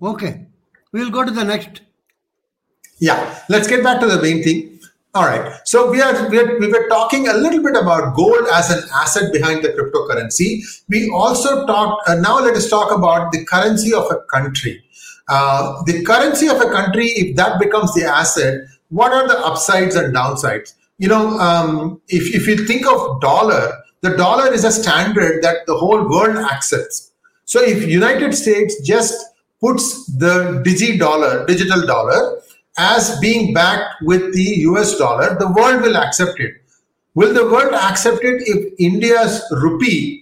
Okay, 0.00 0.46
we'll 0.92 1.10
go 1.10 1.24
to 1.24 1.32
the 1.32 1.42
next. 1.42 1.80
Yeah, 3.00 3.18
let's 3.48 3.66
get 3.66 3.82
back 3.82 3.98
to 4.02 4.06
the 4.06 4.22
main 4.22 4.44
thing. 4.44 4.78
All 5.12 5.24
right. 5.24 5.58
So 5.64 5.90
we 5.90 6.00
are, 6.00 6.28
we 6.28 6.38
are 6.38 6.56
we 6.60 6.68
were 6.68 6.88
talking 6.88 7.26
a 7.26 7.32
little 7.32 7.64
bit 7.64 7.74
about 7.74 8.14
gold 8.14 8.46
as 8.52 8.70
an 8.70 8.88
asset 8.94 9.32
behind 9.32 9.64
the 9.64 9.70
cryptocurrency. 9.70 10.62
We 10.88 11.10
also 11.10 11.66
talked. 11.66 12.08
Uh, 12.08 12.14
now 12.14 12.38
let 12.38 12.54
us 12.54 12.70
talk 12.70 12.92
about 12.96 13.32
the 13.32 13.44
currency 13.44 13.92
of 13.92 14.08
a 14.12 14.20
country. 14.32 14.84
Uh, 15.30 15.80
the 15.84 16.02
currency 16.02 16.48
of 16.48 16.60
a 16.60 16.68
country, 16.70 17.06
if 17.06 17.36
that 17.36 17.60
becomes 17.60 17.94
the 17.94 18.04
asset, 18.04 18.62
what 18.88 19.12
are 19.12 19.28
the 19.28 19.38
upsides 19.38 19.94
and 19.94 20.14
downsides? 20.14 20.74
You 20.98 21.08
know, 21.08 21.38
um, 21.38 22.02
if 22.08 22.34
if 22.34 22.48
you 22.48 22.66
think 22.66 22.84
of 22.86 23.20
dollar, 23.20 23.72
the 24.00 24.16
dollar 24.16 24.52
is 24.52 24.64
a 24.64 24.72
standard 24.72 25.42
that 25.42 25.66
the 25.66 25.76
whole 25.76 26.08
world 26.08 26.36
accepts. 26.36 27.12
So 27.44 27.62
if 27.62 27.86
United 27.88 28.34
States 28.34 28.82
just 28.82 29.14
puts 29.60 30.06
the 30.06 30.62
digi 30.66 30.98
dollar, 30.98 31.46
digital 31.46 31.86
dollar, 31.86 32.42
as 32.76 33.18
being 33.20 33.54
backed 33.54 34.02
with 34.02 34.34
the 34.34 34.48
US 34.70 34.96
dollar, 34.96 35.38
the 35.38 35.48
world 35.52 35.82
will 35.82 35.96
accept 35.96 36.40
it. 36.40 36.54
Will 37.14 37.32
the 37.32 37.44
world 37.44 37.74
accept 37.74 38.24
it 38.24 38.42
if 38.46 38.72
India's 38.78 39.44
rupee 39.52 40.19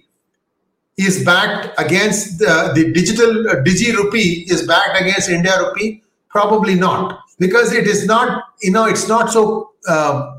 is 0.99 1.25
backed 1.25 1.69
against 1.81 2.39
the, 2.39 2.73
the 2.75 2.93
digital 2.93 3.49
uh, 3.49 3.55
digi 3.63 3.95
rupee 3.95 4.45
is 4.49 4.67
backed 4.67 5.01
against 5.01 5.31
India 5.31 5.53
rupee? 5.61 6.03
Probably 6.29 6.75
not, 6.75 7.21
because 7.39 7.73
it 7.73 7.87
is 7.87 8.05
not, 8.05 8.45
you 8.61 8.73
know, 8.73 8.85
it's 8.85 9.09
not 9.09 9.31
so 9.31 9.73
uh, 9.89 10.39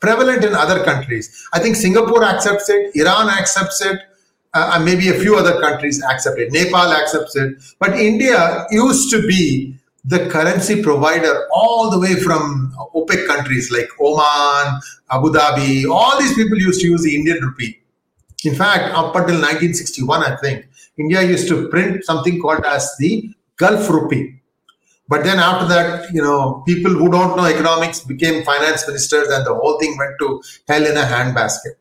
prevalent 0.00 0.44
in 0.44 0.54
other 0.54 0.84
countries. 0.84 1.48
I 1.52 1.58
think 1.58 1.74
Singapore 1.74 2.22
accepts 2.22 2.68
it, 2.68 2.94
Iran 2.94 3.28
accepts 3.28 3.84
it, 3.84 4.00
uh, 4.54 4.80
maybe 4.82 5.08
a 5.08 5.14
few 5.14 5.36
other 5.36 5.60
countries 5.60 6.02
accept 6.02 6.38
it. 6.38 6.52
Nepal 6.52 6.92
accepts 6.92 7.34
it, 7.36 7.56
but 7.78 7.98
India 7.98 8.66
used 8.70 9.10
to 9.10 9.26
be 9.26 9.74
the 10.04 10.28
currency 10.30 10.82
provider 10.82 11.46
all 11.52 11.90
the 11.90 11.98
way 11.98 12.14
from 12.14 12.72
OPEC 12.94 13.26
countries 13.26 13.70
like 13.70 13.88
Oman, 14.00 14.80
Abu 15.10 15.28
Dhabi, 15.30 15.88
all 15.90 16.18
these 16.18 16.34
people 16.34 16.58
used 16.58 16.80
to 16.80 16.86
use 16.86 17.02
the 17.02 17.14
Indian 17.14 17.42
rupee. 17.42 17.78
In 18.44 18.54
fact, 18.54 18.94
up 18.94 19.16
until 19.16 19.36
1961, 19.36 20.22
I 20.22 20.36
think, 20.36 20.68
India 20.96 21.22
used 21.22 21.48
to 21.48 21.68
print 21.68 22.04
something 22.04 22.40
called 22.40 22.64
as 22.64 22.94
the 22.98 23.34
Gulf 23.56 23.88
rupee. 23.90 24.40
But 25.08 25.24
then 25.24 25.38
after 25.38 25.66
that, 25.68 26.12
you 26.12 26.22
know, 26.22 26.62
people 26.66 26.92
who 26.92 27.10
don't 27.10 27.36
know 27.36 27.46
economics 27.46 28.00
became 28.00 28.44
finance 28.44 28.86
ministers 28.86 29.28
and 29.28 29.44
the 29.44 29.54
whole 29.54 29.78
thing 29.78 29.96
went 29.96 30.12
to 30.20 30.42
hell 30.68 30.86
in 30.86 30.96
a 30.96 31.02
handbasket. 31.02 31.74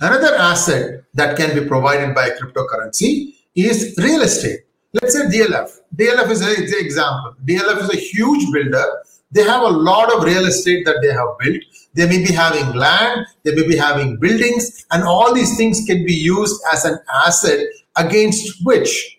Another 0.00 0.34
asset 0.34 1.04
that 1.14 1.36
can 1.36 1.54
be 1.58 1.66
provided 1.66 2.14
by 2.14 2.30
cryptocurrency 2.30 3.34
is 3.54 3.94
real 3.96 4.22
estate. 4.22 4.60
Let's 4.92 5.14
say 5.14 5.26
DLF. 5.26 5.80
DLF 5.96 6.30
is 6.30 6.40
an 6.40 6.84
example. 6.84 7.36
DLF 7.44 7.82
is 7.82 7.94
a 7.94 7.96
huge 7.96 8.52
builder. 8.52 8.84
They 9.30 9.42
have 9.42 9.62
a 9.62 9.68
lot 9.68 10.12
of 10.12 10.24
real 10.24 10.46
estate 10.46 10.84
that 10.86 10.98
they 11.00 11.12
have 11.12 11.38
built. 11.38 11.62
They 11.94 12.06
may 12.08 12.18
be 12.18 12.32
having 12.32 12.74
land, 12.74 13.26
they 13.44 13.54
may 13.54 13.66
be 13.66 13.76
having 13.76 14.16
buildings, 14.18 14.84
and 14.90 15.04
all 15.04 15.32
these 15.32 15.56
things 15.56 15.84
can 15.86 16.04
be 16.04 16.14
used 16.14 16.60
as 16.72 16.84
an 16.84 16.98
asset 17.24 17.60
against 17.96 18.64
which 18.64 19.18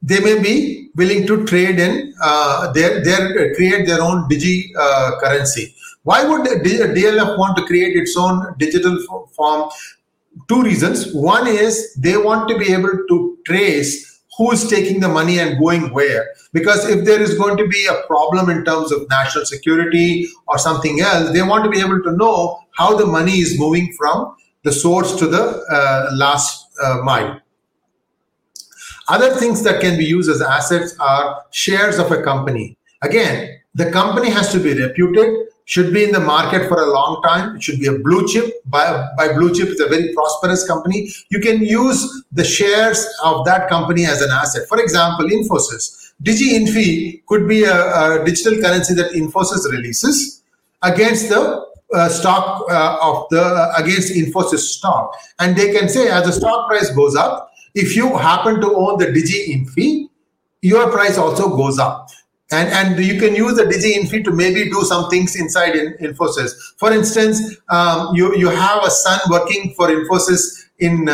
they 0.00 0.20
may 0.20 0.40
be 0.40 0.90
willing 0.94 1.26
to 1.26 1.44
trade 1.46 1.78
in 1.78 2.14
uh, 2.22 2.70
their, 2.72 3.02
their 3.02 3.54
create 3.54 3.86
their 3.86 4.02
own 4.02 4.28
digi 4.28 4.64
uh, 4.78 5.18
currency. 5.20 5.74
Why 6.02 6.22
would 6.22 6.42
DLF 6.42 7.38
want 7.38 7.56
to 7.56 7.64
create 7.64 7.96
its 7.96 8.14
own 8.16 8.54
digital 8.58 8.98
form? 9.34 9.70
Two 10.48 10.62
reasons. 10.62 11.14
One 11.14 11.46
is 11.46 11.94
they 11.94 12.18
want 12.18 12.48
to 12.50 12.58
be 12.58 12.72
able 12.72 12.92
to 13.08 13.38
trace 13.46 14.13
who's 14.36 14.68
taking 14.68 15.00
the 15.00 15.08
money 15.08 15.38
and 15.38 15.58
going 15.58 15.92
where. 15.92 16.32
Because 16.52 16.88
if 16.88 17.04
there 17.04 17.20
is 17.20 17.38
going 17.38 17.56
to 17.56 17.66
be 17.68 17.86
a 17.86 18.06
problem 18.06 18.50
in 18.50 18.64
terms 18.64 18.92
of 18.92 19.08
national 19.08 19.44
security 19.44 20.28
or 20.46 20.58
something 20.58 21.00
else, 21.00 21.32
they 21.32 21.42
want 21.42 21.64
to 21.64 21.70
be 21.70 21.80
able 21.80 22.02
to 22.02 22.12
know 22.16 22.60
how 22.72 22.96
the 22.96 23.06
money 23.06 23.38
is 23.38 23.58
moving 23.58 23.92
from 23.96 24.34
the 24.64 24.72
source 24.72 25.16
to 25.16 25.26
the 25.26 25.64
uh, 25.70 26.10
last 26.14 26.68
uh, 26.82 26.98
mile. 27.02 27.40
Other 29.08 29.34
things 29.34 29.62
that 29.62 29.80
can 29.80 29.98
be 29.98 30.04
used 30.04 30.30
as 30.30 30.40
assets 30.40 30.96
are 30.98 31.44
shares 31.50 31.98
of 31.98 32.10
a 32.10 32.22
company. 32.22 32.78
Again, 33.02 33.60
the 33.74 33.90
company 33.90 34.30
has 34.30 34.50
to 34.52 34.58
be 34.58 34.72
reputed, 34.72 35.48
should 35.66 35.92
be 35.92 36.04
in 36.04 36.12
the 36.12 36.20
market 36.20 36.68
for 36.68 36.80
a 36.80 36.86
long 36.86 37.22
time. 37.22 37.56
It 37.56 37.62
should 37.62 37.80
be 37.80 37.86
a 37.86 37.98
blue 37.98 38.28
chip. 38.28 38.62
By, 38.66 39.08
by 39.16 39.32
blue 39.32 39.54
chip, 39.54 39.68
it's 39.68 39.80
a 39.80 39.88
very 39.88 40.12
prosperous 40.12 40.66
company. 40.66 41.10
You 41.30 41.40
can 41.40 41.62
use 41.62 42.24
the 42.32 42.44
shares 42.44 43.06
of 43.24 43.44
that 43.46 43.68
company 43.68 44.04
as 44.04 44.20
an 44.20 44.30
asset. 44.30 44.68
For 44.68 44.80
example, 44.80 45.26
Infosys. 45.26 46.12
DigiInfi 46.22 47.24
could 47.26 47.48
be 47.48 47.64
a, 47.64 47.74
a 47.74 48.24
digital 48.24 48.60
currency 48.60 48.94
that 48.94 49.12
Infosys 49.12 49.70
releases 49.70 50.42
against 50.82 51.28
the 51.28 51.66
uh, 51.92 52.08
stock 52.08 52.64
uh, 52.70 52.98
of 53.00 53.26
the 53.30 53.42
uh, 53.42 53.72
against 53.76 54.12
Infosys 54.12 54.58
stock, 54.58 55.16
and 55.38 55.56
they 55.56 55.72
can 55.72 55.88
say 55.88 56.08
as 56.08 56.24
the 56.24 56.32
stock 56.32 56.68
price 56.68 56.90
goes 56.90 57.14
up, 57.14 57.52
if 57.74 57.96
you 57.96 58.16
happen 58.16 58.60
to 58.60 58.74
own 58.74 58.98
the 58.98 59.06
DigiInfi, 59.06 60.08
your 60.62 60.90
price 60.90 61.18
also 61.18 61.48
goes 61.56 61.78
up 61.78 62.08
and 62.50 62.68
and 62.68 63.04
you 63.04 63.18
can 63.18 63.34
use 63.34 63.54
the 63.56 63.64
DigiInfi 63.64 64.24
to 64.24 64.30
maybe 64.30 64.64
do 64.70 64.82
some 64.82 65.08
things 65.10 65.36
inside 65.36 65.74
in 65.76 65.94
Infosys. 65.94 66.52
For 66.76 66.92
instance, 66.92 67.56
um, 67.68 68.14
you 68.14 68.36
you 68.36 68.48
have 68.48 68.84
a 68.84 68.90
son 68.90 69.20
working 69.30 69.74
for 69.76 69.88
Infosys 69.88 70.68
in 70.78 71.08
uh, 71.08 71.12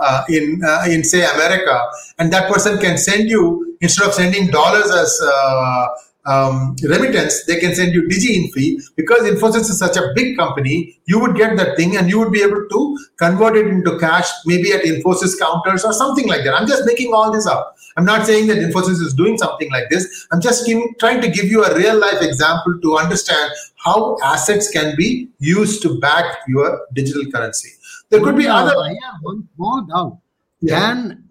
uh, 0.00 0.24
in 0.28 0.62
uh, 0.64 0.84
in 0.88 1.04
say 1.04 1.24
America, 1.24 1.80
and 2.18 2.32
that 2.32 2.52
person 2.52 2.78
can 2.78 2.98
send 2.98 3.28
you 3.28 3.76
instead 3.80 4.06
of 4.06 4.14
sending 4.14 4.48
dollars 4.48 4.90
as 4.90 5.20
uh, 5.24 5.86
um, 6.24 6.76
remittance, 6.82 7.44
they 7.46 7.58
can 7.58 7.74
send 7.74 7.92
you 7.92 8.02
DigiInfi 8.02 8.94
because 8.96 9.22
Infosys 9.22 9.68
is 9.70 9.78
such 9.78 9.96
a 9.96 10.12
big 10.14 10.36
company. 10.36 10.98
You 11.06 11.18
would 11.20 11.36
get 11.36 11.56
that 11.56 11.76
thing 11.76 11.96
and 11.96 12.08
you 12.08 12.18
would 12.18 12.32
be 12.32 12.42
able 12.42 12.68
to 12.68 12.98
convert 13.16 13.56
it 13.56 13.66
into 13.66 13.98
cash, 13.98 14.28
maybe 14.46 14.72
at 14.72 14.82
Infosys 14.82 15.38
counters 15.38 15.84
or 15.84 15.92
something 15.92 16.28
like 16.28 16.44
that. 16.44 16.54
I'm 16.54 16.68
just 16.68 16.86
making 16.86 17.12
all 17.12 17.32
this 17.32 17.46
up. 17.46 17.76
I'm 17.96 18.04
not 18.04 18.24
saying 18.24 18.46
that 18.48 18.58
Infosys 18.58 19.00
is 19.00 19.14
doing 19.14 19.36
something 19.36 19.70
like 19.70 19.90
this. 19.90 20.26
I'm 20.30 20.40
just 20.40 20.64
giving, 20.64 20.94
trying 21.00 21.20
to 21.22 21.28
give 21.28 21.46
you 21.46 21.64
a 21.64 21.76
real 21.76 21.98
life 21.98 22.22
example 22.22 22.78
to 22.80 22.96
understand 22.96 23.52
how 23.76 24.16
assets 24.22 24.70
can 24.70 24.94
be 24.96 25.28
used 25.40 25.82
to 25.82 25.98
back 25.98 26.38
your 26.46 26.86
digital 26.92 27.30
currency. 27.32 27.70
There 28.10 28.20
could 28.20 28.36
be 28.36 28.46
other. 28.46 28.76
I 28.78 28.88
have 28.88 29.22
one 29.22 29.48
small 29.56 29.82
doubt. 29.82 30.18
Yeah. 30.60 30.78
Can 30.78 31.30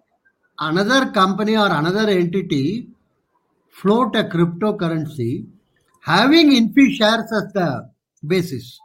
another 0.58 1.10
company 1.12 1.56
or 1.56 1.66
another 1.66 2.10
entity 2.10 2.88
float 3.72 4.14
a 4.14 4.24
cryptocurrency 4.24 5.46
having 6.00 6.50
Infi 6.50 6.94
shares 6.94 7.32
as 7.32 7.52
the 7.52 7.90
basis? 8.26 8.78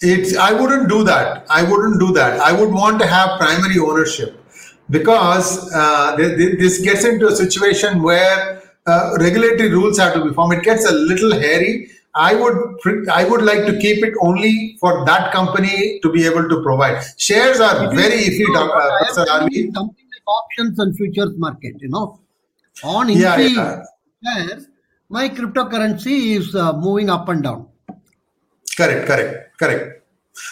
It's, 0.00 0.36
I 0.36 0.52
wouldn't 0.52 0.88
do 0.88 1.02
that. 1.04 1.46
I 1.48 1.62
wouldn't 1.62 1.98
do 1.98 2.12
that. 2.12 2.40
I 2.40 2.52
would 2.52 2.72
want 2.72 3.00
to 3.00 3.06
have 3.06 3.38
primary 3.38 3.78
ownership 3.78 4.38
because 4.90 5.72
uh, 5.72 6.14
this 6.16 6.80
gets 6.80 7.04
into 7.04 7.26
a 7.28 7.34
situation 7.34 8.02
where 8.02 8.62
uh, 8.86 9.16
regulatory 9.18 9.70
rules 9.70 9.98
have 9.98 10.14
to 10.14 10.24
be 10.24 10.32
formed. 10.34 10.54
It 10.54 10.64
gets 10.64 10.84
a 10.84 10.92
little 10.92 11.32
hairy. 11.32 11.90
I 12.16 12.34
would 12.36 13.08
I 13.10 13.24
would 13.24 13.42
like 13.42 13.66
to 13.66 13.76
keep 13.78 14.04
it 14.04 14.14
only 14.20 14.76
for 14.78 15.04
that 15.04 15.32
company 15.32 15.98
to 16.00 16.12
be 16.12 16.24
able 16.24 16.48
to 16.48 16.62
provide. 16.62 17.02
Shares 17.18 17.58
are 17.60 17.92
very 17.92 18.22
iffy, 18.22 18.44
no, 18.52 18.70
uh, 18.70 19.12
Something 19.12 19.74
like 19.74 20.26
options 20.28 20.78
and 20.78 20.96
futures 20.96 21.36
market, 21.36 21.74
you 21.80 21.88
know. 21.88 22.20
On 22.84 23.08
Yeah, 23.08 23.36
yeah. 23.38 23.82
Shares, 24.24 24.68
my 25.08 25.28
cryptocurrency 25.28 26.36
is 26.36 26.54
uh, 26.54 26.72
moving 26.72 27.10
up 27.10 27.28
and 27.28 27.42
down. 27.42 27.68
Correct, 28.76 29.06
correct, 29.06 29.58
correct. 29.58 30.02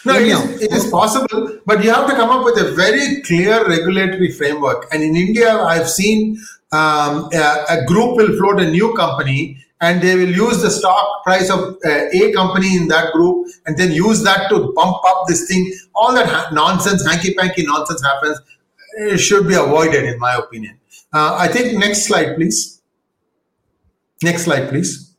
No, 0.04 0.14
it 0.14 0.28
is, 0.28 0.62
it 0.62 0.72
is 0.72 0.90
possible, 0.90 1.58
but 1.66 1.82
you 1.82 1.90
have 1.92 2.08
to 2.08 2.14
come 2.14 2.30
up 2.30 2.44
with 2.44 2.58
a 2.60 2.70
very 2.72 3.20
clear 3.22 3.66
regulatory 3.68 4.30
framework. 4.30 4.86
And 4.92 5.02
in 5.02 5.16
India, 5.16 5.52
I've 5.52 5.88
seen 5.88 6.38
um, 6.70 7.28
a, 7.32 7.64
a 7.68 7.84
group 7.86 8.16
will 8.16 8.36
float 8.38 8.60
a 8.60 8.70
new 8.70 8.94
company 8.94 9.58
and 9.80 10.00
they 10.00 10.14
will 10.14 10.30
use 10.30 10.62
the 10.62 10.70
stock 10.70 11.24
price 11.24 11.50
of 11.50 11.76
uh, 11.84 12.04
a 12.12 12.32
company 12.32 12.76
in 12.76 12.86
that 12.88 13.12
group 13.12 13.48
and 13.66 13.76
then 13.76 13.90
use 13.90 14.22
that 14.22 14.48
to 14.50 14.72
bump 14.76 14.98
up 15.04 15.26
this 15.26 15.48
thing. 15.48 15.72
All 15.94 16.14
that 16.14 16.26
ha- 16.28 16.50
nonsense, 16.52 17.04
hanky 17.04 17.34
panky 17.34 17.66
nonsense 17.66 18.02
happens. 18.02 18.40
It 18.98 19.18
should 19.18 19.48
be 19.48 19.54
avoided, 19.54 20.04
in 20.04 20.18
my 20.20 20.36
opinion. 20.36 20.78
Uh, 21.12 21.36
I 21.38 21.48
think 21.48 21.78
next 21.78 22.06
slide, 22.06 22.36
please. 22.36 22.81
Next 24.22 24.44
slide, 24.44 24.68
please. 24.68 25.14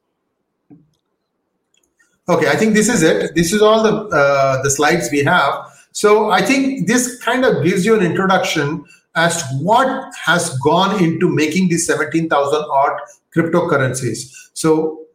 Okay, 2.30 2.48
I 2.48 2.56
think 2.56 2.74
this 2.74 2.88
is 2.88 3.04
it. 3.04 3.36
This 3.36 3.52
is 3.52 3.62
all 3.62 3.84
the 3.84 4.16
uh, 4.16 4.62
the 4.64 4.70
slides 4.70 5.10
we 5.12 5.24
have. 5.24 5.66
So 5.92 6.32
I 6.32 6.42
think 6.42 6.88
this 6.88 7.20
kind 7.22 7.44
of 7.46 7.64
gives 7.64 7.86
you 7.86 7.96
an 7.96 8.04
introduction 8.04 8.86
as 9.16 9.44
to 9.44 9.56
what 9.58 10.14
has 10.16 10.58
gone 10.60 11.04
into 11.04 11.30
making 11.30 11.70
these 11.70 11.86
17,000 11.86 12.66
odd 12.72 13.00
cryptocurrencies. 13.36 14.34
So 14.54 15.06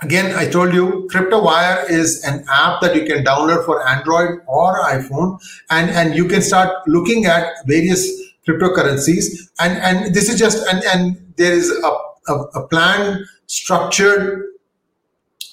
again, 0.00 0.34
I 0.36 0.46
told 0.46 0.72
you 0.72 1.08
CryptoWire 1.12 1.90
is 1.90 2.24
an 2.24 2.44
app 2.50 2.80
that 2.80 2.96
you 2.96 3.04
can 3.04 3.24
download 3.24 3.66
for 3.66 3.86
Android 3.86 4.40
or 4.46 4.80
iPhone, 4.84 5.38
and, 5.68 5.90
and 5.90 6.14
you 6.14 6.26
can 6.28 6.40
start 6.40 6.70
looking 6.86 7.26
at 7.26 7.52
various 7.66 8.08
cryptocurrencies. 8.48 9.50
And, 9.60 9.78
and 9.78 10.14
this 10.14 10.30
is 10.30 10.38
just, 10.38 10.66
and, 10.68 10.82
and 10.84 11.34
there 11.36 11.52
is 11.52 11.70
a, 11.70 11.98
a, 12.28 12.34
a 12.34 12.68
planned, 12.68 13.24
structured 13.46 14.44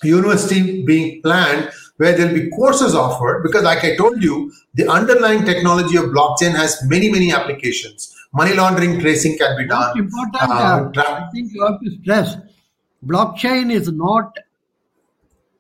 university 0.04 0.86
being 0.86 1.22
planned 1.22 1.70
where 1.98 2.16
there'll 2.16 2.34
be 2.34 2.50
courses 2.52 2.96
offered 2.96 3.44
because 3.44 3.64
like 3.64 3.84
i 3.84 3.96
told 3.98 4.24
you 4.24 4.52
the 4.76 4.88
underlying 4.88 5.44
technology 5.44 5.98
of 5.98 6.06
blockchain 6.06 6.56
has 6.56 6.80
many 6.86 7.12
many 7.12 7.34
applications 7.34 8.16
money 8.34 8.54
laundering 8.54 9.00
tracing 9.00 9.38
can 9.38 9.58
be 9.58 9.68
done 9.68 9.98
important, 10.00 10.44
Uh, 10.44 10.54
uh, 10.54 10.92
tra- 10.92 11.28
I 11.28 11.30
think 11.32 11.52
you 11.54 11.66
have 11.66 11.82
to 11.82 11.92
stress 12.02 12.38
blockchain 13.06 13.72
is 13.72 13.92
not 13.92 14.38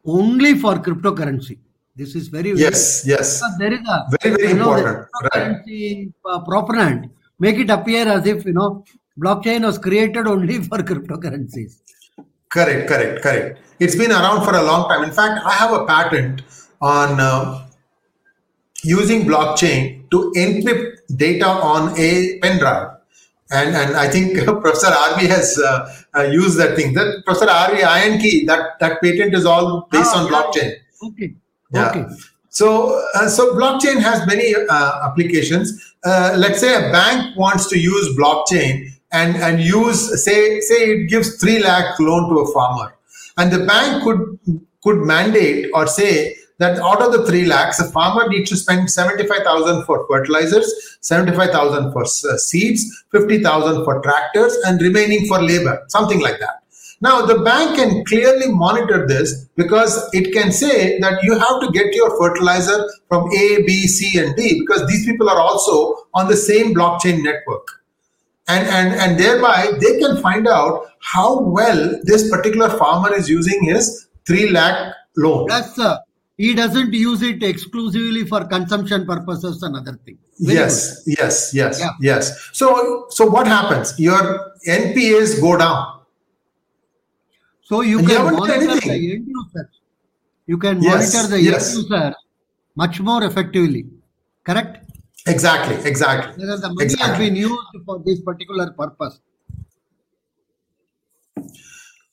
only 0.05 0.55
for 0.55 0.75
cryptocurrency. 0.75 1.57
This 1.95 2.15
is 2.15 2.29
very 2.29 2.51
yes 2.51 3.03
yes 3.05 3.41
there 3.59 3.73
is 3.73 3.81
a 3.95 4.07
Very, 4.21 4.35
very 4.35 4.53
know, 4.53 4.73
important, 4.75 5.07
right. 5.33 5.33
cryptocurrency 5.33 6.13
uh, 6.25 6.39
proponent 6.39 7.11
make 7.39 7.57
it 7.57 7.69
appear 7.69 8.07
as 8.07 8.25
if 8.25 8.45
you 8.45 8.53
know 8.53 8.85
blockchain 9.19 9.65
was 9.65 9.77
created 9.77 10.27
only 10.27 10.61
for 10.69 10.79
cryptocurrencies. 10.79 11.79
Correct, 12.49 12.87
correct, 12.87 13.21
correct. 13.21 13.59
It's 13.79 13.95
been 13.95 14.11
around 14.11 14.43
for 14.43 14.55
a 14.55 14.63
long 14.63 14.89
time. 14.89 15.03
In 15.03 15.11
fact, 15.11 15.39
I 15.45 15.53
have 15.53 15.71
a 15.71 15.85
patent 15.85 16.41
on 16.81 17.19
uh, 17.19 17.67
using 18.83 19.25
blockchain 19.25 20.09
to 20.11 20.33
encrypt 20.35 20.97
data 21.15 21.45
on 21.47 21.93
a 21.97 22.39
pen 22.39 22.59
drive. 22.59 22.89
And, 23.51 23.75
and 23.75 23.95
I 23.95 24.07
think 24.09 24.37
Professor 24.61 24.87
RV 24.87 25.27
has 25.27 25.59
uh, 25.59 25.93
uh, 26.15 26.21
used 26.23 26.57
that 26.57 26.75
thing. 26.75 26.93
That 26.93 27.23
Professor 27.25 27.47
RV 27.47 27.83
Iron 27.83 28.19
Key, 28.19 28.45
that, 28.45 28.79
that 28.79 29.01
patent 29.01 29.33
is 29.33 29.45
all 29.45 29.87
based 29.91 30.11
Ah, 30.13 30.23
on 30.23 30.31
blockchain. 30.31 30.73
Okay. 31.03 31.33
Yeah. 31.71 31.89
Okay. 31.89 32.05
So, 32.49 32.99
uh, 33.15 33.27
so 33.27 33.53
blockchain 33.53 33.99
has 34.01 34.25
many 34.27 34.53
uh, 34.55 35.07
applications. 35.07 35.95
Uh, 36.03 36.33
let's 36.37 36.59
say 36.59 36.73
a 36.75 36.91
bank 36.91 37.37
wants 37.37 37.67
to 37.69 37.79
use 37.79 38.17
blockchain 38.17 38.89
and 39.11 39.35
and 39.37 39.61
use 39.61 40.23
say 40.23 40.59
say 40.61 40.91
it 40.91 41.07
gives 41.07 41.37
three 41.37 41.59
lakh 41.59 41.99
loan 41.99 42.29
to 42.29 42.39
a 42.39 42.53
farmer, 42.53 42.95
and 43.37 43.51
the 43.51 43.65
bank 43.65 44.03
could 44.03 44.39
could 44.83 44.97
mandate 44.97 45.69
or 45.73 45.87
say 45.87 46.35
that 46.59 46.77
out 46.79 47.01
of 47.01 47.13
the 47.13 47.25
three 47.25 47.45
lakhs, 47.45 47.79
a 47.79 47.89
farmer 47.91 48.27
needs 48.27 48.49
to 48.49 48.57
spend 48.57 48.89
seventy 48.91 49.25
five 49.25 49.43
thousand 49.43 49.85
for 49.85 50.05
fertilizers, 50.07 50.97
seventy 51.01 51.31
five 51.31 51.51
thousand 51.51 51.91
for 51.93 52.03
uh, 52.03 52.37
seeds, 52.37 52.85
fifty 53.11 53.41
thousand 53.41 53.83
for 53.83 54.01
tractors, 54.01 54.55
and 54.65 54.81
remaining 54.81 55.25
for 55.27 55.41
labor, 55.41 55.83
something 55.87 56.19
like 56.19 56.39
that. 56.39 56.61
Now, 57.01 57.25
the 57.25 57.39
bank 57.39 57.77
can 57.77 58.03
clearly 58.03 58.51
monitor 58.51 59.07
this 59.07 59.45
because 59.55 60.09
it 60.13 60.33
can 60.33 60.51
say 60.51 60.99
that 60.99 61.23
you 61.23 61.31
have 61.39 61.61
to 61.61 61.71
get 61.71 61.95
your 61.95 62.17
fertilizer 62.19 62.89
from 63.07 63.29
A, 63.31 63.63
B, 63.65 63.87
C, 63.87 64.19
and 64.19 64.35
D 64.35 64.59
because 64.59 64.85
these 64.85 65.05
people 65.05 65.29
are 65.29 65.39
also 65.39 66.07
on 66.13 66.27
the 66.27 66.35
same 66.35 66.75
blockchain 66.75 67.23
network. 67.23 67.78
And, 68.49 68.67
and, 68.67 68.99
and 68.99 69.19
thereby 69.19 69.71
they 69.79 69.99
can 69.99 70.21
find 70.21 70.47
out 70.47 70.87
how 71.01 71.41
well 71.41 71.99
this 72.03 72.29
particular 72.29 72.69
farmer 72.77 73.13
is 73.13 73.29
using 73.29 73.63
his 73.63 74.07
3 74.25 74.49
lakh 74.49 74.93
loan. 75.15 75.47
Plus, 75.47 75.77
uh, 75.79 75.97
he 76.37 76.53
doesn't 76.55 76.93
use 76.93 77.21
it 77.21 77.43
exclusively 77.43 78.25
for 78.25 78.45
consumption 78.45 79.05
purposes 79.05 79.61
and 79.61 79.75
other 79.75 79.99
things. 80.05 80.19
Yes, 80.39 81.03
yes, 81.05 81.51
yes, 81.53 81.79
Yeah. 81.79 81.89
yes. 82.01 82.49
So, 82.53 83.05
so 83.09 83.25
what 83.29 83.45
happens? 83.45 83.93
Your 83.99 84.53
NPAs 84.67 85.39
go 85.41 85.57
down. 85.57 85.99
So 87.61 87.81
you 87.81 87.99
And 87.99 88.07
can 88.07 88.17
done 88.25 88.33
monitor 88.35 88.59
the 88.79 88.91
end 88.91 89.27
users. 89.27 89.67
You 90.47 90.57
can 90.57 90.81
Yes, 90.81 91.13
monitor 91.13 91.35
the 91.35 91.41
yes. 91.41 91.75
end 91.75 91.83
user 91.83 92.15
much 92.75 92.99
more 93.01 93.23
effectively. 93.23 93.85
Correct? 94.43 94.78
Exactly, 95.29 95.75
exactly. 95.87 96.33
Because 96.35 96.61
the 96.61 96.73
money 96.73 96.95
has 96.97 97.17
been 97.17 97.35
used 97.35 97.85
for 97.85 98.01
this 98.05 98.19
particular 98.21 98.71
purpose. 98.71 99.19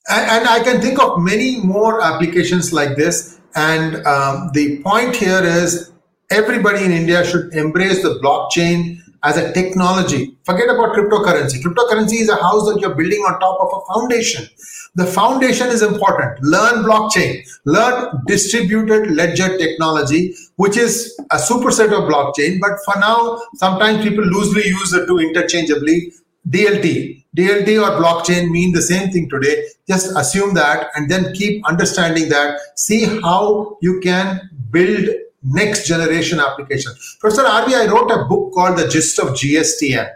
And, 0.09 0.31
and 0.31 0.49
I 0.49 0.63
can 0.63 0.81
think 0.81 1.01
of 1.01 1.21
many 1.21 1.61
more 1.61 2.03
applications 2.03 2.73
like 2.73 2.97
this. 2.97 3.41
And 3.55 4.07
um, 4.07 4.51
the 4.53 4.83
point 4.83 5.17
here 5.17 5.43
is 5.43 5.93
everybody 6.31 6.85
in 6.85 6.93
India 6.93 7.25
should 7.25 7.55
embrace 7.55 8.03
the 8.03 8.21
blockchain 8.23 8.99
as 9.27 9.37
a 9.37 9.53
technology. 9.53 10.37
Forget 10.45 10.69
about 10.71 10.95
cryptocurrency. 10.95 11.61
Cryptocurrency 11.61 12.21
is 12.21 12.29
a 12.29 12.37
house 12.37 12.65
that 12.69 12.79
you're 12.81 12.95
building 12.95 13.23
on 13.29 13.41
top 13.41 13.59
of 13.61 13.71
a 13.79 13.93
foundation. 13.93 14.49
The 14.95 15.05
foundation 15.05 15.67
is 15.69 15.83
important. 15.83 16.43
Learn 16.43 16.85
blockchain, 16.85 17.47
learn 17.65 18.23
distributed 18.27 19.11
ledger 19.11 19.59
technology, 19.59 20.35
which 20.57 20.77
is 20.77 21.19
a 21.33 21.37
superset 21.37 21.93
of 21.93 22.09
blockchain. 22.11 22.61
But 22.61 22.79
for 22.85 22.99
now, 23.01 23.43
sometimes 23.57 24.05
people 24.05 24.25
loosely 24.25 24.65
use 24.65 24.91
the 24.93 25.05
two 25.07 25.19
interchangeably. 25.19 26.13
DLT, 26.49 27.25
DLT 27.37 27.83
or 27.83 28.01
blockchain 28.01 28.51
mean 28.51 28.73
the 28.73 28.81
same 28.81 29.11
thing 29.11 29.29
today. 29.29 29.65
Just 29.89 30.17
assume 30.17 30.55
that 30.55 30.91
and 30.95 31.11
then 31.11 31.35
keep 31.35 31.67
understanding 31.69 32.29
that. 32.29 32.61
See 32.77 33.05
how 33.21 33.77
you 33.83 34.01
can 34.01 34.49
build 34.71 35.09
next 35.47 35.87
generation 35.87 36.41
applications. 36.41 37.17
Professor 37.21 37.45
RV, 37.45 37.73
I 37.75 37.87
wrote 37.87 38.11
a 38.11 38.25
book 38.25 38.53
called 38.53 38.79
The 38.79 38.89
Gist 38.89 39.19
of 39.19 39.29
GSTN. 39.31 40.09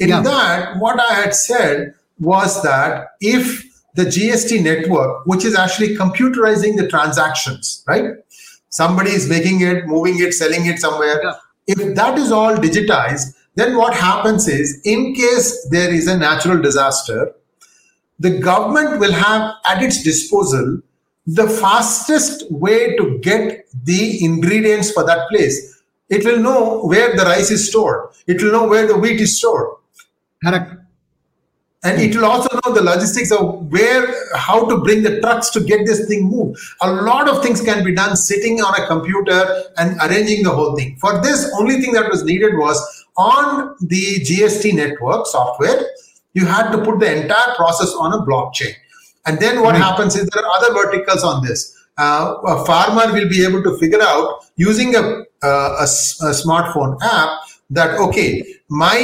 In 0.00 0.08
Yeah. 0.08 0.20
that, 0.22 0.78
what 0.78 1.00
I 1.00 1.14
had 1.14 1.34
said 1.34 1.94
was 2.18 2.62
that 2.62 3.08
if 3.20 3.64
the 3.94 4.04
GST 4.04 4.62
network, 4.62 5.26
which 5.26 5.44
is 5.44 5.56
actually 5.56 5.96
computerizing 5.96 6.76
the 6.76 6.86
transactions, 6.88 7.82
right? 7.86 8.12
Somebody 8.68 9.10
is 9.10 9.28
making 9.28 9.62
it, 9.62 9.86
moving 9.86 10.20
it, 10.20 10.34
selling 10.34 10.66
it 10.66 10.78
somewhere. 10.78 11.20
Yeah. 11.22 11.34
If 11.66 11.94
that 11.96 12.18
is 12.18 12.30
all 12.30 12.56
digitized, 12.56 13.34
then 13.56 13.76
what 13.76 13.94
happens 13.94 14.46
is, 14.46 14.80
in 14.84 15.14
case 15.14 15.66
there 15.70 15.92
is 15.92 16.06
a 16.06 16.16
natural 16.16 16.60
disaster, 16.62 17.32
the 18.20 18.38
government 18.38 19.00
will 19.00 19.12
have 19.12 19.52
at 19.68 19.82
its 19.82 20.02
disposal 20.02 20.80
the 21.34 21.48
fastest 21.48 22.50
way 22.50 22.96
to 22.96 23.18
get 23.18 23.66
the 23.84 24.24
ingredients 24.24 24.90
for 24.90 25.04
that 25.04 25.28
place. 25.28 25.82
It 26.08 26.24
will 26.24 26.38
know 26.38 26.82
where 26.84 27.14
the 27.14 27.22
rice 27.22 27.50
is 27.50 27.68
stored. 27.68 28.08
It 28.26 28.42
will 28.42 28.52
know 28.52 28.66
where 28.66 28.86
the 28.86 28.96
wheat 28.96 29.20
is 29.20 29.38
stored 29.38 29.78
Correct. 30.44 30.72
and 31.82 32.00
it 32.00 32.14
will 32.14 32.24
also 32.24 32.48
know 32.64 32.72
the 32.72 32.82
logistics 32.82 33.32
of 33.32 33.70
where 33.72 34.06
how 34.36 34.68
to 34.68 34.78
bring 34.78 35.02
the 35.02 35.20
trucks 35.20 35.50
to 35.50 35.60
get 35.60 35.84
this 35.84 36.06
thing 36.06 36.24
moved 36.24 36.58
a 36.82 36.92
lot 36.92 37.28
of 37.28 37.42
things 37.42 37.60
can 37.60 37.84
be 37.84 37.94
done 37.94 38.16
sitting 38.16 38.60
on 38.60 38.80
a 38.80 38.86
computer 38.86 39.64
and 39.78 39.96
arranging 40.02 40.44
the 40.44 40.50
whole 40.50 40.76
thing 40.76 40.96
for 41.00 41.20
this 41.22 41.52
only 41.58 41.80
thing 41.80 41.92
that 41.92 42.08
was 42.08 42.24
needed 42.24 42.56
was 42.56 43.04
on 43.16 43.74
the 43.80 44.20
gst 44.20 44.74
network 44.74 45.26
software 45.26 45.80
you 46.34 46.46
had 46.46 46.70
to 46.70 46.78
put 46.84 47.00
the 47.00 47.22
entire 47.22 47.54
process 47.56 47.92
on 47.94 48.12
a 48.12 48.24
blockchain 48.24 48.74
and 49.28 49.38
then 49.44 49.60
what 49.64 49.74
Right. 49.74 49.86
happens 49.86 50.16
is 50.20 50.28
there 50.34 50.44
are 50.44 50.52
other 50.58 50.70
verticals 50.80 51.24
on 51.30 51.44
this 51.46 51.64
uh, 52.04 52.34
a 52.54 52.64
farmer 52.70 53.06
will 53.16 53.28
be 53.36 53.40
able 53.48 53.62
to 53.68 53.72
figure 53.78 54.02
out 54.10 54.44
using 54.66 54.94
a, 55.00 55.02
uh, 55.50 55.70
a 55.84 55.88
a 56.28 56.32
smartphone 56.42 56.92
app 57.14 57.30
that 57.78 57.98
okay 58.06 58.28
my 58.84 58.98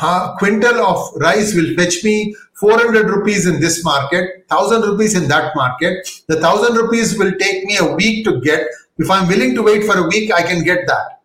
uh, 0.00 0.34
quintal 0.40 0.78
of 0.90 0.98
rice 1.26 1.54
will 1.58 1.70
fetch 1.78 1.98
me 2.08 2.16
400 2.60 3.10
rupees 3.14 3.46
in 3.50 3.60
this 3.64 3.76
market 3.84 4.44
1000 4.48 4.82
rupees 4.90 5.14
in 5.20 5.28
that 5.34 5.54
market 5.62 6.10
the 6.32 6.36
1000 6.36 6.76
rupees 6.82 7.18
will 7.18 7.32
take 7.44 7.64
me 7.70 7.76
a 7.78 7.88
week 8.00 8.24
to 8.28 8.34
get 8.48 8.66
if 9.04 9.10
i'm 9.16 9.28
willing 9.34 9.54
to 9.60 9.62
wait 9.70 9.84
for 9.90 9.96
a 10.04 10.06
week 10.14 10.32
i 10.40 10.42
can 10.50 10.62
get 10.72 10.86
that 10.92 11.18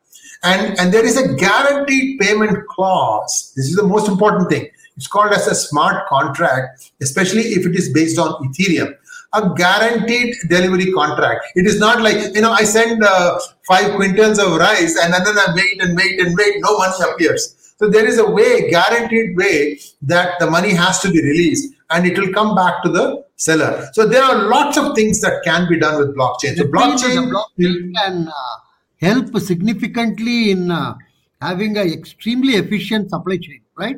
and 0.52 0.80
and 0.80 0.94
there 0.94 1.06
is 1.06 1.18
a 1.18 1.34
guaranteed 1.36 2.20
payment 2.20 2.68
clause. 2.68 3.54
This 3.56 3.68
is 3.70 3.76
the 3.76 3.88
most 3.92 4.10
important 4.10 4.50
thing. 4.50 4.66
It's 4.98 5.08
called 5.08 5.34
as 5.34 5.48
a 5.48 5.56
smart 5.56 6.08
contract, 6.08 6.92
especially 7.02 7.42
if 7.42 7.66
it 7.66 7.76
is 7.76 7.92
based 7.92 8.20
on 8.20 8.34
Ethereum. 8.48 8.96
A 9.34 9.50
guaranteed 9.56 10.36
delivery 10.48 10.92
contract. 10.92 11.46
It 11.56 11.66
is 11.66 11.80
not 11.80 12.02
like 12.02 12.36
you 12.36 12.42
know 12.42 12.52
I 12.52 12.64
send 12.64 13.04
uh, 13.04 13.40
five 13.68 13.92
quintals 13.92 14.38
of 14.40 14.60
rice 14.60 14.96
and 15.02 15.12
then 15.12 15.26
I 15.26 15.54
wait 15.56 15.82
and 15.82 15.98
wait 15.98 16.20
and 16.20 16.38
wait. 16.38 16.56
No 16.60 16.78
money 16.78 16.94
appears. 17.12 17.74
So 17.80 17.90
there 17.90 18.06
is 18.06 18.20
a 18.20 18.30
way, 18.30 18.70
guaranteed 18.70 19.36
way, 19.36 19.80
that 20.04 20.40
the 20.40 20.50
money 20.50 20.74
has 20.74 21.00
to 21.00 21.12
be 21.12 21.22
released 21.22 21.74
and 21.90 22.06
it 22.06 22.18
will 22.18 22.32
come 22.32 22.56
back 22.56 22.84
to 22.84 22.90
the 22.90 23.26
seller. 23.36 23.90
So 23.94 24.08
there 24.08 24.24
are 24.24 24.48
lots 24.48 24.78
of 24.78 24.96
things 24.96 25.20
that 25.22 25.44
can 25.44 25.68
be 25.68 25.80
done 25.80 25.98
with 26.00 26.16
blockchain. 26.16 26.56
So 26.56 26.64
blockchain, 26.66 27.32
blockchain 27.32 27.94
can 27.96 28.28
uh, 28.28 28.56
help 29.02 29.38
significantly 29.40 30.52
in 30.52 30.72
uh, 30.72 30.96
having 31.42 31.78
an 31.78 31.92
extremely 31.92 32.54
efficient 32.54 33.10
supply 33.10 33.38
chain, 33.38 33.62
right? 33.76 33.98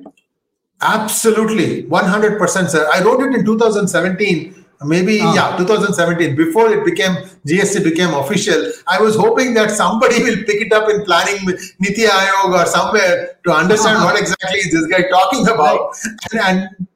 Absolutely, 0.82 1.84
100%, 1.84 2.69
sir. 2.69 2.89
I 2.93 3.01
wrote 3.01 3.21
it 3.21 3.34
in 3.34 3.45
2017 3.45 4.65
maybe 4.84 5.21
uh, 5.21 5.34
yeah 5.34 5.55
2017 5.57 6.36
before 6.36 6.69
it 6.71 6.84
became 6.84 7.13
gst 7.47 7.84
became 7.84 8.13
official 8.13 8.71
i 8.88 8.99
was 8.99 9.15
hoping 9.15 9.53
that 9.53 9.71
somebody 9.71 10.21
will 10.26 10.38
pick 10.43 10.61
it 10.65 10.73
up 10.73 10.89
in 10.89 11.03
planning 11.05 11.39
niti 11.80 12.03
aayog 12.15 12.57
or 12.59 12.65
somewhere 12.65 13.38
to 13.45 13.51
understand 13.51 14.03
what 14.03 14.19
exactly 14.23 14.59
is 14.59 14.71
this 14.71 14.88
guy 14.88 15.07
talking 15.09 15.47
about. 15.47 15.95
Right. 16.34 16.41
and, 16.49 16.59
and, 16.59 16.88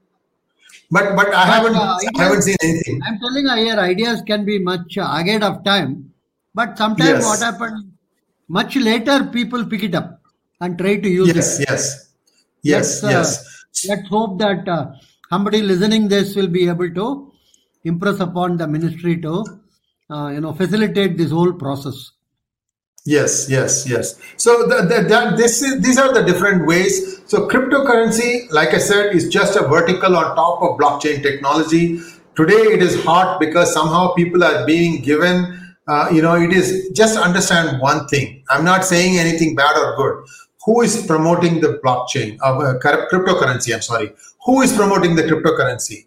but 0.92 1.16
but 1.16 1.28
i 1.28 1.32
but, 1.32 1.54
haven't 1.54 1.76
uh, 1.76 1.98
i 2.18 2.24
haven't 2.24 2.42
seen 2.42 2.58
anything. 2.62 3.02
I'm 3.08 3.20
telling 3.20 3.46
you 3.48 3.56
here 3.66 3.80
ideas 3.80 4.22
can 4.26 4.44
be 4.46 4.60
much 4.60 4.98
ahead 4.98 5.44
of 5.44 5.64
time. 5.64 6.12
But 6.56 6.78
sometimes 6.78 7.10
yes. 7.10 7.26
what 7.26 7.40
happens 7.40 7.86
much 8.48 8.76
later 8.76 9.24
people 9.26 9.66
pick 9.66 9.84
it 9.84 9.96
up 9.96 10.20
and 10.62 10.78
try 10.78 10.96
to 10.98 11.10
use 11.10 11.28
yes, 11.28 11.60
it. 11.60 11.70
yes. 11.70 11.84
Yes 12.62 13.02
yes 13.04 13.04
yes. 13.04 13.38
uh, 13.38 13.59
let's 13.88 14.08
hope 14.10 14.40
that 14.40 14.68
uh, 14.68 14.92
somebody 15.30 15.62
listening 15.62 16.08
this 16.08 16.36
will 16.36 16.48
be 16.48 16.68
able 16.68 16.94
to 16.94 17.32
impress 17.84 18.20
upon 18.20 18.58
the 18.58 18.68
ministry 18.68 19.20
to 19.22 19.46
uh, 20.10 20.30
you 20.30 20.42
know 20.42 20.54
facilitate 20.54 21.18
this 21.18 21.32
whole 21.32 21.54
process. 21.54 22.12
Yes 23.06 23.48
yes 23.50 23.88
yes. 23.88 24.20
So 24.38 24.68
the, 24.68 24.82
the, 24.82 25.02
the, 25.08 25.36
this 25.38 25.62
is 25.62 25.82
these 25.82 25.98
are 25.98 26.14
the 26.14 26.24
different 26.24 26.68
ways. 26.68 27.22
So 27.28 27.48
cryptocurrency 27.48 28.52
like 28.52 28.74
i 28.74 28.78
said 28.78 29.16
is 29.16 29.30
just 29.30 29.56
a 29.56 29.68
vertical 29.68 30.16
on 30.16 30.36
top 30.36 30.62
of 30.62 30.78
blockchain 30.80 31.24
technology. 31.24 32.02
Today 32.36 32.62
it 32.76 32.82
is 32.82 33.02
hot 33.04 33.40
because 33.40 33.74
somehow 33.74 34.14
people 34.14 34.44
are 34.44 34.66
being 34.66 35.02
given 35.02 35.76
uh, 35.88 36.08
you 36.12 36.22
know 36.22 36.36
it 36.36 36.52
is 36.52 36.90
just 36.94 37.18
understand 37.18 37.82
one 37.82 38.08
thing. 38.08 38.44
I'm 38.50 38.66
not 38.66 38.86
saying 38.86 39.18
anything 39.18 39.56
bad 39.56 39.78
or 39.78 39.96
good 39.96 40.28
who 40.66 40.82
is 40.82 41.06
promoting 41.06 41.62
the 41.62 41.80
blockchain 41.84 42.38
of 42.42 42.62
uh, 42.62 42.78
cryptocurrency 42.80 43.74
i'm 43.74 43.82
sorry 43.82 44.12
who 44.46 44.62
is 44.62 44.76
promoting 44.76 45.16
the 45.16 45.24
cryptocurrency 45.24 46.06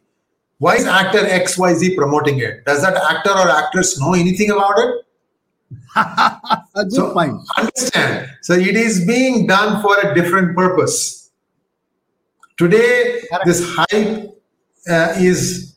why 0.62 0.76
is 0.76 0.86
actor 0.86 1.18
XYZ 1.18 1.96
promoting 1.96 2.38
it? 2.38 2.64
Does 2.64 2.82
that 2.82 2.94
actor 2.94 3.30
or 3.30 3.50
actress 3.50 3.98
know 3.98 4.14
anything 4.14 4.52
about 4.52 4.78
it? 4.78 4.94
so, 6.92 7.12
point. 7.12 7.40
Understand. 7.58 8.30
So 8.42 8.52
it 8.54 8.76
is 8.76 9.04
being 9.04 9.48
done 9.48 9.82
for 9.82 9.98
a 9.98 10.14
different 10.14 10.56
purpose. 10.56 11.32
Today, 12.56 13.22
Correct. 13.28 13.44
this 13.44 13.74
hype 13.74 14.40
uh, 14.88 15.14
is 15.18 15.74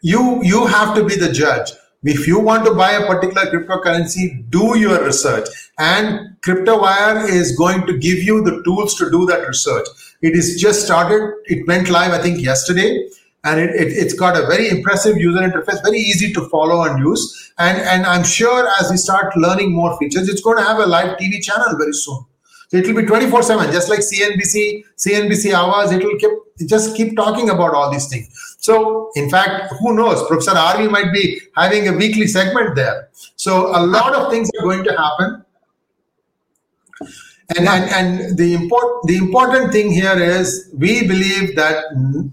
you. 0.00 0.42
You 0.42 0.64
have 0.68 0.94
to 0.94 1.04
be 1.04 1.16
the 1.16 1.30
judge. 1.30 1.72
If 2.04 2.26
you 2.26 2.38
want 2.38 2.64
to 2.66 2.74
buy 2.74 2.92
a 2.92 3.06
particular 3.06 3.46
cryptocurrency, 3.50 4.48
do 4.50 4.78
your 4.78 5.02
research. 5.04 5.48
And 5.78 6.36
CryptoWire 6.42 7.28
is 7.28 7.56
going 7.56 7.86
to 7.86 7.98
give 7.98 8.18
you 8.18 8.44
the 8.44 8.62
tools 8.62 8.94
to 8.96 9.10
do 9.10 9.26
that 9.26 9.48
research. 9.48 9.88
It 10.20 10.34
is 10.34 10.60
just 10.60 10.84
started. 10.84 11.34
It 11.46 11.66
went 11.66 11.88
live, 11.88 12.12
I 12.12 12.22
think, 12.22 12.40
yesterday 12.40 13.08
and 13.44 13.60
it, 13.60 13.70
it, 13.74 14.02
has 14.02 14.14
got 14.14 14.36
a 14.36 14.46
very 14.46 14.68
impressive 14.70 15.18
user 15.18 15.40
interface, 15.40 15.82
very 15.82 15.98
easy 15.98 16.32
to 16.32 16.48
follow 16.48 16.84
and 16.84 16.98
use. 16.98 17.52
And, 17.58 17.78
and 17.78 18.06
I'm 18.06 18.24
sure 18.24 18.66
as 18.80 18.90
we 18.90 18.96
start 18.96 19.36
learning 19.36 19.72
more 19.72 19.96
features, 19.98 20.28
it's 20.28 20.40
going 20.40 20.56
to 20.56 20.64
have 20.64 20.78
a 20.78 20.86
live 20.86 21.18
TV 21.18 21.42
channel 21.42 21.76
very 21.78 21.92
soon. 21.92 22.24
So 22.74 22.78
it 22.78 22.88
will 22.88 23.02
be 23.02 23.06
24 23.06 23.44
7, 23.44 23.70
just 23.70 23.88
like 23.88 24.00
CNBC, 24.00 24.82
CNBC 24.96 25.52
hours, 25.52 25.92
it 25.92 26.02
will 26.02 26.18
keep, 26.18 26.68
just 26.68 26.96
keep 26.96 27.14
talking 27.14 27.50
about 27.50 27.72
all 27.72 27.88
these 27.92 28.08
things. 28.08 28.56
So, 28.58 29.12
in 29.14 29.30
fact, 29.30 29.72
who 29.78 29.94
knows? 29.94 30.26
Professor 30.26 30.56
RV 30.56 30.90
might 30.90 31.12
be 31.12 31.40
having 31.56 31.86
a 31.86 31.92
weekly 31.92 32.26
segment 32.26 32.74
there. 32.74 33.10
So, 33.36 33.68
a 33.68 33.78
lot 33.86 34.16
of 34.16 34.28
things 34.28 34.50
are 34.58 34.62
going 34.62 34.82
to 34.82 34.90
happen. 34.90 35.44
And, 37.56 37.68
and, 37.68 37.90
and 37.90 38.36
the 38.36 38.54
import 38.54 39.06
the 39.06 39.18
important 39.18 39.70
thing 39.70 39.92
here 39.92 40.18
is 40.18 40.68
we 40.76 41.06
believe 41.06 41.54
that 41.54 41.84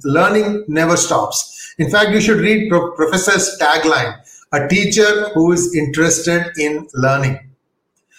learning 0.04 0.66
never 0.68 0.98
stops. 0.98 1.76
In 1.78 1.92
fact, 1.92 2.10
you 2.10 2.20
should 2.20 2.39
read 2.39 2.68
Pro- 2.68 2.94
Professor's 2.94 3.60
tagline: 3.62 4.20
"A 4.54 4.68
teacher 4.68 5.30
who 5.36 5.52
is 5.52 5.76
interested 5.76 6.52
in 6.58 6.88
learning." 6.96 7.51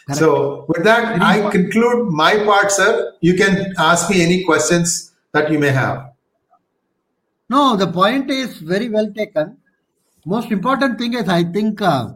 Correct. 0.07 0.19
So, 0.19 0.65
with 0.69 0.85
that, 0.85 1.23
I 1.23 1.49
conclude 1.51 2.11
my 2.11 2.37
part, 2.45 2.73
sir. 2.73 3.15
You 3.21 3.35
can 3.35 3.73
ask 3.79 4.11
me 4.11 4.23
any 4.23 4.45
questions 4.45 5.13
that 5.33 5.51
you 5.51 5.59
may 5.59 5.71
have. 5.71 6.13
No, 7.49 7.77
the 7.77 7.87
point 7.87 8.31
is 8.31 8.59
very 8.59 8.89
well 8.89 9.13
taken. 9.13 9.59
Most 10.25 10.51
important 10.51 10.99
thing 10.99 11.15
is, 11.15 11.29
I 11.29 11.45
think. 11.45 11.81
Uh, 11.81 12.15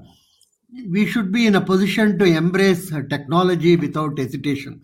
we 0.90 1.06
should 1.06 1.32
be 1.32 1.46
in 1.46 1.54
a 1.54 1.60
position 1.60 2.18
to 2.18 2.24
embrace 2.24 2.90
technology 3.08 3.76
without 3.76 4.18
hesitation. 4.18 4.80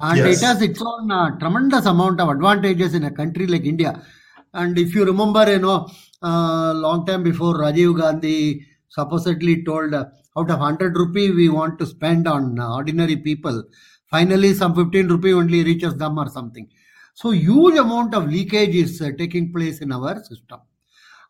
And 0.00 0.18
yes. 0.18 0.42
it 0.42 0.46
has 0.46 0.62
its 0.62 0.82
own 0.82 1.10
uh, 1.10 1.38
tremendous 1.38 1.86
amount 1.86 2.20
of 2.20 2.28
advantages 2.28 2.94
in 2.94 3.04
a 3.04 3.10
country 3.10 3.46
like 3.46 3.64
India. 3.64 4.02
And 4.54 4.78
if 4.78 4.94
you 4.94 5.04
remember, 5.04 5.50
you 5.50 5.58
know, 5.58 5.88
a 6.22 6.26
uh, 6.26 6.74
long 6.74 7.06
time 7.06 7.22
before 7.22 7.54
Rajiv 7.54 7.98
Gandhi 7.98 8.66
supposedly 8.88 9.62
told 9.64 9.94
uh, 9.94 10.06
out 10.40 10.50
of 10.50 10.58
100 10.58 10.96
rupee 10.96 11.30
we 11.30 11.48
want 11.48 11.78
to 11.78 11.86
spend 11.86 12.26
on 12.26 12.58
ordinary 12.58 13.16
people, 13.16 13.62
finally 14.10 14.54
some 14.54 14.74
15 14.74 15.08
rupee 15.08 15.34
only 15.34 15.62
reaches 15.62 15.94
them 15.96 16.18
or 16.18 16.28
something. 16.28 16.68
So 17.14 17.30
huge 17.30 17.76
amount 17.78 18.14
of 18.14 18.28
leakage 18.28 18.74
is 18.74 19.00
uh, 19.02 19.10
taking 19.18 19.52
place 19.52 19.80
in 19.80 19.92
our 19.92 20.16
system. 20.24 20.60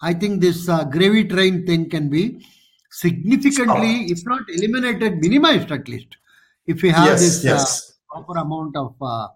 I 0.03 0.15
think 0.15 0.41
this 0.41 0.69
uh, 0.69 0.85
gravy 0.85 1.25
train 1.25 1.67
thing 1.67 1.91
can 1.91 2.09
be 2.09 2.47
significantly, 2.91 4.07
if 4.13 4.25
not 4.25 4.43
eliminated, 4.49 5.19
minimized 5.21 5.71
at 5.73 5.89
least, 5.89 6.17
if 6.67 6.83
we 6.83 6.91
have 6.91 7.07
yes, 7.07 7.21
this 7.21 7.45
yes. 7.45 7.99
Uh, 8.15 8.23
proper 8.23 8.41
amount 8.41 8.77
of 8.77 8.95
uh, 9.03 9.29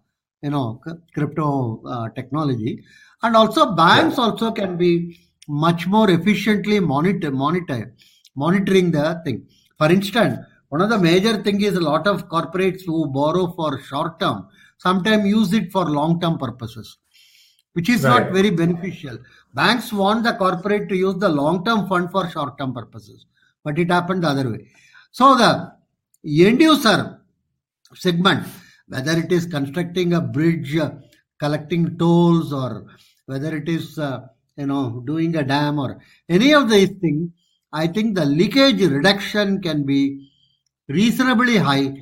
you 0.42 0.50
know 0.50 0.80
crypto 1.12 1.82
uh, 1.86 2.08
technology, 2.10 2.82
and 3.22 3.36
also 3.36 3.72
banks 3.72 4.16
yeah. 4.16 4.24
also 4.24 4.50
can 4.52 4.76
be 4.76 5.18
much 5.48 5.86
more 5.86 6.10
efficiently 6.10 6.80
monitor 6.80 7.30
monitor 7.30 7.94
monitoring 8.34 8.90
the 8.90 9.20
thing. 9.24 9.46
For 9.78 9.90
instance, 9.90 10.38
one 10.68 10.80
of 10.80 10.88
the 10.88 10.98
major 10.98 11.42
thing 11.42 11.60
is 11.60 11.76
a 11.76 11.80
lot 11.80 12.06
of 12.06 12.28
corporates 12.28 12.82
who 12.84 13.06
borrow 13.08 13.52
for 13.52 13.80
short 13.80 14.18
term 14.20 14.48
sometimes 14.78 15.26
use 15.26 15.52
it 15.52 15.70
for 15.70 15.84
long 15.84 16.20
term 16.20 16.38
purposes 16.38 16.98
which 17.74 17.88
is 17.88 18.04
right. 18.04 18.24
not 18.24 18.32
very 18.32 18.50
beneficial. 18.50 19.18
Banks 19.52 19.92
want 19.92 20.22
the 20.22 20.32
corporate 20.34 20.88
to 20.88 20.96
use 20.96 21.16
the 21.16 21.28
long 21.28 21.64
term 21.64 21.88
fund 21.88 22.10
for 22.10 22.28
short 22.30 22.56
term 22.56 22.72
purposes 22.72 23.26
but 23.64 23.78
it 23.78 23.90
happened 23.90 24.22
the 24.22 24.28
other 24.28 24.50
way. 24.50 24.68
So 25.10 25.36
the 25.36 25.72
end 26.24 26.60
user 26.60 27.20
segment, 27.94 28.46
whether 28.86 29.18
it 29.18 29.32
is 29.32 29.46
constructing 29.46 30.12
a 30.12 30.20
bridge, 30.20 30.76
uh, 30.76 30.92
collecting 31.38 31.96
tolls, 31.98 32.52
or 32.52 32.86
whether 33.26 33.56
it 33.56 33.68
is 33.68 33.98
uh, 33.98 34.20
you 34.56 34.66
know 34.66 35.02
doing 35.06 35.34
a 35.36 35.42
dam 35.42 35.78
or 35.78 35.98
any 36.28 36.52
of 36.52 36.68
these 36.68 36.90
things, 37.00 37.30
I 37.74 37.88
think 37.88 38.14
the 38.14 38.24
leakage 38.24 38.80
reduction 38.80 39.60
can 39.60 39.84
be 39.84 40.30
reasonably 40.88 41.56
high 41.56 41.96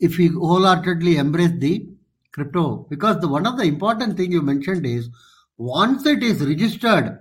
if 0.00 0.18
we 0.18 0.28
wholeheartedly 0.28 1.16
embrace 1.16 1.52
the 1.56 1.88
crypto. 2.32 2.86
Because 2.90 3.18
the 3.20 3.28
one 3.28 3.46
of 3.46 3.56
the 3.56 3.64
important 3.64 4.18
thing 4.18 4.30
you 4.30 4.42
mentioned 4.42 4.84
is 4.84 5.08
once 5.56 6.04
it 6.04 6.22
is 6.22 6.46
registered, 6.46 7.20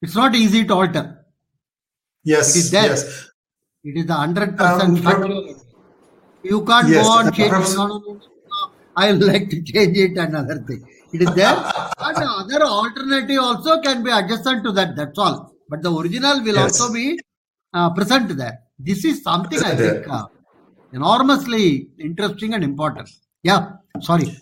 it's 0.00 0.16
not 0.16 0.34
easy 0.34 0.64
to 0.64 0.74
alter 0.74 1.18
Yes. 2.24 2.56
It 2.56 2.58
is 2.58 2.70
there. 2.70 2.86
Yes. 2.86 3.30
It 3.84 3.96
is 3.98 4.06
the 4.06 4.14
hundred 4.14 4.56
percent 4.56 5.06
um, 5.06 5.56
You 6.42 6.64
can't 6.64 6.88
yes, 6.88 7.04
go 7.04 7.12
on 7.12 7.32
change. 7.32 7.50
No, 7.50 7.86
no, 7.86 7.98
no, 7.98 8.20
I 8.96 9.10
like 9.10 9.50
to 9.50 9.62
change 9.62 9.98
it. 9.98 10.16
Another 10.16 10.58
thing. 10.58 10.88
It 11.12 11.22
is 11.22 11.34
there. 11.34 11.54
but 11.98 12.16
other 12.16 12.62
alternative 12.62 13.38
also 13.40 13.80
can 13.82 14.02
be 14.02 14.10
adjacent 14.10 14.64
to 14.64 14.72
that. 14.72 14.96
That's 14.96 15.18
all. 15.18 15.51
But 15.72 15.80
the 15.82 15.90
original 15.90 16.42
will 16.46 16.56
yes. 16.56 16.78
also 16.78 16.92
be 16.92 17.18
uh, 17.72 17.88
present 17.94 18.36
there. 18.36 18.58
This 18.78 19.06
is 19.06 19.22
something 19.22 19.58
present 19.58 19.80
I 19.80 19.90
think 19.90 20.08
uh, 20.16 20.26
enormously 20.92 21.88
interesting 21.98 22.52
and 22.52 22.62
important. 22.62 23.08
Yeah. 23.42 23.60
Sorry. 24.00 24.36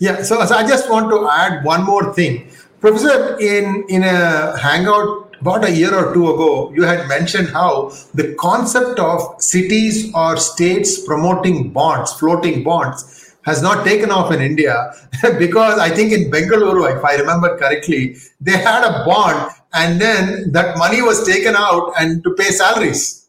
Yeah. 0.00 0.22
So, 0.22 0.44
so 0.44 0.54
I 0.54 0.68
just 0.68 0.90
want 0.90 1.08
to 1.08 1.30
add 1.30 1.64
one 1.64 1.82
more 1.82 2.12
thing, 2.12 2.50
Professor. 2.82 3.38
In 3.38 3.86
in 3.88 4.02
a 4.04 4.58
Hangout 4.58 5.34
about 5.40 5.64
a 5.64 5.70
year 5.70 5.94
or 5.94 6.12
two 6.12 6.28
ago, 6.34 6.70
you 6.74 6.82
had 6.82 7.08
mentioned 7.08 7.48
how 7.48 7.90
the 8.12 8.34
concept 8.34 8.98
of 8.98 9.40
cities 9.40 10.12
or 10.14 10.36
states 10.36 11.06
promoting 11.06 11.70
bonds, 11.70 12.12
floating 12.12 12.62
bonds, 12.62 13.34
has 13.46 13.62
not 13.62 13.84
taken 13.86 14.10
off 14.10 14.30
in 14.30 14.42
India 14.42 14.92
because 15.38 15.78
I 15.78 15.88
think 15.88 16.12
in 16.12 16.30
Bengaluru, 16.30 16.96
if 16.96 17.02
I 17.02 17.14
remember 17.14 17.56
correctly, 17.56 18.16
they 18.40 18.58
had 18.58 18.84
a 18.84 19.04
bond 19.06 19.52
and 19.76 20.00
then 20.00 20.50
that 20.52 20.78
money 20.78 21.02
was 21.02 21.24
taken 21.26 21.54
out 21.54 21.92
and 22.00 22.24
to 22.24 22.30
pay 22.34 22.50
salaries. 22.50 23.28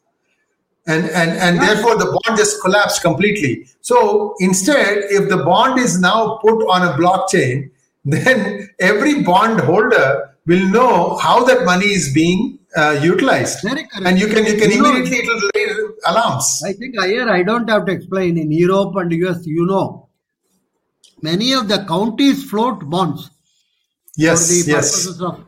And, 0.87 1.03
and, 1.09 1.31
and 1.31 1.59
therefore 1.59 1.97
the 1.97 2.05
bond 2.05 2.37
just 2.37 2.61
collapsed 2.61 3.01
completely. 3.01 3.67
So 3.81 4.33
instead, 4.39 4.99
if 5.09 5.27
the 5.27 5.37
bond 5.37 5.77
is 5.79 5.99
now 5.99 6.39
put 6.41 6.65
on 6.69 6.81
a 6.83 6.93
blockchain, 6.93 7.69
then 8.05 8.69
every 8.79 9.23
bond 9.23 9.59
holder 9.59 10.33
will 10.45 10.65
know 10.69 11.17
how 11.17 11.43
that 11.43 11.65
money 11.65 11.87
is 11.87 12.13
being 12.13 12.57
uh, 12.77 12.97
utilized. 13.03 13.65
And 13.65 14.17
you 14.17 14.27
can 14.27 14.45
you 14.45 14.57
can 14.57 14.71
you 14.71 14.85
immediately 14.85 15.27
know, 15.27 15.49
it'll 15.55 15.91
alarms. 16.05 16.61
I 16.65 16.71
think 16.71 16.97
here 17.03 17.27
I 17.27 17.43
don't 17.43 17.69
have 17.69 17.85
to 17.87 17.91
explain 17.91 18.37
in 18.37 18.49
Europe 18.53 18.95
and 18.95 19.11
US, 19.11 19.45
you 19.45 19.65
know, 19.65 20.07
many 21.21 21.51
of 21.51 21.67
the 21.67 21.83
counties 21.85 22.49
float 22.49 22.89
bonds 22.89 23.29
yes, 24.15 24.47
for 24.47 24.65
the 24.65 24.71
yes. 24.71 25.19
of 25.19 25.46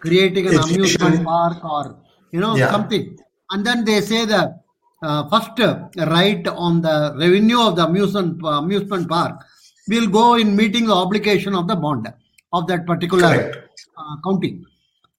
creating 0.00 0.46
an 0.48 0.58
amusement 0.58 1.24
park 1.24 1.64
or 1.64 1.98
you 2.32 2.40
know 2.40 2.56
yeah. 2.56 2.70
something. 2.70 3.18
And 3.50 3.66
then 3.66 3.84
they 3.84 4.00
say 4.00 4.24
the 4.24 4.60
uh, 5.02 5.28
first 5.28 5.58
right 5.96 6.46
on 6.48 6.82
the 6.82 7.14
revenue 7.18 7.60
of 7.60 7.76
the 7.76 7.86
amusement 7.86 8.42
uh, 8.44 8.58
amusement 8.64 9.08
park 9.08 9.40
will 9.88 10.06
go 10.06 10.34
in 10.34 10.54
meeting 10.54 10.86
the 10.86 10.94
obligation 10.94 11.54
of 11.54 11.66
the 11.68 11.76
bond 11.76 12.12
of 12.52 12.66
that 12.66 12.86
particular 12.86 13.68
uh, 13.96 14.16
county. 14.24 14.62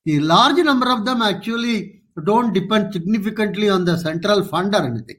The 0.05 0.19
large 0.19 0.57
number 0.57 0.91
of 0.91 1.05
them 1.05 1.21
actually 1.21 2.01
don't 2.25 2.53
depend 2.53 2.93
significantly 2.93 3.69
on 3.69 3.86
the 3.86 3.97
central 3.97 4.43
fund 4.43 4.75
or 4.75 4.84
anything. 4.86 5.17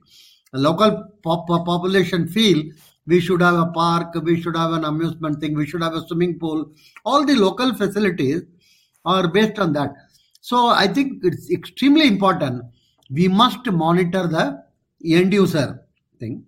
The 0.52 0.60
local 0.60 1.04
pop- 1.22 1.46
population 1.46 2.28
feel 2.28 2.62
we 3.06 3.20
should 3.20 3.40
have 3.42 3.54
a 3.54 3.66
park, 3.66 4.14
we 4.22 4.40
should 4.40 4.56
have 4.56 4.72
an 4.72 4.84
amusement 4.84 5.40
thing, 5.40 5.54
we 5.54 5.66
should 5.66 5.82
have 5.82 5.94
a 5.94 6.06
swimming 6.06 6.38
pool. 6.38 6.70
All 7.04 7.24
the 7.24 7.34
local 7.34 7.74
facilities 7.74 8.42
are 9.04 9.28
based 9.28 9.58
on 9.58 9.72
that. 9.74 9.94
So 10.40 10.68
I 10.68 10.86
think 10.88 11.22
it's 11.22 11.50
extremely 11.50 12.06
important. 12.06 12.64
We 13.10 13.28
must 13.28 13.64
monitor 13.70 14.26
the 14.26 14.62
end 15.04 15.32
user 15.32 15.86
thing, 16.18 16.44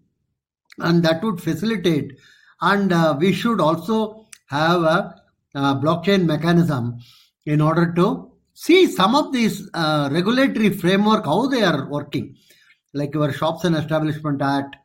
and 0.79 1.03
that 1.05 1.23
would 1.23 1.41
facilitate. 1.41 2.13
And 2.61 2.93
uh, 2.93 3.17
we 3.19 3.33
should 3.33 3.61
also 3.61 4.27
have 4.47 4.83
a, 4.83 5.15
a, 5.55 5.61
blockchain 5.77 6.25
mechanism 6.25 6.99
in 7.47 7.61
order 7.61 7.93
to 7.95 8.33
see 8.55 8.87
some 8.87 9.15
of 9.15 9.33
these 9.33 9.69
uh, 9.75 10.09
regulatory 10.11 10.71
framework 10.71 11.25
how 11.25 11.47
they 11.47 11.63
are 11.63 11.89
working, 11.89 12.37
like 12.95 13.15
your 13.15 13.33
Shops 13.33 13.65
and 13.65 13.77
Establishment 13.77 14.41
Act, 14.41 14.77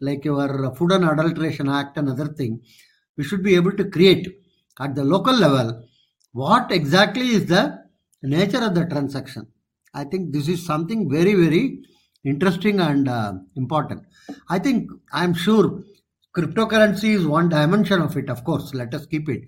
like 0.00 0.24
your 0.24 0.74
Food 0.74 0.92
and 0.92 1.04
Adulteration 1.04 1.68
Act, 1.68 1.96
and 1.96 2.10
other 2.10 2.28
thing. 2.28 2.60
We 3.16 3.24
should 3.24 3.42
be 3.42 3.54
able 3.54 3.72
to 3.72 3.84
create 3.84 4.28
at 4.80 4.94
the 4.94 5.04
local 5.04 5.34
level 5.34 5.84
what 6.32 6.72
exactly 6.72 7.28
is 7.28 7.46
the 7.46 7.82
nature 8.22 8.62
of 8.64 8.74
the 8.74 8.86
transaction. 8.86 9.46
I 9.94 10.04
think 10.04 10.32
this 10.32 10.48
is 10.48 10.64
something 10.64 11.10
very, 11.10 11.34
very 11.34 11.80
interesting 12.24 12.80
and 12.80 13.08
uh, 13.08 13.34
important. 13.56 14.04
I 14.48 14.58
think 14.58 14.90
I'm 15.12 15.34
sure 15.34 15.82
cryptocurrency 16.36 17.14
is 17.14 17.26
one 17.26 17.48
dimension 17.48 18.00
of 18.00 18.16
it, 18.16 18.30
of 18.30 18.44
course. 18.44 18.72
Let 18.72 18.94
us 18.94 19.06
keep 19.06 19.28
it. 19.28 19.42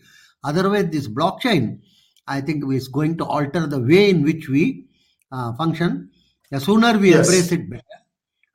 Otherwise, 0.45 0.91
this 0.91 1.09
blockchain, 1.09 1.81
I 2.27 2.43
think, 2.43 2.71
is 2.73 2.89
going 2.89 3.17
to 3.19 3.25
alter 3.25 3.67
the 3.67 3.81
way 3.81 4.11
in 4.11 4.23
which 4.23 4.49
we 4.49 4.87
uh, 5.33 5.55
function. 5.55 6.11
The 6.51 6.61
sooner 6.61 6.99
we 6.99 7.11
yes. 7.11 7.27
embrace 7.27 7.53
it, 7.53 7.71
better. 7.71 7.83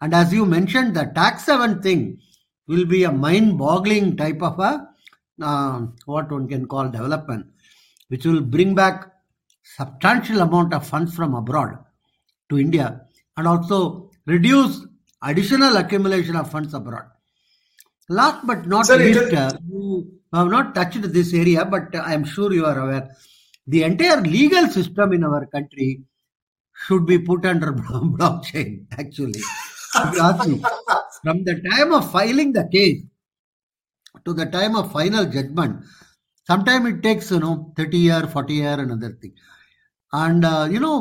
And 0.01 0.13
as 0.13 0.32
you 0.32 0.45
mentioned, 0.45 0.95
the 0.95 1.11
tax 1.15 1.47
haven 1.47 1.82
thing 1.82 2.19
will 2.67 2.86
be 2.86 3.03
a 3.03 3.11
mind 3.11 3.57
boggling 3.57 4.15
type 4.15 4.41
of 4.43 4.59
a 4.59 4.88
uh, 5.41 5.86
what 6.05 6.32
one 6.32 6.47
can 6.47 6.67
call 6.67 6.88
development 6.89 7.47
which 8.10 8.26
will 8.26 8.41
bring 8.41 8.76
back 8.76 9.12
substantial 9.64 10.41
amount 10.41 10.74
of 10.74 10.86
funds 10.86 11.16
from 11.16 11.34
abroad 11.34 11.78
to 12.49 12.60
India 12.60 13.01
and 13.38 13.47
also 13.47 14.12
reduce 14.26 14.86
additional 15.24 15.78
accumulation 15.78 16.36
of 16.36 16.51
funds 16.51 16.74
abroad. 16.74 17.05
Last 18.10 18.45
but 18.45 18.68
not 18.68 18.88
Sir, 18.88 18.97
least, 18.97 19.34
uh, 19.34 19.51
you 19.68 20.12
have 20.34 20.49
not 20.49 20.74
touched 20.74 21.01
this 21.14 21.34
area, 21.34 21.64
but 21.64 21.95
I 21.95 22.14
am 22.14 22.26
sure 22.26 22.51
you 22.51 22.66
are 22.66 22.80
aware. 22.80 23.10
The 23.68 23.84
entire 23.84 24.22
legal 24.22 24.68
system 24.68 25.14
in 25.14 25.24
our 25.24 25.45
country 25.45 26.01
should 26.88 27.05
be 27.05 27.20
put 27.20 27.45
under 27.45 27.74
blockchain, 27.74 28.86
actually. 28.97 29.41
From 29.91 31.43
the 31.43 31.62
time 31.72 31.93
of 31.93 32.12
filing 32.12 32.53
the 32.53 32.68
case 32.72 33.03
to 34.26 34.34
the 34.34 34.45
time 34.45 34.76
of 34.76 34.91
final 34.91 35.26
judgment, 35.26 35.84
Sometimes 36.49 36.87
it 36.87 37.03
takes, 37.03 37.29
you 37.29 37.39
know, 37.39 37.71
30 37.77 37.97
year, 37.97 38.21
40 38.27 38.53
year, 38.53 38.79
another 38.79 39.11
thing. 39.21 39.33
And, 40.11 40.43
uh, 40.43 40.67
you 40.71 40.79
know, 40.79 40.97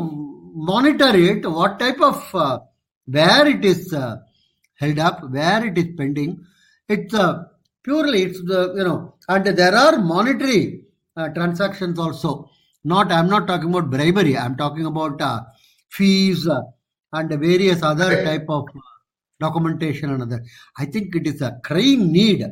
monitor 0.55 1.17
it, 1.17 1.51
what 1.51 1.79
type 1.79 2.01
of, 2.03 2.35
uh, 2.35 2.59
where 3.07 3.47
it 3.47 3.65
is 3.65 3.95
uh, 3.95 4.17
held 4.75 4.99
up, 4.99 5.31
where 5.31 5.65
it 5.65 5.79
is 5.79 5.89
pending. 5.97 6.45
It's 6.87 7.15
uh, 7.15 7.45
purely, 7.83 8.25
it's 8.25 8.43
the, 8.45 8.75
you 8.77 8.85
know, 8.85 9.15
and 9.29 9.47
there 9.47 9.75
are 9.75 9.99
monetary 9.99 10.83
uh, 11.17 11.29
transactions 11.29 11.99
also. 11.99 12.51
Not, 12.85 13.11
I'm 13.11 13.29
not 13.29 13.47
talking 13.47 13.71
about 13.71 13.91
bribery, 13.91 14.37
I'm 14.37 14.57
talking 14.57 14.85
about 14.85 15.21
uh, 15.23 15.41
fees 15.89 16.47
and 17.13 17.31
various 17.41 17.83
other 17.83 18.23
type 18.23 18.45
of 18.51 18.67
documentation 19.41 20.13
and 20.13 20.23
other. 20.23 20.45
I 20.77 20.85
think 20.85 21.17
it 21.17 21.27
is 21.27 21.41
a 21.41 21.59
crying 21.65 22.13
need 22.13 22.45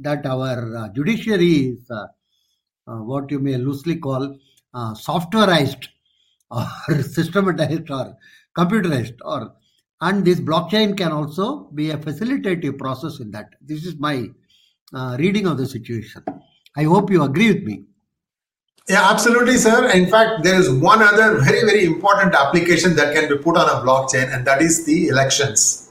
that 0.00 0.26
our 0.26 0.76
uh, 0.76 0.88
judiciary 0.90 1.70
is 1.70 1.90
uh, 1.90 2.06
what 2.94 3.30
you 3.30 3.38
may 3.38 3.56
loosely 3.56 3.96
call 3.96 4.38
uh, 4.74 4.94
softwareized 4.94 5.88
or 6.50 6.66
systematized 7.02 7.90
or 7.90 8.16
computerized 8.56 9.16
or 9.24 9.52
and 10.00 10.24
this 10.24 10.40
blockchain 10.40 10.96
can 10.96 11.10
also 11.10 11.70
be 11.74 11.90
a 11.90 11.96
facilitative 11.96 12.76
process 12.78 13.18
in 13.18 13.30
that. 13.30 13.54
This 13.62 13.86
is 13.86 13.96
my 13.96 14.28
uh, 14.92 15.16
reading 15.18 15.46
of 15.46 15.56
the 15.56 15.66
situation. 15.66 16.22
I 16.76 16.82
hope 16.82 17.10
you 17.10 17.22
agree 17.22 17.52
with 17.52 17.62
me. 17.62 17.84
Yeah 18.88 19.10
absolutely 19.10 19.56
sir. 19.56 19.90
In 19.90 20.08
fact 20.08 20.44
there 20.44 20.54
is 20.60 20.70
one 20.70 21.02
other 21.02 21.40
very 21.40 21.62
very 21.62 21.84
important 21.84 22.34
application 22.34 22.94
that 22.96 23.14
can 23.14 23.28
be 23.28 23.36
put 23.36 23.56
on 23.56 23.68
a 23.68 23.84
blockchain 23.84 24.32
and 24.32 24.46
that 24.46 24.62
is 24.62 24.84
the 24.84 25.08
elections. 25.08 25.90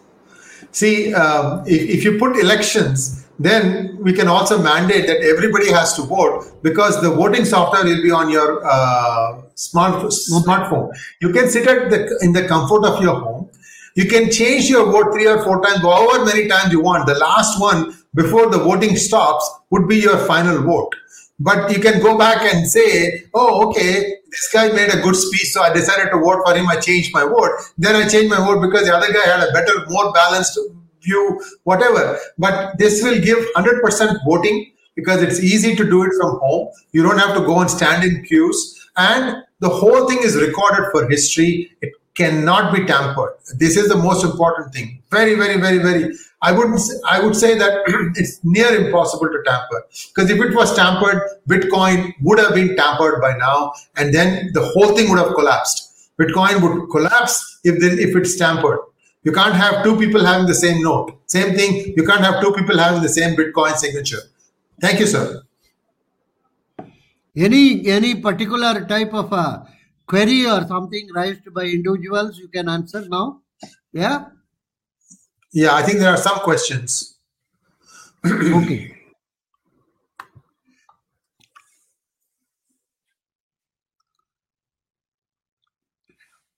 See 0.71 1.13
um, 1.13 1.63
if, 1.65 1.81
if 1.97 2.03
you 2.03 2.17
put 2.19 2.37
elections 2.37 3.24
then 3.37 3.97
we 4.01 4.13
can 4.13 4.27
also 4.27 4.61
mandate 4.61 5.07
that 5.07 5.17
everybody 5.17 5.71
has 5.71 5.93
to 5.95 6.03
vote 6.03 6.45
because 6.61 7.01
the 7.01 7.09
voting 7.09 7.43
software 7.43 7.83
will 7.83 8.01
be 8.01 8.11
on 8.11 8.29
your 8.29 8.61
uh, 8.65 9.41
smart 9.55 10.03
smartphone. 10.05 10.89
You 11.21 11.31
can 11.31 11.49
sit 11.49 11.67
at 11.67 11.89
the 11.89 12.17
in 12.21 12.31
the 12.31 12.47
comfort 12.47 12.85
of 12.85 13.01
your 13.01 13.15
home. 13.19 13.49
You 13.95 14.05
can 14.05 14.29
change 14.29 14.69
your 14.69 14.91
vote 14.91 15.13
three 15.13 15.27
or 15.27 15.41
four 15.43 15.61
times, 15.61 15.79
however 15.79 16.25
many 16.25 16.47
times 16.47 16.71
you 16.71 16.81
want. 16.81 17.07
The 17.07 17.15
last 17.15 17.59
one 17.59 17.97
before 18.13 18.49
the 18.49 18.59
voting 18.59 18.95
stops 18.95 19.49
would 19.69 19.87
be 19.87 19.97
your 19.97 20.17
final 20.25 20.61
vote. 20.61 20.93
But 21.39 21.71
you 21.71 21.81
can 21.81 22.01
go 22.01 22.17
back 22.17 22.41
and 22.53 22.65
say, 22.69 23.23
oh, 23.33 23.69
okay, 23.69 24.15
this 24.31 24.49
guy 24.53 24.69
made 24.71 24.93
a 24.93 25.01
good 25.01 25.15
speech, 25.15 25.51
so 25.51 25.61
I 25.61 25.73
decided 25.73 26.11
to 26.11 26.19
vote 26.19 26.43
for 26.45 26.55
him. 26.55 26.67
I 26.67 26.77
changed 26.77 27.13
my 27.13 27.23
vote. 27.23 27.51
Then 27.77 27.95
I 27.95 28.07
changed 28.07 28.29
my 28.29 28.37
vote 28.37 28.61
because 28.61 28.85
the 28.85 28.95
other 28.95 29.11
guy 29.11 29.25
had 29.25 29.47
a 29.47 29.51
better, 29.51 29.85
more 29.89 30.13
balanced 30.13 30.57
view, 31.05 31.41
whatever. 31.63 32.17
But 32.37 32.77
this 32.77 33.03
will 33.03 33.19
give 33.21 33.37
100% 33.55 34.17
voting 34.25 34.71
because 34.95 35.21
it's 35.21 35.39
easy 35.39 35.75
to 35.75 35.83
do 35.83 36.03
it 36.03 36.11
from 36.19 36.39
home. 36.39 36.69
You 36.91 37.03
don't 37.03 37.19
have 37.19 37.35
to 37.35 37.45
go 37.45 37.59
and 37.59 37.69
stand 37.69 38.03
in 38.03 38.23
queues. 38.23 38.89
And 38.97 39.43
the 39.59 39.69
whole 39.69 40.07
thing 40.07 40.19
is 40.21 40.35
recorded 40.35 40.89
for 40.91 41.07
history. 41.09 41.71
It 41.81 41.93
cannot 42.15 42.73
be 42.73 42.85
tampered. 42.85 43.33
This 43.57 43.77
is 43.77 43.89
the 43.89 43.97
most 43.97 44.23
important 44.23 44.73
thing. 44.73 45.01
Very, 45.11 45.35
very, 45.35 45.59
very, 45.59 45.79
very. 45.79 46.15
I 46.41 46.51
wouldn't. 46.51 46.79
I 47.07 47.19
would 47.19 47.35
say 47.35 47.57
that 47.57 47.83
it's 48.15 48.39
near 48.43 48.85
impossible 48.85 49.27
to 49.27 49.43
tamper 49.45 49.85
because 50.13 50.29
if 50.29 50.39
it 50.39 50.55
was 50.55 50.75
tampered, 50.75 51.21
Bitcoin 51.49 52.13
would 52.21 52.39
have 52.39 52.53
been 52.53 52.75
tampered 52.75 53.21
by 53.21 53.35
now, 53.37 53.73
and 53.97 54.13
then 54.13 54.51
the 54.53 54.61
whole 54.61 54.95
thing 54.95 55.09
would 55.09 55.19
have 55.19 55.33
collapsed. 55.35 56.11
Bitcoin 56.19 56.61
would 56.61 56.89
collapse 56.89 57.59
if 57.63 57.79
the, 57.79 58.01
if 58.01 58.15
it's 58.15 58.37
tampered. 58.37 58.79
You 59.25 59.31
can't 59.31 59.55
have 59.55 59.83
two 59.83 59.97
people 59.97 60.23
having 60.23 60.45
the 60.45 60.53
same 60.53 60.83
note. 60.83 61.19
Same 61.25 61.55
thing, 61.55 61.93
you 61.97 62.03
can't 62.05 62.21
have 62.21 62.41
two 62.41 62.53
people 62.53 62.77
having 62.77 63.01
the 63.01 63.09
same 63.09 63.35
Bitcoin 63.35 63.75
signature. 63.75 64.21
Thank 64.79 64.99
you, 64.99 65.07
sir. 65.07 65.41
Any 67.35 67.87
any 67.87 68.13
particular 68.21 68.85
type 68.85 69.13
of 69.13 69.33
a 69.33 69.67
query 70.05 70.45
or 70.45 70.61
something 70.67 71.09
raised 71.15 71.51
by 71.53 71.63
individuals 71.63 72.37
you 72.37 72.47
can 72.49 72.69
answer 72.69 73.03
now? 73.09 73.41
Yeah? 73.91 74.25
Yeah, 75.51 75.73
I 75.73 75.81
think 75.81 75.99
there 75.99 76.11
are 76.11 76.23
some 76.29 76.39
questions. 76.39 77.17
okay. 78.25 78.95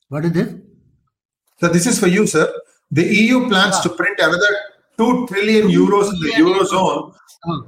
What 0.10 0.26
is 0.26 0.32
this? 0.34 0.67
So 1.60 1.68
this 1.70 1.88
is 1.88 2.00
for 2.00 2.08
you, 2.08 2.28
sir. 2.28 2.54
The 2.92 3.04
EU 3.22 3.48
plans 3.50 3.76
Yeah. 3.78 3.82
to 3.86 3.90
print 4.00 4.20
another 4.20 4.52
two 4.98 5.28
trillion 5.28 5.68
euros 5.68 6.14
in 6.14 6.20
the 6.26 6.32
eurozone 6.42 7.14
Oh, 7.46 7.68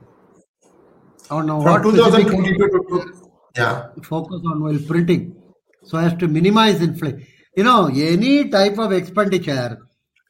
oh 1.31 1.41
no, 1.41 1.61
from 1.61 1.71
what 1.73 1.83
2022 1.83 2.57
to 2.57 2.85
two- 2.89 3.13
yeah. 3.57 3.87
focus 4.03 4.41
on 4.51 4.61
while 4.63 4.79
printing 4.87 5.35
so 5.83 5.97
as 5.97 6.13
to 6.21 6.27
minimize 6.27 6.81
inflation. 6.81 7.25
You 7.57 7.63
know, 7.63 7.87
any 7.87 8.49
type 8.49 8.77
of 8.77 8.91
expenditure 8.91 9.77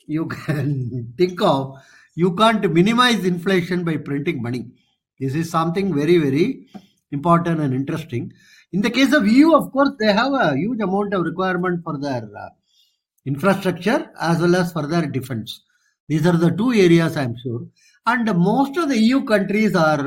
you 0.07 0.25
can 0.25 1.13
think 1.17 1.41
of, 1.41 1.75
you 2.15 2.33
can't 2.35 2.71
minimize 2.73 3.25
inflation 3.25 3.83
by 3.83 3.97
printing 3.97 4.41
money. 4.41 4.65
This 5.19 5.35
is 5.35 5.49
something 5.49 5.93
very, 5.93 6.17
very 6.17 6.67
important 7.11 7.59
and 7.59 7.73
interesting. 7.73 8.31
In 8.71 8.81
the 8.81 8.89
case 8.89 9.13
of 9.13 9.27
EU, 9.27 9.53
of 9.53 9.71
course, 9.71 9.91
they 9.99 10.11
have 10.13 10.33
a 10.33 10.55
huge 10.55 10.79
amount 10.79 11.13
of 11.13 11.23
requirement 11.23 11.83
for 11.83 11.97
their 11.97 12.23
uh, 12.43 12.49
infrastructure 13.31 14.01
as 14.29 14.39
well 14.43 14.55
as 14.61 14.73
further 14.77 15.01
defense. 15.17 15.61
These 16.09 16.25
are 16.29 16.37
the 16.45 16.51
two 16.59 16.71
areas 16.85 17.15
I'm 17.15 17.35
sure. 17.43 17.61
And 18.05 18.25
most 18.37 18.77
of 18.77 18.89
the 18.89 18.97
EU 18.97 19.23
countries 19.33 19.75
are 19.75 20.03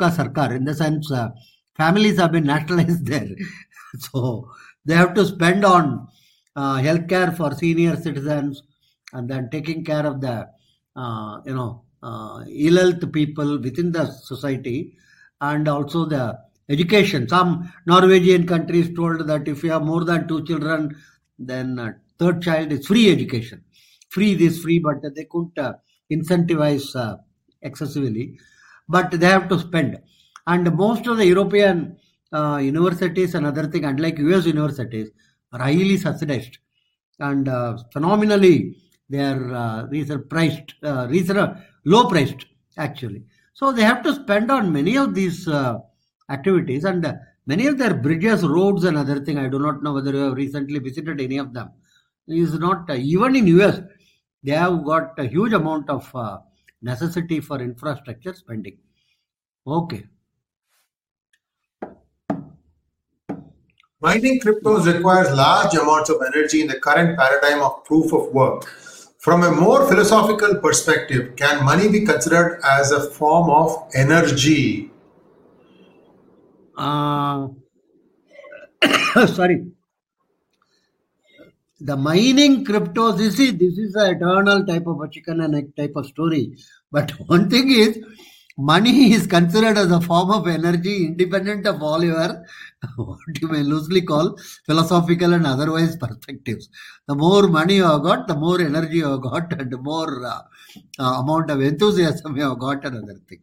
ka 0.00 0.08
sarkar 0.18 0.48
in 0.58 0.64
the 0.64 0.74
sense 0.74 1.10
uh, 1.10 1.28
families 1.76 2.18
have 2.18 2.32
been 2.32 2.44
nationalized 2.54 3.06
there. 3.06 3.28
so 4.06 4.50
they 4.84 4.96
have 5.02 5.14
to 5.14 5.24
spend 5.24 5.64
on 5.64 6.08
uh, 6.56 6.76
healthcare 6.86 7.36
for 7.36 7.52
senior 7.54 7.96
citizens 7.96 8.62
and 9.12 9.28
then 9.30 9.48
taking 9.50 9.84
care 9.84 10.06
of 10.06 10.20
the 10.20 10.36
uh, 10.96 11.40
you 11.44 11.54
know 11.54 11.82
uh, 12.02 12.44
ill 12.48 12.76
health 12.76 13.12
people 13.12 13.60
within 13.66 13.92
the 13.92 14.06
society 14.30 14.78
and 15.40 15.68
also 15.68 16.04
the 16.04 16.24
education. 16.68 17.28
Some 17.28 17.72
Norwegian 17.86 18.46
countries 18.46 18.94
told 18.94 19.26
that 19.26 19.46
if 19.46 19.62
you 19.62 19.70
have 19.70 19.82
more 19.82 20.04
than 20.04 20.26
two 20.26 20.44
children, 20.44 20.96
then 21.38 21.78
uh, 21.78 21.92
third 22.18 22.42
child 22.42 22.72
is 22.72 22.86
free 22.86 23.10
education. 23.10 23.62
Free 24.10 24.34
this, 24.34 24.60
free, 24.60 24.78
but 24.78 25.02
they 25.14 25.24
couldn't 25.24 25.58
uh, 25.58 25.74
incentivize 26.12 26.94
uh, 26.96 27.16
excessively. 27.62 28.38
But 28.88 29.10
they 29.10 29.26
have 29.26 29.48
to 29.48 29.58
spend. 29.58 29.98
And 30.46 30.74
most 30.76 31.06
of 31.06 31.16
the 31.16 31.26
European 31.26 31.96
uh, 32.32 32.60
universities 32.62 33.34
and 33.34 33.46
other 33.46 33.66
thing, 33.66 33.84
unlike 33.84 34.18
US 34.18 34.46
universities, 34.46 35.10
are 35.52 35.60
highly 35.60 35.96
subsidized 35.96 36.58
and 37.18 37.48
phenomenally 37.92 38.76
they 39.08 39.20
are 39.20 39.54
uh, 39.54 39.86
reason 39.86 40.24
priced, 40.28 40.74
uh, 40.82 41.06
reason 41.08 41.56
low 41.84 42.08
priced 42.08 42.46
actually. 42.76 43.22
So 43.54 43.72
they 43.72 43.82
have 43.82 44.02
to 44.02 44.14
spend 44.14 44.50
on 44.50 44.72
many 44.72 44.96
of 44.96 45.14
these 45.14 45.48
uh, 45.48 45.78
activities 46.28 46.84
and 46.84 47.18
many 47.46 47.66
of 47.66 47.78
their 47.78 47.94
bridges, 47.94 48.42
roads, 48.44 48.84
and 48.84 48.98
other 48.98 49.20
thing. 49.20 49.38
I 49.38 49.48
do 49.48 49.58
not 49.58 49.82
know 49.82 49.94
whether 49.94 50.12
you 50.12 50.24
have 50.24 50.34
recently 50.34 50.78
visited 50.78 51.20
any 51.20 51.38
of 51.38 51.54
them. 51.54 51.70
Is 52.28 52.58
not 52.58 52.90
uh, 52.90 52.94
even 52.94 53.36
in 53.36 53.46
US 53.58 53.80
they 54.42 54.52
have 54.52 54.84
got 54.84 55.18
a 55.18 55.26
huge 55.26 55.52
amount 55.52 55.90
of 55.90 56.08
uh, 56.14 56.38
necessity 56.82 57.40
for 57.40 57.60
infrastructure 57.60 58.34
spending. 58.34 58.78
Okay. 59.66 60.04
Mining 64.00 64.38
cryptos 64.40 64.92
requires 64.92 65.34
large 65.36 65.74
amounts 65.74 66.10
of 66.10 66.22
energy 66.26 66.60
in 66.60 66.68
the 66.68 66.78
current 66.78 67.18
paradigm 67.18 67.60
of 67.62 67.84
proof 67.84 68.12
of 68.12 68.32
work. 68.32 68.66
From 69.18 69.42
a 69.42 69.50
more 69.50 69.88
philosophical 69.88 70.56
perspective, 70.56 71.34
can 71.34 71.64
money 71.64 71.88
be 71.88 72.04
considered 72.04 72.60
as 72.62 72.92
a 72.92 73.10
form 73.10 73.50
of 73.50 73.88
energy? 73.94 74.92
Uh, 76.76 77.48
sorry. 79.26 79.66
The 81.80 81.96
mining 81.96 82.64
cryptos, 82.64 83.20
you 83.20 83.30
see, 83.30 83.50
this 83.50 83.76
is 83.76 83.94
an 83.96 84.16
eternal 84.16 84.64
type 84.64 84.86
of 84.86 85.00
a 85.00 85.08
chicken 85.08 85.42
and 85.42 85.54
egg 85.54 85.76
type 85.76 85.92
of 85.94 86.06
story. 86.06 86.56
But 86.90 87.10
one 87.26 87.50
thing 87.50 87.70
is, 87.70 88.02
money 88.56 89.12
is 89.12 89.26
considered 89.26 89.76
as 89.76 89.90
a 89.90 90.00
form 90.00 90.30
of 90.30 90.48
energy 90.48 91.04
independent 91.04 91.66
of 91.66 91.82
all 91.82 92.02
your, 92.02 92.44
what 92.96 93.18
you 93.42 93.48
may 93.48 93.62
loosely 93.62 94.00
call 94.00 94.38
philosophical 94.64 95.34
and 95.34 95.46
otherwise 95.46 95.96
perspectives. 95.96 96.70
The 97.08 97.14
more 97.14 97.46
money 97.46 97.76
you 97.76 97.84
have 97.84 98.02
got, 98.02 98.26
the 98.26 98.36
more 98.36 98.58
energy 98.58 98.96
you 98.98 99.10
have 99.10 99.20
got, 99.20 99.52
and 99.60 99.70
the 99.70 99.78
more 99.78 100.24
uh, 100.24 100.40
uh, 100.98 101.20
amount 101.20 101.50
of 101.50 101.60
enthusiasm 101.60 102.36
you 102.38 102.48
have 102.48 102.58
got, 102.58 102.86
and 102.86 102.96
other 102.96 103.20
thing. 103.28 103.40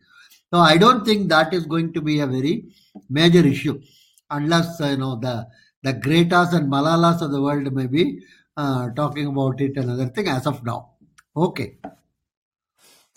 So 0.52 0.60
I 0.60 0.78
don't 0.78 1.06
think 1.06 1.30
that 1.30 1.54
is 1.54 1.68
going 1.68 1.94
to 1.94 2.02
be 2.02 2.20
a 2.20 2.28
very 2.28 2.66
major 3.10 3.46
issue, 3.46 3.80
unless 4.32 4.80
you 4.80 4.98
know 4.98 5.18
the 5.18 5.48
the 5.84 5.94
Gretas 5.94 6.54
and 6.54 6.72
Malalas 6.72 7.22
of 7.22 7.32
the 7.32 7.42
world 7.42 7.72
may 7.74 7.88
be 7.88 8.22
uh, 8.58 8.90
talking 8.92 9.28
about 9.28 9.62
it 9.62 9.78
another 9.78 10.08
thing 10.08 10.28
as 10.28 10.48
of 10.48 10.66
now. 10.66 10.92
Okay. 11.36 11.76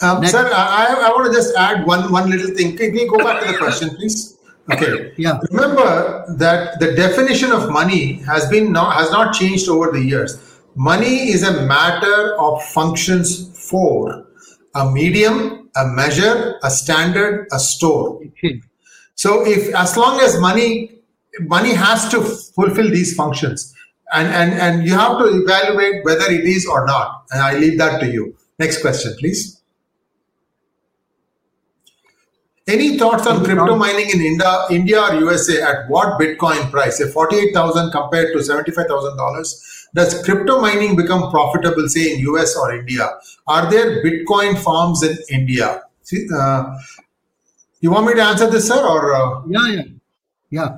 Um, 0.02 0.20
Next. 0.20 0.32
sir, 0.32 0.50
I, 0.52 1.06
I 1.06 1.08
want 1.10 1.32
to 1.32 1.38
just 1.38 1.56
add 1.56 1.86
one, 1.86 2.12
one 2.12 2.28
little 2.28 2.54
thing. 2.54 2.76
Can 2.76 2.92
we 2.92 3.08
go 3.08 3.18
back 3.18 3.42
to 3.42 3.52
the 3.52 3.58
question, 3.58 3.90
please? 3.96 4.36
Okay. 4.70 5.12
Yeah. 5.16 5.38
Remember 5.50 6.24
that 6.36 6.80
the 6.80 6.94
definition 6.94 7.52
of 7.52 7.70
money 7.70 8.14
has 8.24 8.48
been 8.48 8.72
not 8.72 8.94
has 8.94 9.10
not 9.12 9.32
changed 9.32 9.68
over 9.68 9.92
the 9.92 10.00
years. 10.00 10.60
Money 10.74 11.30
is 11.30 11.42
a 11.44 11.62
matter 11.66 12.38
of 12.38 12.62
functions 12.64 13.56
for 13.70 14.26
a 14.74 14.90
medium, 14.90 15.70
a 15.76 15.86
measure, 15.86 16.58
a 16.62 16.70
standard, 16.70 17.46
a 17.52 17.58
store. 17.58 18.20
So 19.14 19.46
if 19.46 19.74
as 19.74 19.96
long 19.96 20.20
as 20.20 20.38
money 20.40 20.95
money 21.40 21.74
has 21.74 22.08
to 22.10 22.22
fulfill 22.22 22.90
these 22.90 23.14
functions 23.14 23.74
and, 24.12 24.28
and, 24.28 24.52
and 24.60 24.86
you 24.86 24.94
have 24.94 25.18
to 25.18 25.24
evaluate 25.26 26.04
whether 26.04 26.30
it 26.30 26.44
is 26.44 26.66
or 26.66 26.86
not. 26.86 27.24
And 27.30 27.42
I 27.42 27.58
leave 27.58 27.78
that 27.78 28.00
to 28.00 28.10
you. 28.10 28.36
Next 28.58 28.80
question, 28.80 29.14
please. 29.18 29.60
Any 32.68 32.98
thoughts 32.98 33.26
on 33.26 33.44
crypto 33.44 33.76
mining 33.76 34.10
in 34.10 34.20
India, 34.20 34.64
India 34.70 35.00
or 35.00 35.14
USA 35.14 35.62
at 35.62 35.88
what 35.88 36.18
Bitcoin 36.20 36.68
price? 36.70 36.98
Say 36.98 37.08
48,000 37.08 37.92
compared 37.92 38.32
to 38.32 38.38
$75,000. 38.38 39.88
Does 39.94 40.24
crypto 40.24 40.60
mining 40.60 40.96
become 40.96 41.30
profitable, 41.30 41.88
say 41.88 42.12
in 42.14 42.20
US 42.20 42.56
or 42.56 42.74
India? 42.74 43.08
Are 43.46 43.70
there 43.70 44.02
Bitcoin 44.02 44.58
farms 44.58 45.02
in 45.04 45.16
India? 45.30 45.82
See, 46.02 46.26
uh, 46.36 46.76
you 47.80 47.90
want 47.90 48.06
me 48.06 48.14
to 48.14 48.22
answer 48.22 48.50
this, 48.50 48.66
sir, 48.66 48.84
or? 48.84 49.14
Uh, 49.14 49.42
Yeah, 49.46 49.68
yeah, 49.68 49.82
yeah. 50.50 50.76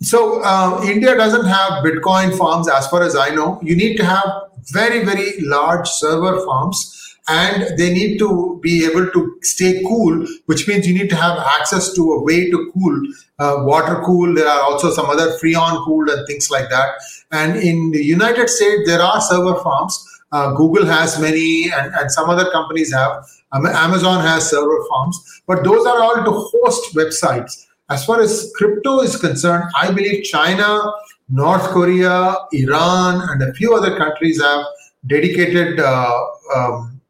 So 0.00 0.42
uh, 0.42 0.82
India 0.84 1.16
doesn't 1.16 1.46
have 1.46 1.84
Bitcoin 1.84 2.36
farms, 2.36 2.68
as 2.68 2.86
far 2.88 3.02
as 3.02 3.16
I 3.16 3.30
know. 3.30 3.58
You 3.62 3.76
need 3.76 3.96
to 3.96 4.04
have 4.04 4.26
very, 4.70 5.04
very 5.04 5.40
large 5.40 5.88
server 5.88 6.44
farms, 6.44 7.16
and 7.28 7.76
they 7.78 7.92
need 7.92 8.18
to 8.18 8.60
be 8.62 8.84
able 8.84 9.10
to 9.10 9.38
stay 9.42 9.82
cool, 9.84 10.26
which 10.46 10.68
means 10.68 10.86
you 10.86 10.94
need 10.94 11.10
to 11.10 11.16
have 11.16 11.38
access 11.38 11.92
to 11.94 12.12
a 12.12 12.22
way 12.22 12.50
to 12.50 12.70
cool, 12.74 13.02
uh, 13.38 13.56
water 13.64 14.02
cool. 14.04 14.34
There 14.34 14.46
are 14.46 14.62
also 14.62 14.90
some 14.90 15.06
other 15.06 15.36
freon 15.38 15.84
cooled 15.84 16.08
and 16.08 16.26
things 16.26 16.50
like 16.50 16.68
that. 16.70 16.90
And 17.32 17.56
in 17.56 17.90
the 17.90 18.04
United 18.04 18.48
States, 18.50 18.82
there 18.86 19.00
are 19.00 19.20
server 19.20 19.60
farms. 19.62 20.04
Uh, 20.30 20.52
Google 20.52 20.84
has 20.86 21.20
many, 21.20 21.70
and, 21.72 21.94
and 21.94 22.10
some 22.10 22.28
other 22.28 22.50
companies 22.50 22.92
have. 22.92 23.24
Am- 23.52 23.66
Amazon 23.66 24.20
has 24.20 24.50
server 24.50 24.84
farms, 24.88 25.42
but 25.46 25.64
those 25.64 25.86
are 25.86 26.02
all 26.02 26.16
to 26.16 26.30
host 26.30 26.94
websites. 26.94 27.65
As 27.88 28.04
far 28.04 28.20
as 28.20 28.52
crypto 28.56 29.00
is 29.00 29.16
concerned, 29.16 29.64
I 29.80 29.92
believe 29.92 30.24
China, 30.24 30.92
North 31.28 31.62
Korea, 31.70 32.34
Iran, 32.52 33.28
and 33.30 33.42
a 33.42 33.52
few 33.54 33.74
other 33.74 33.96
countries 33.96 34.42
have 34.42 34.64
dedicated 35.06 35.78
uh, 35.78 36.26
um, 36.54 37.00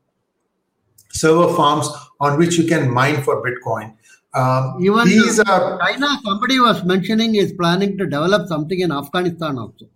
server 1.08 1.54
farms 1.54 1.88
on 2.20 2.38
which 2.38 2.58
you 2.58 2.66
can 2.66 2.90
mine 2.90 3.22
for 3.22 3.42
Bitcoin. 3.42 3.94
Um, 4.34 4.76
Even 4.80 5.06
these 5.06 5.40
are 5.40 5.78
China, 5.78 6.20
somebody 6.22 6.60
was 6.60 6.84
mentioning 6.84 7.36
is 7.36 7.52
planning 7.54 7.96
to 7.96 8.04
develop 8.04 8.46
something 8.48 8.80
in 8.80 8.92
Afghanistan 8.92 9.58
also. 9.58 9.86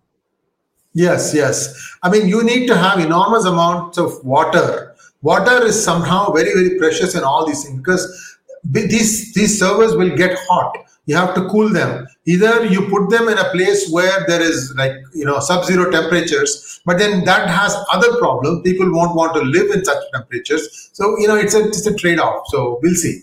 Yes, 0.93 1.31
yes. 1.33 1.95
I 2.01 2.09
mean, 2.09 2.27
you 2.27 2.43
need 2.43 2.65
to 2.67 2.75
have 2.75 2.99
enormous 2.99 3.45
amounts 3.45 3.99
of 3.99 4.23
water. 4.25 4.95
Water 5.21 5.63
is 5.63 5.81
somehow 5.81 6.31
very, 6.31 6.53
very 6.53 6.77
precious 6.79 7.13
in 7.13 7.23
all 7.23 7.45
these 7.45 7.63
things 7.63 7.77
because 7.77 8.30
these 8.63 9.33
these 9.33 9.59
servers 9.59 9.95
will 9.95 10.15
get 10.15 10.37
hot. 10.49 10.77
You 11.05 11.15
have 11.15 11.33
to 11.35 11.47
cool 11.49 11.69
them. 11.69 12.07
Either 12.25 12.65
you 12.65 12.87
put 12.89 13.09
them 13.09 13.27
in 13.27 13.37
a 13.37 13.49
place 13.51 13.89
where 13.89 14.23
there 14.27 14.41
is 14.41 14.73
like 14.77 14.93
you 15.13 15.25
know 15.25 15.39
sub-zero 15.39 15.89
temperatures, 15.89 16.79
but 16.85 16.99
then 16.99 17.25
that 17.25 17.49
has 17.49 17.75
other 17.91 18.17
problems. 18.17 18.61
People 18.63 18.91
won't 18.93 19.15
want 19.15 19.33
to 19.35 19.41
live 19.41 19.71
in 19.71 19.83
such 19.83 20.03
temperatures. 20.13 20.89
So 20.93 21.17
you 21.19 21.27
know 21.27 21.35
it's 21.35 21.55
a 21.55 21.67
it's 21.67 21.85
a 21.85 21.95
trade-off. 21.95 22.47
So 22.47 22.79
we'll 22.81 22.95
see. 22.95 23.21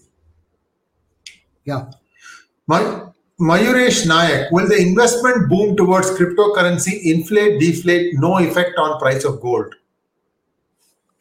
Yeah. 1.64 1.90
My, 2.66 2.80
Mayuresh 3.40 4.06
Nayak, 4.06 4.50
will 4.50 4.66
the 4.66 4.76
investment 4.76 5.48
boom 5.48 5.76
towards 5.76 6.10
cryptocurrency 6.10 7.00
inflate, 7.04 7.60
deflate, 7.60 8.14
no 8.18 8.38
effect 8.38 8.76
on 8.78 8.98
price 8.98 9.24
of 9.24 9.40
gold? 9.40 9.74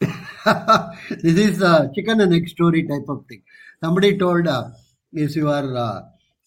this 0.00 1.38
is 1.38 1.62
a 1.62 1.90
chicken 1.94 2.20
and 2.20 2.34
egg 2.34 2.48
story 2.48 2.82
type 2.82 3.08
of 3.08 3.24
thing. 3.26 3.42
Somebody 3.82 4.18
told 4.18 4.46
uh, 4.46 4.70
if 5.12 5.36
you 5.36 5.48
are 5.48 5.76
uh, 5.76 6.02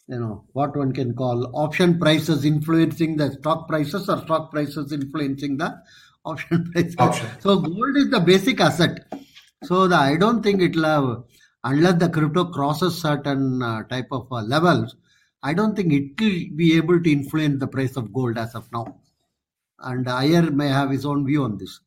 you 0.08 0.20
know 0.20 0.44
what 0.54 0.76
one 0.76 0.92
can 0.92 1.14
call 1.16 1.50
option 1.56 1.98
prices 2.00 2.44
influencing 2.44 3.16
the 3.18 3.32
stock 3.32 3.68
prices 3.68 4.10
or 4.10 4.22
stock 4.22 4.52
prices 4.52 4.92
influencing 4.92 5.58
the 5.58 5.74
option 6.26 6.70
prices. 6.72 6.96
Option. 6.98 7.28
So 7.40 7.60
gold 7.60 7.98
is 7.98 8.10
the 8.10 8.20
basic 8.20 8.60
asset. 8.60 9.00
So 9.64 9.88
the 9.88 9.96
I 9.96 10.18
don't 10.18 10.44
think 10.44 10.62
it'll 10.62 10.84
have 10.84 11.24
unless 11.64 12.00
the 12.00 12.10
crypto 12.10 12.46
crosses 12.46 13.02
certain 13.02 13.62
uh, 13.62 13.84
type 13.84 14.08
of 14.12 14.28
uh, 14.32 14.42
levels. 14.42 14.96
I 15.44 15.54
don't 15.54 15.76
think 15.76 15.92
it 15.94 16.22
will 16.22 16.56
be 16.56 16.78
able 16.78 17.02
to 17.02 17.12
influence 17.12 17.60
the 17.60 17.68
price 17.68 17.96
of 17.96 18.14
gold 18.14 18.38
as 18.38 18.54
of 18.54 18.72
now. 18.72 19.00
And 19.80 20.08
Iyer 20.08 20.52
may 20.52 20.68
have 20.68 20.92
his 20.92 21.06
own 21.06 21.26
view 21.26 21.44
on 21.44 21.58
this. 21.58 21.80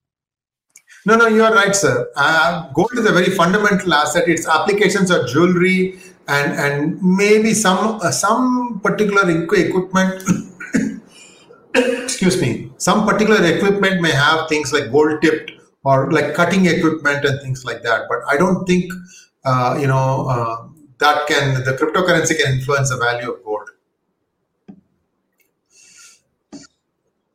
No, 1.07 1.17
no, 1.17 1.27
you 1.27 1.43
are 1.45 1.55
right, 1.55 1.75
sir. 1.77 2.09
Uh, 2.17 2.71
gold 2.73 2.93
is 2.95 3.07
a 3.07 3.13
very 3.13 3.31
fundamental 3.31 3.93
asset. 3.93 4.27
Its 4.27 4.49
applications 4.49 5.11
are 5.11 5.27
jewelry 5.27 5.99
and 6.29 6.53
and 6.53 7.03
maybe 7.03 7.53
some 7.53 8.01
uh, 8.01 8.11
some 8.11 8.81
particular 8.83 9.29
equipment. 9.31 10.23
excuse 11.75 12.41
me. 12.41 12.71
Some 12.79 13.07
particular 13.07 13.45
equipment 13.45 14.01
may 14.01 14.13
have 14.13 14.49
things 14.49 14.73
like 14.73 14.91
gold 14.91 15.21
tipped 15.21 15.53
or 15.85 16.11
like 16.11 16.35
cutting 16.35 16.67
equipment 16.67 17.25
and 17.25 17.41
things 17.43 17.65
like 17.65 17.83
that. 17.83 18.03
But 18.09 18.21
I 18.29 18.37
don't 18.37 18.65
think 18.65 18.93
uh, 19.45 19.77
you 19.79 19.87
know 19.87 20.27
uh, 20.29 20.69
that 20.99 21.27
can 21.27 21.65
the 21.65 21.73
cryptocurrency 21.73 22.39
can 22.39 22.55
influence 22.55 22.91
the 22.91 22.97
value 22.97 23.31
of 23.31 23.45
gold. 23.45 23.69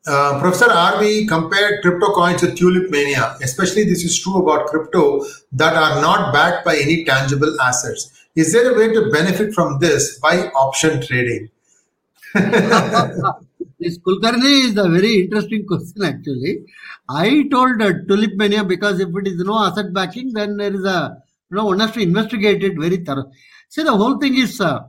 Uh, 0.10 0.40
Professor 0.40 0.66
RV 0.66 1.28
compared 1.28 1.84
crypto 1.84 2.12
coins 2.14 2.42
to 2.42 2.56
tulip 2.56 2.90
mania. 2.90 3.38
Especially, 3.44 3.84
this 3.84 4.04
is 4.04 4.20
true 4.20 4.38
about 4.42 4.66
crypto 4.66 5.24
that 5.52 5.76
are 5.76 6.02
not 6.02 6.34
backed 6.34 6.66
by 6.66 6.76
any 6.78 7.06
tangible 7.06 7.62
assets. 7.62 8.26
Is 8.36 8.52
there 8.52 8.74
a 8.74 8.76
way 8.76 8.92
to 8.92 9.12
benefit 9.12 9.54
from 9.54 9.78
this 9.78 10.18
by 10.18 10.48
option 10.66 11.00
trading? 11.06 11.50
this 12.34 14.00
Kulkarni 14.00 14.70
is 14.70 14.78
a 14.78 14.90
very 14.90 15.22
interesting 15.22 15.68
question 15.68 16.04
actually. 16.04 16.66
I 17.08 17.48
told 17.52 17.80
uh, 17.80 17.94
Tulip 18.08 18.34
Mania 18.36 18.64
because 18.64 19.00
if 19.00 19.10
it 19.10 19.28
is 19.28 19.38
no 19.38 19.64
asset 19.64 19.94
backing, 19.94 20.34
then 20.34 20.58
there 20.58 20.74
is 20.74 20.86
a, 20.86 21.22
you 21.52 21.58
know, 21.58 21.66
one 21.66 21.80
has 21.82 21.92
to 21.92 22.00
investigate 22.00 22.64
it 22.64 22.80
very 22.80 22.98
thorough. 22.98 23.32
See, 23.68 23.84
the 23.84 23.96
whole 23.96 24.18
thing 24.18 24.36
is 24.36 24.60
uh, 24.60 24.80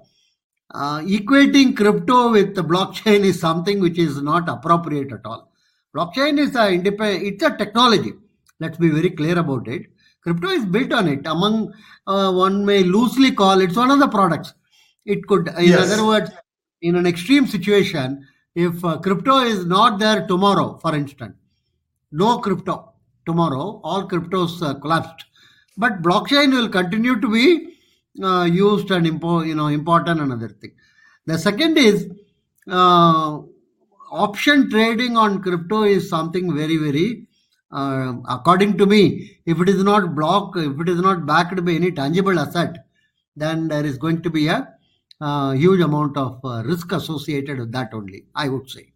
uh, 0.72 1.00
equating 1.00 1.76
crypto 1.76 2.30
with 2.30 2.54
the 2.54 2.62
blockchain 2.62 3.20
is 3.20 3.40
something 3.40 3.80
which 3.80 3.98
is 3.98 4.20
not 4.22 4.48
appropriate 4.48 5.12
at 5.12 5.24
all. 5.24 5.50
Blockchain 5.94 6.38
is 6.38 6.54
a 6.54 6.72
independent, 6.72 7.24
it's 7.24 7.42
a 7.42 7.56
technology. 7.56 8.12
Let's 8.60 8.78
be 8.78 8.90
very 8.90 9.10
clear 9.10 9.38
about 9.38 9.66
it. 9.68 9.86
Crypto 10.22 10.48
is 10.48 10.64
built 10.66 10.92
on 10.92 11.08
it. 11.08 11.26
Among 11.26 11.72
uh, 12.06 12.32
one 12.32 12.64
may 12.64 12.82
loosely 12.82 13.32
call 13.32 13.60
it, 13.60 13.70
it's 13.70 13.76
one 13.76 13.90
of 13.90 13.98
the 13.98 14.08
products. 14.08 14.54
It 15.06 15.26
could, 15.26 15.48
in 15.48 15.64
Yes. 15.64 15.92
other 15.92 16.06
words, 16.06 16.30
in 16.82 16.94
an 16.96 17.06
extreme 17.06 17.46
situation, 17.46 18.26
if 18.54 18.84
uh, 18.84 18.98
crypto 18.98 19.38
is 19.40 19.64
not 19.64 19.98
there 19.98 20.26
tomorrow, 20.26 20.78
for 20.78 20.94
instance, 20.94 21.34
no 22.12 22.38
crypto 22.38 22.92
tomorrow, 23.26 23.80
all 23.82 24.06
cryptos 24.08 24.62
uh, 24.62 24.74
collapsed. 24.74 25.24
But 25.76 26.02
blockchain 26.02 26.52
will 26.52 26.68
continue 26.68 27.20
to 27.20 27.28
be 27.28 27.76
uh, 28.22 28.44
used 28.44 28.90
and 28.90 29.06
impo- 29.06 29.46
you 29.46 29.54
know 29.54 29.68
important 29.68 30.20
another 30.20 30.48
thing. 30.48 30.72
The 31.26 31.38
second 31.38 31.78
is 31.78 32.08
uh, 32.68 33.40
option 34.10 34.70
trading 34.70 35.16
on 35.16 35.42
crypto 35.42 35.84
is 35.84 36.08
something 36.08 36.54
very 36.54 36.76
very 36.76 37.26
uh, 37.72 38.14
according 38.28 38.76
to 38.78 38.86
me 38.86 39.38
if 39.46 39.60
it 39.60 39.68
is 39.68 39.82
not 39.84 40.14
block 40.14 40.56
if 40.56 40.80
it 40.80 40.88
is 40.88 41.00
not 41.00 41.26
backed 41.26 41.64
by 41.64 41.72
any 41.72 41.92
tangible 41.92 42.38
asset 42.38 42.84
then 43.36 43.68
there 43.68 43.86
is 43.86 43.96
going 43.96 44.20
to 44.22 44.30
be 44.30 44.48
a 44.48 44.68
uh, 45.20 45.52
huge 45.52 45.80
amount 45.80 46.16
of 46.16 46.40
uh, 46.44 46.62
risk 46.64 46.90
associated 46.90 47.58
with 47.60 47.70
that 47.70 47.94
only 47.94 48.24
i 48.34 48.48
would 48.48 48.68
say 48.68 48.92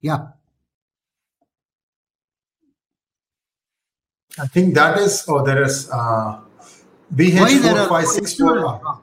yeah 0.00 0.28
I 4.38 4.46
think 4.46 4.74
that 4.74 4.98
is, 4.98 5.24
oh, 5.28 5.44
there 5.44 5.62
is 5.62 5.90
uh, 5.90 6.40
why 7.16 7.58
there 7.58 7.78
are 7.78 7.88
no 7.88 7.88
BH4564. 7.88 8.18
insurance? 8.18 8.98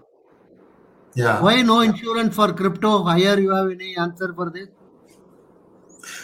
Yeah. 1.15 1.41
why 1.41 1.61
no 1.61 1.81
insurance 1.81 2.35
for 2.35 2.53
crypto 2.53 3.03
Iyer 3.03 3.39
you 3.39 3.53
have 3.55 3.71
any 3.71 3.97
answer 3.97 4.33
for 4.33 4.49
this 4.49 4.69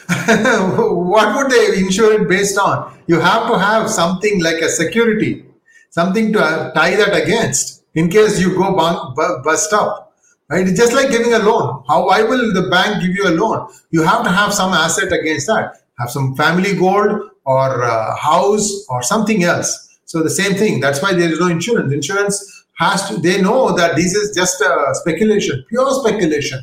what 0.28 1.36
would 1.36 1.52
they 1.52 1.80
insure 1.80 2.22
it 2.22 2.30
based 2.30 2.58
on? 2.58 2.98
You 3.08 3.20
have 3.20 3.48
to 3.52 3.58
have 3.58 3.90
something 3.90 4.42
like 4.42 4.62
a 4.62 4.70
security, 4.70 5.46
something 5.90 6.32
to 6.34 6.40
uh, 6.40 6.74
tie 6.74 6.96
that 6.96 7.16
against 7.24 7.84
in 7.96 8.10
case 8.10 8.40
you 8.40 8.56
go 8.56 8.72
bu- 8.76 9.44
bust 9.44 9.74
up. 9.74 10.16
Right? 10.50 10.68
It's 10.68 10.78
just 10.78 10.94
like 10.94 11.10
giving 11.10 11.34
a 11.34 11.40
loan. 11.40 11.84
How 11.88 12.06
why 12.08 12.22
will 12.22 12.54
the 12.54 12.70
bank 12.70 13.02
give 13.02 13.16
you 13.16 13.28
a 13.28 13.34
loan? 13.34 13.68
You 13.90 14.04
have 14.04 14.24
to 14.24 14.30
have 14.30 14.54
some 14.54 14.74
asset 14.74 15.12
against 15.12 15.48
that. 15.48 15.82
Have 15.98 16.12
some 16.12 16.36
family 16.36 16.76
gold 16.76 17.32
or 17.46 17.84
uh, 17.84 18.16
house 18.16 18.86
or 18.90 19.02
something 19.02 19.44
else. 19.44 19.85
So 20.06 20.22
the 20.24 20.30
same 20.30 20.54
thing. 20.56 20.80
That's 20.80 21.02
why 21.02 21.14
there 21.14 21.32
is 21.32 21.40
no 21.40 21.48
insurance. 21.48 21.92
Insurance 21.94 22.66
has 22.78 23.08
to. 23.10 23.18
They 23.18 23.42
know 23.42 23.76
that 23.76 23.96
this 23.96 24.14
is 24.14 24.36
just 24.36 24.62
a 24.62 24.90
speculation, 24.94 25.64
pure 25.70 25.92
speculation, 25.94 26.60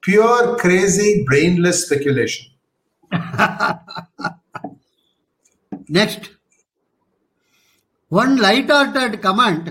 pure 0.00 0.56
crazy 0.56 1.24
brainless 1.26 1.84
speculation. 1.86 2.46
Next, 5.88 6.30
one 8.08 8.36
light-hearted 8.36 9.22
comment. 9.22 9.68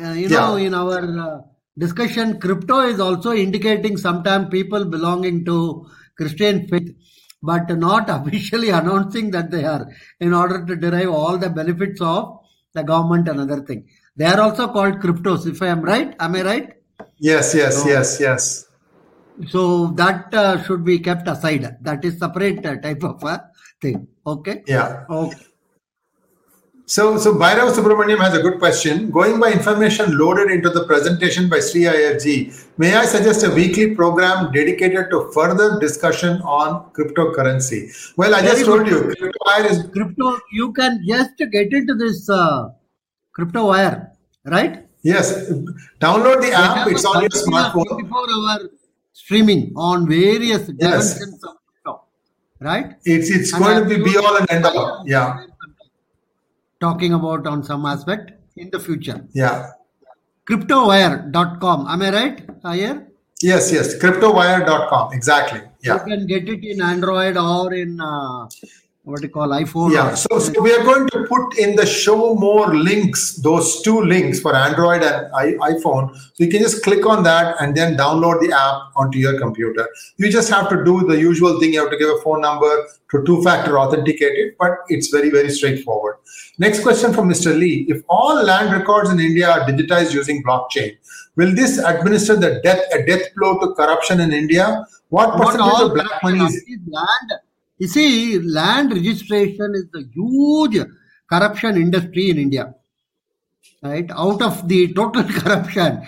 uh, 0.00 0.12
you 0.12 0.28
know, 0.28 0.56
Yeah. 0.56 0.66
in 0.66 0.74
our 0.74 1.20
uh, 1.20 1.40
discussion, 1.76 2.38
crypto 2.38 2.80
is 2.80 3.00
also 3.00 3.32
indicating 3.32 3.96
sometimes 3.96 4.48
people 4.50 4.84
belonging 4.84 5.44
to 5.46 5.86
Christian 6.16 6.68
faith, 6.68 6.94
but 7.42 7.68
not 7.78 8.08
officially 8.18 8.70
announcing 8.70 9.30
that 9.30 9.50
they 9.50 9.64
are, 9.64 9.88
in 10.20 10.34
order 10.34 10.64
to 10.64 10.76
derive 10.76 11.10
all 11.10 11.38
the 11.38 11.50
benefits 11.50 12.00
of 12.00 12.40
the 12.74 12.82
government 12.82 13.28
and 13.28 13.40
other 13.40 13.60
thing. 13.62 13.88
They 14.16 14.26
are 14.26 14.40
also 14.40 14.68
called 14.68 15.00
cryptos. 15.00 15.46
If 15.46 15.62
I 15.62 15.68
am 15.68 15.82
right, 15.82 16.14
am 16.20 16.34
I 16.34 16.42
right? 16.42 16.72
Yes, 17.18 17.54
yes, 17.54 17.82
So- 17.82 17.88
yes, 17.88 18.18
yes. 18.20 18.66
So 19.48 19.86
that 19.96 20.34
uh, 20.34 20.62
should 20.64 20.84
be 20.84 20.98
kept 20.98 21.26
aside. 21.26 21.78
That 21.80 22.04
is 22.04 22.18
separate 22.18 22.64
uh, 22.66 22.76
type 22.76 23.02
of 23.02 23.22
a 23.24 23.48
thing. 23.80 24.06
Okay. 24.26 24.62
Yeah. 24.66 25.04
Okay. 25.08 25.38
So, 26.90 27.16
so 27.18 27.32
Bhairav 27.34 27.72
Subramaniam 27.72 28.18
has 28.18 28.36
a 28.36 28.42
good 28.42 28.58
question. 28.58 29.12
Going 29.12 29.38
by 29.38 29.52
information 29.52 30.18
loaded 30.18 30.50
into 30.50 30.70
the 30.70 30.86
presentation 30.86 31.48
by 31.48 31.60
Sri 31.60 31.82
IRG, 31.82 32.68
may 32.78 32.96
I 32.96 33.04
suggest 33.04 33.44
a 33.44 33.50
weekly 33.50 33.94
program 33.94 34.50
dedicated 34.50 35.08
to 35.10 35.30
further 35.32 35.78
discussion 35.78 36.42
on 36.42 36.90
cryptocurrency? 36.90 37.80
Well, 38.16 38.34
I 38.34 38.42
just 38.42 38.64
told 38.64 38.88
you, 38.88 39.02
CryptoWire 39.20 39.70
is 39.70 39.86
crypto 39.92 40.40
you 40.50 40.72
can 40.72 41.00
just 41.06 41.36
get 41.52 41.72
into 41.72 41.94
this 41.94 42.28
uh, 42.28 42.70
crypto 43.34 43.68
wire 43.68 44.10
right 44.46 44.84
yes. 45.02 45.48
Download 46.00 46.40
the 46.40 46.50
app; 46.52 46.88
it's 46.88 47.04
on 47.04 47.20
your 47.20 47.30
smartphone. 47.30 47.86
24 47.86 48.26
hour 48.34 48.68
streaming 49.12 49.72
on 49.76 50.08
various 50.08 50.66
dimensions 50.66 51.44
of 51.44 51.54
crypto 51.68 52.02
right 52.58 52.96
It's 53.04 53.30
it's 53.30 53.52
And 53.52 53.62
going 53.62 53.88
to 53.88 53.88
be 53.88 54.02
be 54.02 54.16
all 54.16 54.36
and 54.38 54.50
end 54.50 54.66
all. 54.66 55.04
Yeah, 55.06 55.44
talking 56.80 57.12
about 57.14 57.46
on 57.46 57.62
some 57.62 57.84
aspect 57.86 58.32
in 58.56 58.70
the 58.70 58.80
future 58.80 59.24
yeah. 59.32 59.70
cryptowire.com 60.48 61.86
am 61.88 62.02
i 62.02 62.10
right 62.10 62.42
here 62.74 63.06
Yes, 63.42 63.72
yes. 63.72 63.96
Cryptowire.com. 63.96 65.14
Exactly. 65.14 65.62
Yeah. 65.82 65.94
you 65.94 66.00
can 66.00 66.26
get 66.26 66.48
it 66.48 66.62
in 66.62 66.82
android 66.82 67.38
or 67.38 67.72
in 67.72 67.98
uh, 68.00 68.46
what 69.10 69.22
you 69.22 69.28
call 69.28 69.48
iphone 69.48 69.92
Yeah, 69.92 70.14
so, 70.14 70.38
so 70.38 70.60
we 70.62 70.72
are 70.72 70.84
going 70.84 71.08
to 71.08 71.24
put 71.24 71.58
in 71.58 71.76
the 71.76 71.86
show 71.86 72.34
more 72.34 72.74
links, 72.74 73.36
those 73.36 73.82
two 73.82 74.00
links 74.00 74.40
for 74.40 74.54
Android 74.54 75.02
and 75.02 75.26
I, 75.34 75.52
iPhone. 75.72 76.14
So 76.16 76.44
you 76.44 76.50
can 76.50 76.60
just 76.62 76.82
click 76.82 77.06
on 77.06 77.22
that 77.24 77.56
and 77.60 77.76
then 77.76 77.96
download 77.96 78.40
the 78.40 78.52
app 78.52 78.92
onto 78.96 79.18
your 79.18 79.38
computer. 79.38 79.88
You 80.16 80.30
just 80.30 80.50
have 80.50 80.68
to 80.70 80.84
do 80.84 81.06
the 81.06 81.18
usual 81.18 81.58
thing. 81.60 81.74
You 81.74 81.80
have 81.80 81.90
to 81.90 81.98
give 81.98 82.08
a 82.08 82.20
phone 82.22 82.40
number 82.40 82.70
to 83.10 83.24
two 83.24 83.42
factor 83.42 83.78
authenticate 83.78 84.38
it, 84.38 84.56
but 84.58 84.78
it's 84.88 85.08
very, 85.08 85.30
very 85.30 85.50
straightforward. 85.50 86.16
Next 86.58 86.82
question 86.82 87.12
from 87.12 87.28
Mr. 87.28 87.58
Lee 87.58 87.86
If 87.88 88.02
all 88.08 88.42
land 88.42 88.72
records 88.72 89.10
in 89.10 89.18
India 89.20 89.50
are 89.50 89.60
digitized 89.60 90.12
using 90.12 90.42
blockchain, 90.42 90.96
will 91.36 91.54
this 91.54 91.78
administer 91.78 92.36
the 92.36 92.60
death, 92.62 92.82
a 92.92 93.04
death 93.04 93.34
blow 93.36 93.58
to 93.58 93.74
corruption 93.74 94.20
in 94.20 94.32
India? 94.32 94.84
What 95.08 95.36
percentage 95.36 95.82
of 95.82 95.94
black 95.94 96.22
money 96.22 96.44
is 96.44 96.64
land 96.86 97.40
you 97.80 97.88
see 97.88 98.38
land 98.38 98.92
registration 98.92 99.74
is 99.80 99.86
the 99.94 100.02
huge 100.16 100.76
corruption 101.32 101.76
industry 101.84 102.24
in 102.32 102.38
india 102.46 102.64
right 103.82 104.10
out 104.24 104.42
of 104.48 104.68
the 104.72 104.80
total 104.98 105.24
corruption 105.40 106.00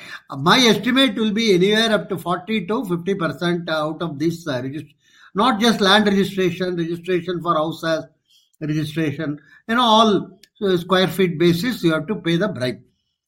my 0.48 0.58
estimate 0.72 1.16
will 1.22 1.34
be 1.40 1.46
anywhere 1.54 1.90
up 1.98 2.08
to 2.10 2.18
40 2.18 2.66
to 2.66 2.84
50 2.84 3.14
percent 3.22 3.70
out 3.70 4.02
of 4.02 4.18
this 4.18 4.46
uh, 4.46 4.62
not 5.34 5.60
just 5.60 5.80
land 5.80 6.06
registration 6.12 6.76
registration 6.76 7.42
for 7.42 7.54
houses 7.62 8.04
registration 8.60 9.38
you 9.68 9.74
know 9.74 9.90
all 9.96 10.40
uh, 10.62 10.76
square 10.76 11.08
feet 11.08 11.38
basis 11.38 11.82
you 11.82 11.92
have 11.92 12.06
to 12.06 12.16
pay 12.28 12.36
the 12.36 12.48
bribe 12.48 12.80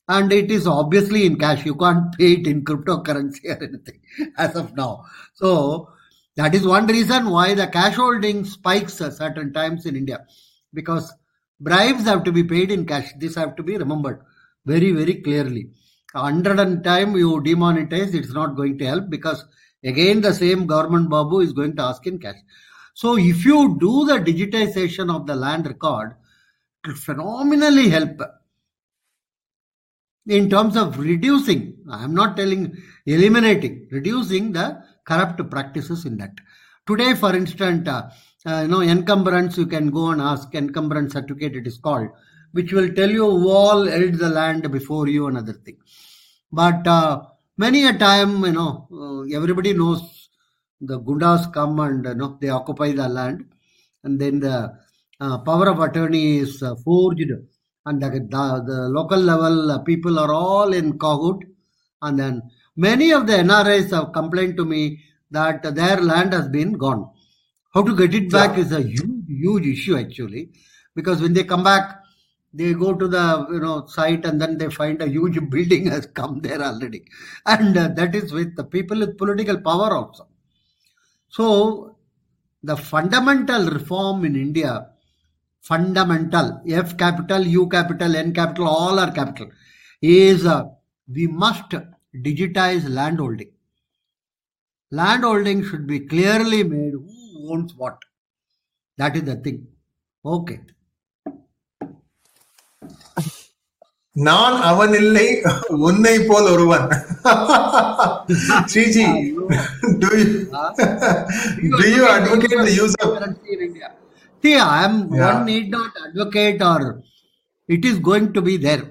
and 0.08 0.32
it 0.32 0.50
is 0.50 0.66
obviously 0.66 1.24
in 1.24 1.38
cash. 1.38 1.64
You 1.64 1.74
can't 1.76 2.16
pay 2.16 2.34
it 2.34 2.46
in 2.46 2.64
cryptocurrency 2.64 3.44
or 3.48 3.62
anything 3.62 4.00
as 4.36 4.54
of 4.56 4.76
now. 4.76 5.04
So 5.34 5.88
that 6.36 6.54
is 6.54 6.66
one 6.66 6.86
reason 6.86 7.30
why 7.30 7.54
the 7.54 7.66
cash 7.66 7.94
holding 7.94 8.44
spikes 8.44 9.00
at 9.00 9.14
certain 9.14 9.52
times 9.52 9.86
in 9.86 9.96
India 9.96 10.26
because 10.72 11.12
bribes 11.60 12.04
have 12.04 12.24
to 12.24 12.32
be 12.32 12.42
paid 12.42 12.70
in 12.70 12.86
cash. 12.86 13.10
This 13.18 13.36
have 13.36 13.56
to 13.56 13.62
be 13.62 13.76
remembered 13.76 14.20
very, 14.66 14.92
very 14.92 15.14
clearly. 15.14 15.70
Hundred 16.14 16.60
and 16.60 16.84
time 16.84 17.16
you 17.16 17.40
demonetize, 17.40 18.14
it's 18.14 18.32
not 18.32 18.56
going 18.56 18.78
to 18.78 18.86
help 18.86 19.10
because 19.10 19.44
again 19.82 20.20
the 20.20 20.32
same 20.32 20.66
government 20.66 21.10
babu 21.10 21.40
is 21.40 21.52
going 21.52 21.74
to 21.76 21.82
ask 21.82 22.06
in 22.06 22.18
cash. 22.18 22.36
So 22.94 23.16
if 23.16 23.44
you 23.44 23.76
do 23.80 24.06
the 24.06 24.18
digitization 24.18 25.14
of 25.14 25.26
the 25.26 25.34
land 25.34 25.66
record, 25.66 26.14
it 26.86 26.96
phenomenally 26.96 27.88
help 27.88 28.20
in 30.26 30.48
terms 30.48 30.76
of 30.76 30.98
reducing. 30.98 31.76
I 31.90 32.04
am 32.04 32.14
not 32.14 32.36
telling 32.36 32.76
eliminating, 33.06 33.88
reducing 33.90 34.52
the 34.52 34.82
corrupt 35.04 35.50
practices 35.50 36.04
in 36.04 36.16
that. 36.18 36.32
Today, 36.86 37.14
for 37.14 37.34
instance, 37.34 37.88
uh, 37.88 38.10
uh, 38.46 38.60
you 38.62 38.68
know, 38.68 38.82
encumbrance, 38.82 39.56
you 39.56 39.66
can 39.66 39.90
go 39.90 40.10
and 40.10 40.20
ask 40.20 40.54
encumbrance 40.54 41.14
certificate, 41.14 41.56
it 41.56 41.66
is 41.66 41.78
called, 41.78 42.08
which 42.52 42.72
will 42.72 42.92
tell 42.94 43.10
you 43.10 43.24
who 43.24 43.50
all 43.50 43.86
held 43.86 44.14
the 44.14 44.28
land 44.28 44.70
before 44.70 45.08
you, 45.08 45.26
another 45.26 45.54
thing. 45.54 45.78
But 46.52 46.86
uh, 46.86 47.22
many 47.56 47.86
a 47.86 47.96
time, 47.96 48.44
you 48.44 48.52
know, 48.52 48.86
uh, 48.92 49.36
everybody 49.36 49.72
knows 49.72 50.28
the 50.80 51.00
gundas 51.00 51.52
come 51.52 51.80
and 51.80 52.04
you 52.04 52.14
know 52.14 52.36
they 52.40 52.50
occupy 52.50 52.92
the 52.92 53.08
land, 53.08 53.46
and 54.02 54.20
then 54.20 54.40
the 54.40 54.76
uh, 55.20 55.38
power 55.38 55.68
of 55.68 55.80
attorney 55.80 56.38
is 56.38 56.62
uh, 56.62 56.74
forged, 56.84 57.30
and 57.86 58.02
the, 58.02 58.10
the, 58.10 58.64
the 58.66 58.88
local 58.90 59.18
level 59.18 59.82
people 59.84 60.18
are 60.18 60.32
all 60.32 60.74
in 60.74 60.98
cahoot, 60.98 61.40
and 62.02 62.18
then 62.18 62.42
many 62.76 63.12
of 63.12 63.26
the 63.26 63.34
NRIs 63.34 63.90
have 63.90 64.12
complained 64.12 64.56
to 64.56 64.64
me 64.64 65.00
that 65.30 65.62
their 65.74 66.00
land 66.00 66.32
has 66.32 66.48
been 66.48 66.72
gone. 66.72 67.10
How 67.72 67.82
to 67.82 67.96
get 67.96 68.14
it 68.14 68.30
back 68.30 68.56
is 68.56 68.72
a 68.72 68.82
huge, 68.82 69.26
huge 69.28 69.66
issue 69.66 69.96
actually, 69.96 70.50
because 70.94 71.20
when 71.20 71.32
they 71.32 71.44
come 71.44 71.64
back, 71.64 72.00
they 72.52 72.72
go 72.72 72.94
to 72.94 73.08
the 73.08 73.46
you 73.50 73.58
know 73.58 73.84
site 73.86 74.24
and 74.24 74.40
then 74.40 74.58
they 74.58 74.70
find 74.70 75.02
a 75.02 75.08
huge 75.08 75.38
building 75.50 75.86
has 75.86 76.06
come 76.06 76.40
there 76.40 76.62
already, 76.62 77.04
and 77.46 77.76
uh, 77.76 77.88
that 77.88 78.14
is 78.14 78.32
with 78.32 78.54
the 78.56 78.64
people 78.64 78.98
with 79.00 79.18
political 79.18 79.60
power 79.60 79.92
also. 79.92 80.28
So 81.28 81.96
the 82.62 82.76
fundamental 82.76 83.66
reform 83.66 84.24
in 84.24 84.36
India, 84.36 84.86
fundamental 85.60 86.62
F 86.68 86.96
capital, 86.96 87.42
U 87.42 87.68
capital, 87.68 88.14
N 88.14 88.32
capital, 88.32 88.68
all 88.68 89.00
are 89.00 89.10
capital, 89.10 89.50
is 90.00 90.46
uh, 90.46 90.64
we 91.12 91.26
must 91.26 91.74
digitize 92.27 92.87
landholding. 92.89 93.51
Landholding 94.91 95.63
should 95.69 95.85
be 95.87 95.99
clearly 96.01 96.63
made 96.63 96.93
who 96.93 97.53
owns 97.53 97.73
what. 97.75 97.97
That 98.97 99.15
is 99.15 99.23
the 99.23 99.37
thing. 99.37 99.59
Okay. 100.25 100.59
நான் 104.15 104.55
அவன் 104.69 104.93
இல்லை 105.01 105.25
உன்னை 105.87 106.13
போல் 106.29 106.47
ஒருவன் 106.53 106.87
Sreeji 108.71 109.05
do 110.03 110.09
you 110.19 110.25
do 111.79 111.85
you 111.95 112.03
advocate 112.15 112.57
the 112.69 112.73
use 112.83 112.95
of 113.03 113.07
currency 113.15 113.49
in 113.55 113.61
India? 113.67 113.89
See, 114.43 114.55
I 114.73 114.79
am 114.87 114.95
Yeah. 115.11 115.27
one 115.29 115.39
need 115.51 115.67
not 115.77 115.91
advocate 116.07 116.61
or 116.71 116.81
it 117.75 117.83
is 117.89 117.97
going 118.09 118.27
to 118.37 118.41
be 118.49 118.55
there. 118.67 118.83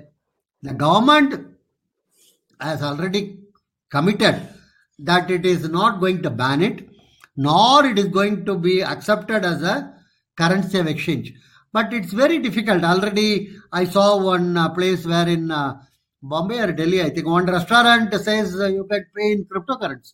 The 0.62 0.74
government 0.84 1.30
has 2.64 2.82
already 2.82 3.39
committed 3.91 4.41
that 4.99 5.30
it 5.30 5.45
is 5.45 5.70
not 5.70 5.99
going 5.99 6.22
to 6.24 6.30
ban 6.30 6.61
it, 6.61 6.88
nor 7.36 7.86
it 7.86 7.99
is 7.99 8.07
going 8.07 8.45
to 8.45 8.55
be 8.57 8.82
accepted 8.84 9.43
as 9.45 9.61
a 9.64 9.93
currency 10.38 10.80
of 10.80 10.88
exchange. 10.88 11.34
But 11.72 11.93
it's 11.93 12.14
very 12.14 12.39
difficult. 12.39 12.84
Already, 12.84 13.55
I 13.72 13.86
saw 13.86 14.24
one 14.24 14.57
uh, 14.57 14.70
place 14.70 15.05
where 15.05 15.28
in 15.28 15.51
uh, 15.51 15.80
Bombay 16.22 16.59
or 16.59 16.72
Delhi, 16.72 17.01
I 17.01 17.09
think 17.09 17.28
one 17.28 17.45
restaurant 17.45 18.14
says 18.14 18.59
uh, 18.59 18.68
you 18.68 18.86
can 18.89 19.05
pay 19.16 19.32
in 19.34 19.45
cryptocurrency 19.45 20.14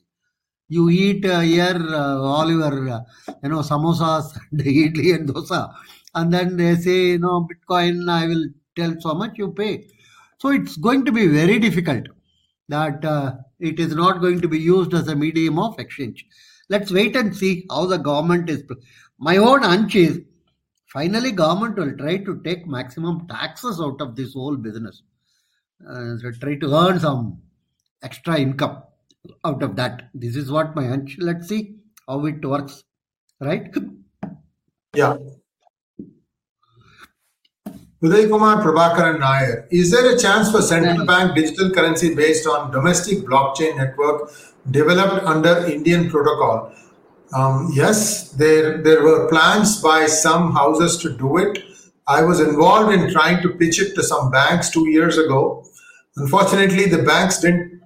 you 0.69 0.89
eat 0.89 1.23
here 1.25 1.95
all 1.95 2.49
your 2.49 2.73
you 3.43 3.49
know 3.51 3.61
samosas 3.69 4.25
and 4.51 4.61
idli 4.61 5.15
and 5.15 5.27
dosa 5.29 5.61
and 6.15 6.31
then 6.35 6.55
they 6.59 6.75
say 6.85 6.99
you 7.13 7.19
know 7.23 7.35
bitcoin 7.49 7.97
i 8.19 8.27
will 8.31 8.45
tell 8.77 8.93
so 9.05 9.13
much 9.21 9.33
you 9.41 9.49
pay 9.61 9.73
so 10.41 10.49
it's 10.57 10.77
going 10.87 11.03
to 11.07 11.13
be 11.19 11.25
very 11.39 11.57
difficult 11.67 12.05
that 12.69 13.03
uh, 13.03 13.35
it 13.59 13.79
is 13.79 13.93
not 13.95 14.21
going 14.21 14.39
to 14.39 14.47
be 14.47 14.59
used 14.59 14.93
as 14.93 15.07
a 15.07 15.15
medium 15.15 15.59
of 15.59 15.79
exchange 15.79 16.25
let's 16.69 16.91
wait 16.91 17.15
and 17.15 17.35
see 17.35 17.65
how 17.69 17.85
the 17.85 17.97
government 17.97 18.49
is 18.49 18.63
my 19.17 19.37
own 19.37 19.63
hunch 19.63 19.95
is 19.95 20.21
finally 20.93 21.31
government 21.31 21.77
will 21.77 21.95
try 21.97 22.17
to 22.17 22.41
take 22.43 22.65
maximum 22.67 23.27
taxes 23.27 23.81
out 23.81 24.01
of 24.01 24.15
this 24.15 24.33
whole 24.33 24.55
business 24.55 25.03
uh, 25.87 26.15
try 26.39 26.55
to 26.55 26.73
earn 26.75 26.99
some 26.99 27.41
extra 28.01 28.37
income 28.39 28.83
out 29.45 29.63
of 29.63 29.75
that. 29.75 30.09
This 30.13 30.35
is 30.35 30.51
what 30.51 30.75
my 30.75 30.85
hunch. 30.85 31.17
Let's 31.19 31.47
see 31.47 31.75
how 32.07 32.25
it 32.25 32.43
works. 32.43 32.83
Right? 33.39 33.73
Yeah. 34.95 35.17
Uday 38.01 38.29
Kumar 38.29 38.63
Prabhakaran 38.63 39.19
Nair. 39.19 39.67
Is 39.71 39.91
there 39.91 40.15
a 40.15 40.17
chance 40.17 40.49
for 40.49 40.61
central 40.61 41.05
bank 41.05 41.35
digital 41.35 41.69
currency 41.69 42.15
based 42.15 42.47
on 42.47 42.71
domestic 42.71 43.25
blockchain 43.25 43.75
network 43.75 44.31
developed 44.71 45.25
under 45.25 45.65
Indian 45.65 46.09
protocol? 46.09 46.71
Um, 47.33 47.69
yes, 47.73 48.31
there 48.31 48.81
there 48.81 49.03
were 49.03 49.27
plans 49.27 49.81
by 49.81 50.05
some 50.05 50.53
houses 50.53 50.95
to 50.99 51.09
do 51.17 51.35
it. 51.39 51.59
I 52.07 52.21
was 52.21 52.39
involved 52.39 52.93
in 52.93 53.11
trying 53.11 53.41
to 53.41 53.49
pitch 53.49 53.81
it 53.81 53.95
to 53.95 54.03
some 54.03 54.31
banks 54.31 54.69
two 54.69 54.87
years 54.89 55.17
ago. 55.17 55.65
Unfortunately, 56.15 56.85
the 56.85 57.03
banks 57.03 57.41
didn't 57.41 57.81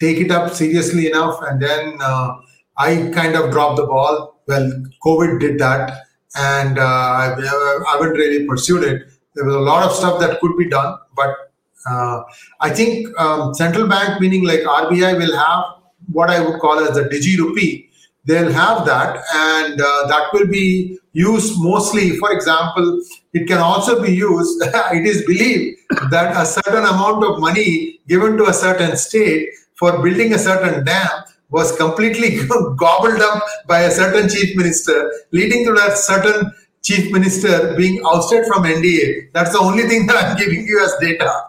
take 0.00 0.16
it 0.16 0.30
up 0.30 0.54
seriously 0.54 1.08
enough, 1.08 1.42
and 1.42 1.60
then 1.60 1.98
uh, 2.00 2.36
I 2.78 3.10
kind 3.14 3.36
of 3.36 3.50
dropped 3.50 3.76
the 3.76 3.86
ball. 3.86 4.40
Well, 4.46 4.66
COVID 5.04 5.40
did 5.40 5.58
that, 5.58 6.06
and 6.36 6.78
uh, 6.78 6.82
I, 6.82 7.36
I 7.36 7.92
haven't 7.92 8.16
really 8.16 8.46
pursued 8.46 8.82
it. 8.84 9.02
There 9.38 9.46
was 9.46 9.54
a 9.54 9.60
lot 9.60 9.84
of 9.84 9.92
stuff 9.94 10.18
that 10.18 10.40
could 10.40 10.56
be 10.58 10.68
done, 10.68 10.98
but 11.14 11.52
uh, 11.88 12.22
I 12.60 12.70
think 12.70 13.08
um, 13.20 13.54
central 13.54 13.86
bank, 13.86 14.20
meaning 14.20 14.44
like 14.44 14.60
RBI, 14.60 15.16
will 15.16 15.36
have 15.36 15.64
what 16.10 16.28
I 16.28 16.40
would 16.40 16.58
call 16.60 16.80
as 16.80 16.96
the 16.96 17.02
digi 17.02 17.38
rupee. 17.38 17.88
They'll 18.24 18.52
have 18.52 18.84
that, 18.84 19.22
and 19.32 19.80
uh, 19.80 20.06
that 20.08 20.30
will 20.32 20.48
be 20.48 20.98
used 21.12 21.54
mostly. 21.58 22.16
For 22.16 22.32
example, 22.32 23.00
it 23.32 23.46
can 23.46 23.58
also 23.58 24.02
be 24.02 24.12
used. 24.12 24.60
it 24.66 25.06
is 25.06 25.24
believed 25.24 25.78
that 26.10 26.36
a 26.36 26.44
certain 26.44 26.84
amount 26.84 27.24
of 27.24 27.38
money 27.38 28.00
given 28.08 28.36
to 28.38 28.46
a 28.46 28.52
certain 28.52 28.96
state 28.96 29.50
for 29.74 30.02
building 30.02 30.34
a 30.34 30.38
certain 30.38 30.84
dam 30.84 31.08
was 31.50 31.76
completely 31.76 32.40
gobbled 32.76 33.20
up 33.20 33.44
by 33.68 33.82
a 33.82 33.90
certain 33.90 34.28
chief 34.28 34.56
minister, 34.56 35.12
leading 35.30 35.64
to 35.64 35.72
that 35.74 35.96
certain 35.96 36.52
chief 36.82 37.12
minister 37.12 37.74
being 37.76 38.00
ousted 38.06 38.44
from 38.46 38.64
NDA. 38.64 39.32
That's 39.32 39.52
the 39.52 39.60
only 39.60 39.84
thing 39.84 40.06
that 40.06 40.16
I'm 40.24 40.36
giving 40.36 40.66
you 40.66 40.82
as 40.84 40.94
data. 41.00 41.42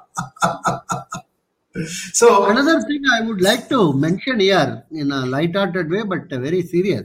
so, 2.14 2.46
Another 2.50 2.82
thing 2.82 3.04
I 3.12 3.22
would 3.22 3.42
like 3.42 3.70
to 3.70 3.94
mention 3.94 4.40
here 4.40 4.84
in 4.92 5.12
a 5.12 5.26
light-hearted 5.26 5.90
way, 5.90 6.04
but 6.04 6.30
very 6.30 6.62
serious. 6.62 7.04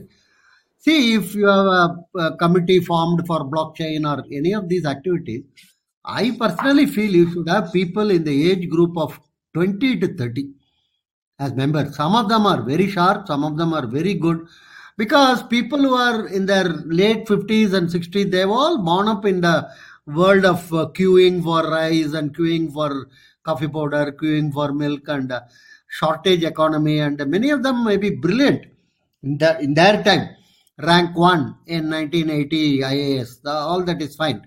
See, 0.77 1.15
if 1.15 1.33
you 1.33 1.47
have 1.47 1.65
a, 1.65 1.97
a 2.19 2.37
committee 2.37 2.79
formed 2.79 3.25
for 3.25 3.39
blockchain 3.39 4.05
or 4.05 4.23
any 4.31 4.53
of 4.53 4.69
these 4.69 4.85
activities, 4.85 5.43
I 6.03 6.37
personally 6.39 6.85
feel 6.85 7.11
you 7.11 7.31
should 7.31 7.49
have 7.49 7.73
people 7.73 8.11
in 8.11 8.23
the 8.23 8.51
age 8.51 8.69
group 8.69 8.95
of 8.95 9.19
20 9.55 9.97
to 9.99 10.15
30 10.15 10.49
as 11.39 11.53
members. 11.53 11.95
Some 11.95 12.15
of 12.15 12.29
them 12.29 12.45
are 12.45 12.61
very 12.61 12.87
sharp, 12.87 13.27
some 13.27 13.43
of 13.43 13.57
them 13.57 13.73
are 13.73 13.87
very 13.87 14.13
good. 14.13 14.47
Because 14.97 15.43
people 15.43 15.79
who 15.79 15.93
are 15.93 16.27
in 16.27 16.45
their 16.45 16.69
late 16.85 17.25
50s 17.27 17.73
and 17.73 17.89
60s, 17.89 18.31
they've 18.31 18.49
all 18.49 18.83
born 18.83 19.07
up 19.07 19.25
in 19.25 19.41
the 19.41 19.69
world 20.07 20.45
of 20.45 20.71
uh, 20.73 20.87
queuing 20.93 21.43
for 21.43 21.69
rice 21.69 22.13
and 22.13 22.35
queuing 22.35 22.71
for 22.71 23.09
coffee 23.43 23.67
powder, 23.67 24.15
queuing 24.19 24.53
for 24.53 24.71
milk 24.71 25.07
and 25.07 25.31
uh, 25.31 25.41
shortage 25.89 26.43
economy. 26.43 26.99
And 26.99 27.17
many 27.27 27.49
of 27.49 27.61
them 27.63 27.83
may 27.83 27.97
be 27.97 28.11
brilliant 28.11 28.65
in, 29.23 29.37
the, 29.37 29.59
in 29.59 29.73
their 29.73 30.01
time. 30.03 30.29
Rank 30.77 31.15
1 31.15 31.55
in 31.67 31.89
1980 31.89 32.79
IAS, 32.79 33.41
the, 33.41 33.51
all 33.51 33.83
that 33.83 34.01
is 34.01 34.15
fine. 34.15 34.45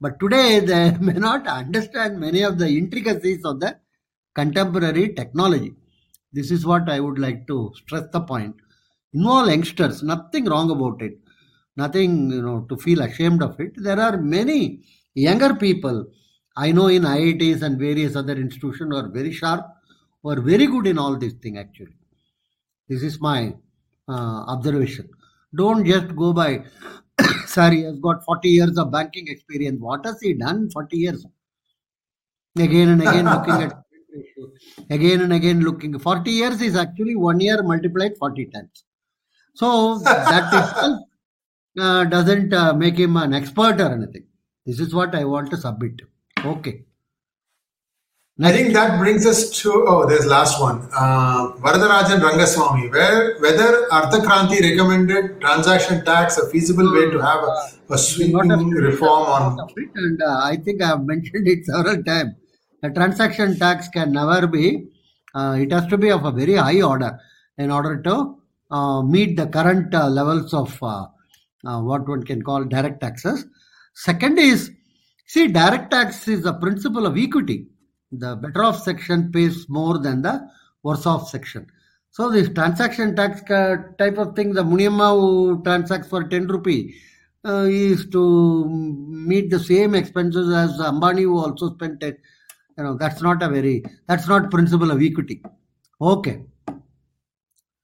But 0.00 0.18
today 0.18 0.60
they 0.70 0.92
may 0.98 1.14
not 1.14 1.46
understand 1.46 2.18
many 2.18 2.42
of 2.42 2.58
the 2.58 2.68
intricacies 2.68 3.44
of 3.44 3.60
the 3.60 3.78
contemporary 4.34 5.14
technology. 5.14 5.74
This 6.32 6.50
is 6.50 6.64
what 6.64 6.88
I 6.88 7.00
would 7.00 7.18
like 7.18 7.46
to 7.48 7.72
stress 7.76 8.04
the 8.12 8.20
point. 8.20 8.56
Involve 9.12 9.48
youngsters, 9.48 10.02
nothing 10.02 10.44
wrong 10.44 10.70
about 10.70 11.02
it. 11.02 11.18
Nothing, 11.76 12.30
you 12.30 12.42
know, 12.42 12.66
to 12.68 12.76
feel 12.76 13.02
ashamed 13.02 13.42
of 13.42 13.58
it. 13.60 13.72
There 13.76 13.98
are 13.98 14.16
many 14.18 14.82
younger 15.14 15.54
people 15.54 16.06
I 16.56 16.72
know 16.72 16.88
in 16.88 17.02
IITs 17.02 17.62
and 17.62 17.78
various 17.78 18.16
other 18.16 18.34
institutions 18.34 18.94
are 18.94 19.08
very 19.08 19.32
sharp, 19.32 19.66
are 20.24 20.40
very 20.40 20.66
good 20.66 20.86
in 20.86 20.98
all 20.98 21.16
these 21.16 21.34
things 21.34 21.58
actually. 21.58 21.96
This 22.88 23.02
is 23.02 23.20
my 23.20 23.54
uh, 24.08 24.44
observation. 24.54 25.08
Don't 25.54 25.84
just 25.84 26.14
go 26.16 26.32
by, 26.32 26.64
sorry, 27.46 27.82
has 27.82 27.98
got 27.98 28.24
40 28.24 28.48
years 28.48 28.78
of 28.78 28.90
banking 28.92 29.28
experience. 29.28 29.80
What 29.80 30.04
has 30.04 30.20
he 30.20 30.34
done 30.34 30.70
40 30.70 30.96
years? 30.96 31.26
Again 32.58 32.88
and 32.88 33.00
again 33.02 33.24
looking 33.26 33.62
at 33.62 33.82
again 34.90 35.20
and 35.20 35.32
again 35.32 35.60
looking. 35.60 35.96
40 35.98 36.30
years 36.30 36.60
is 36.60 36.74
actually 36.74 37.14
one 37.14 37.38
year 37.38 37.62
multiplied 37.62 38.18
40 38.18 38.46
times. 38.46 38.84
So 39.54 39.98
that 39.98 40.52
itself 40.52 41.00
uh, 41.78 42.04
doesn't 42.04 42.52
uh, 42.52 42.72
make 42.74 42.98
him 42.98 43.16
an 43.16 43.34
expert 43.34 43.80
or 43.80 43.92
anything. 43.92 44.26
This 44.66 44.80
is 44.80 44.94
what 44.94 45.14
I 45.14 45.24
want 45.24 45.50
to 45.50 45.56
submit. 45.56 46.02
Okay. 46.44 46.84
I 48.42 48.52
think 48.52 48.72
that 48.72 48.98
brings 48.98 49.26
us 49.26 49.50
to 49.60 49.84
oh, 49.86 50.06
there's 50.06 50.24
last 50.24 50.58
one. 50.62 50.88
Uh, 50.96 51.52
Varadarajan 51.58 52.20
Rangaswamy, 52.20 52.90
where 52.90 53.38
whether 53.40 53.86
Arthakranti 53.88 54.62
recommended 54.62 55.42
transaction 55.42 56.02
tax 56.06 56.38
a 56.38 56.48
feasible 56.48 56.90
way 56.90 57.10
to 57.10 57.18
have 57.18 57.42
a, 57.44 57.94
a 57.94 57.98
sweeping 57.98 58.70
reform 58.70 59.24
on. 59.26 59.68
And 59.94 60.22
uh, 60.22 60.40
I 60.42 60.56
think 60.56 60.80
I 60.80 60.86
have 60.86 61.04
mentioned 61.04 61.46
it 61.48 61.64
several 61.66 62.02
times. 62.02 62.30
The 62.80 62.88
transaction 62.88 63.58
tax 63.58 63.88
can 63.88 64.12
never 64.12 64.46
be. 64.46 64.86
Uh, 65.34 65.58
it 65.60 65.70
has 65.70 65.86
to 65.88 65.98
be 65.98 66.10
of 66.10 66.24
a 66.24 66.32
very 66.32 66.54
high 66.54 66.80
order 66.80 67.20
in 67.58 67.70
order 67.70 68.00
to 68.00 68.14
uh, 68.14 68.32
meet 68.70 69.36
the 69.36 69.46
current 69.46 69.94
uh, 69.94 70.08
levels 70.08 70.54
of 70.54 70.80
uh, 70.82 71.06
what 71.62 72.08
one 72.08 72.22
can 72.22 72.42
call 72.42 72.64
direct 72.64 73.00
taxes. 73.00 73.46
Second 73.94 74.38
is, 74.38 74.70
see, 75.26 75.48
direct 75.48 75.90
tax 75.90 76.26
is 76.28 76.42
the 76.42 76.54
principle 76.54 77.06
of 77.06 77.18
equity 77.18 77.66
the 78.12 78.36
better 78.36 78.64
off 78.64 78.82
section 78.82 79.30
pays 79.32 79.68
more 79.68 79.98
than 79.98 80.22
the 80.22 80.48
worse 80.82 81.06
off 81.06 81.28
section. 81.28 81.66
So 82.10 82.30
this 82.30 82.48
transaction 82.48 83.14
tax 83.14 83.40
type 83.42 84.18
of 84.18 84.34
thing, 84.34 84.52
the 84.52 84.64
Muniamma 84.64 85.18
who 85.18 85.62
transacts 85.62 86.08
for 86.08 86.24
10 86.24 86.48
rupee 86.48 86.94
uh, 87.46 87.66
is 87.68 88.06
to 88.10 88.68
meet 88.68 89.50
the 89.50 89.60
same 89.60 89.94
expenses 89.94 90.52
as 90.52 90.78
Ambani 90.80 91.22
who 91.22 91.38
also 91.38 91.72
spent 91.74 92.02
it. 92.02 92.18
You 92.76 92.84
know, 92.84 92.96
that's 92.96 93.22
not 93.22 93.42
a 93.42 93.48
very, 93.48 93.84
that's 94.08 94.26
not 94.26 94.50
principle 94.50 94.90
of 94.90 95.02
equity. 95.02 95.42
Okay. 96.00 96.42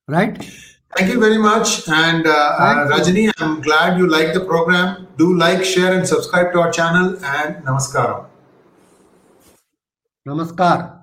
Right? 0.09 0.51
Thank 0.95 1.13
you 1.13 1.21
very 1.21 1.39
much. 1.39 1.89
And 1.89 2.27
uh, 2.27 2.31
uh 2.31 3.33
I'm 3.39 3.61
glad 3.61 3.99
you 3.99 4.09
like 4.09 4.33
the 4.33 4.41
program. 4.41 5.09
Do 5.19 5.37
like, 5.37 5.65
share, 5.65 5.93
and 5.97 6.07
subscribe 6.07 6.53
to 6.53 6.61
our 6.61 6.73
channel. 6.73 7.17
And 7.25 7.65
Namaskaram. 7.65 8.27
Namaskar. 10.27 10.96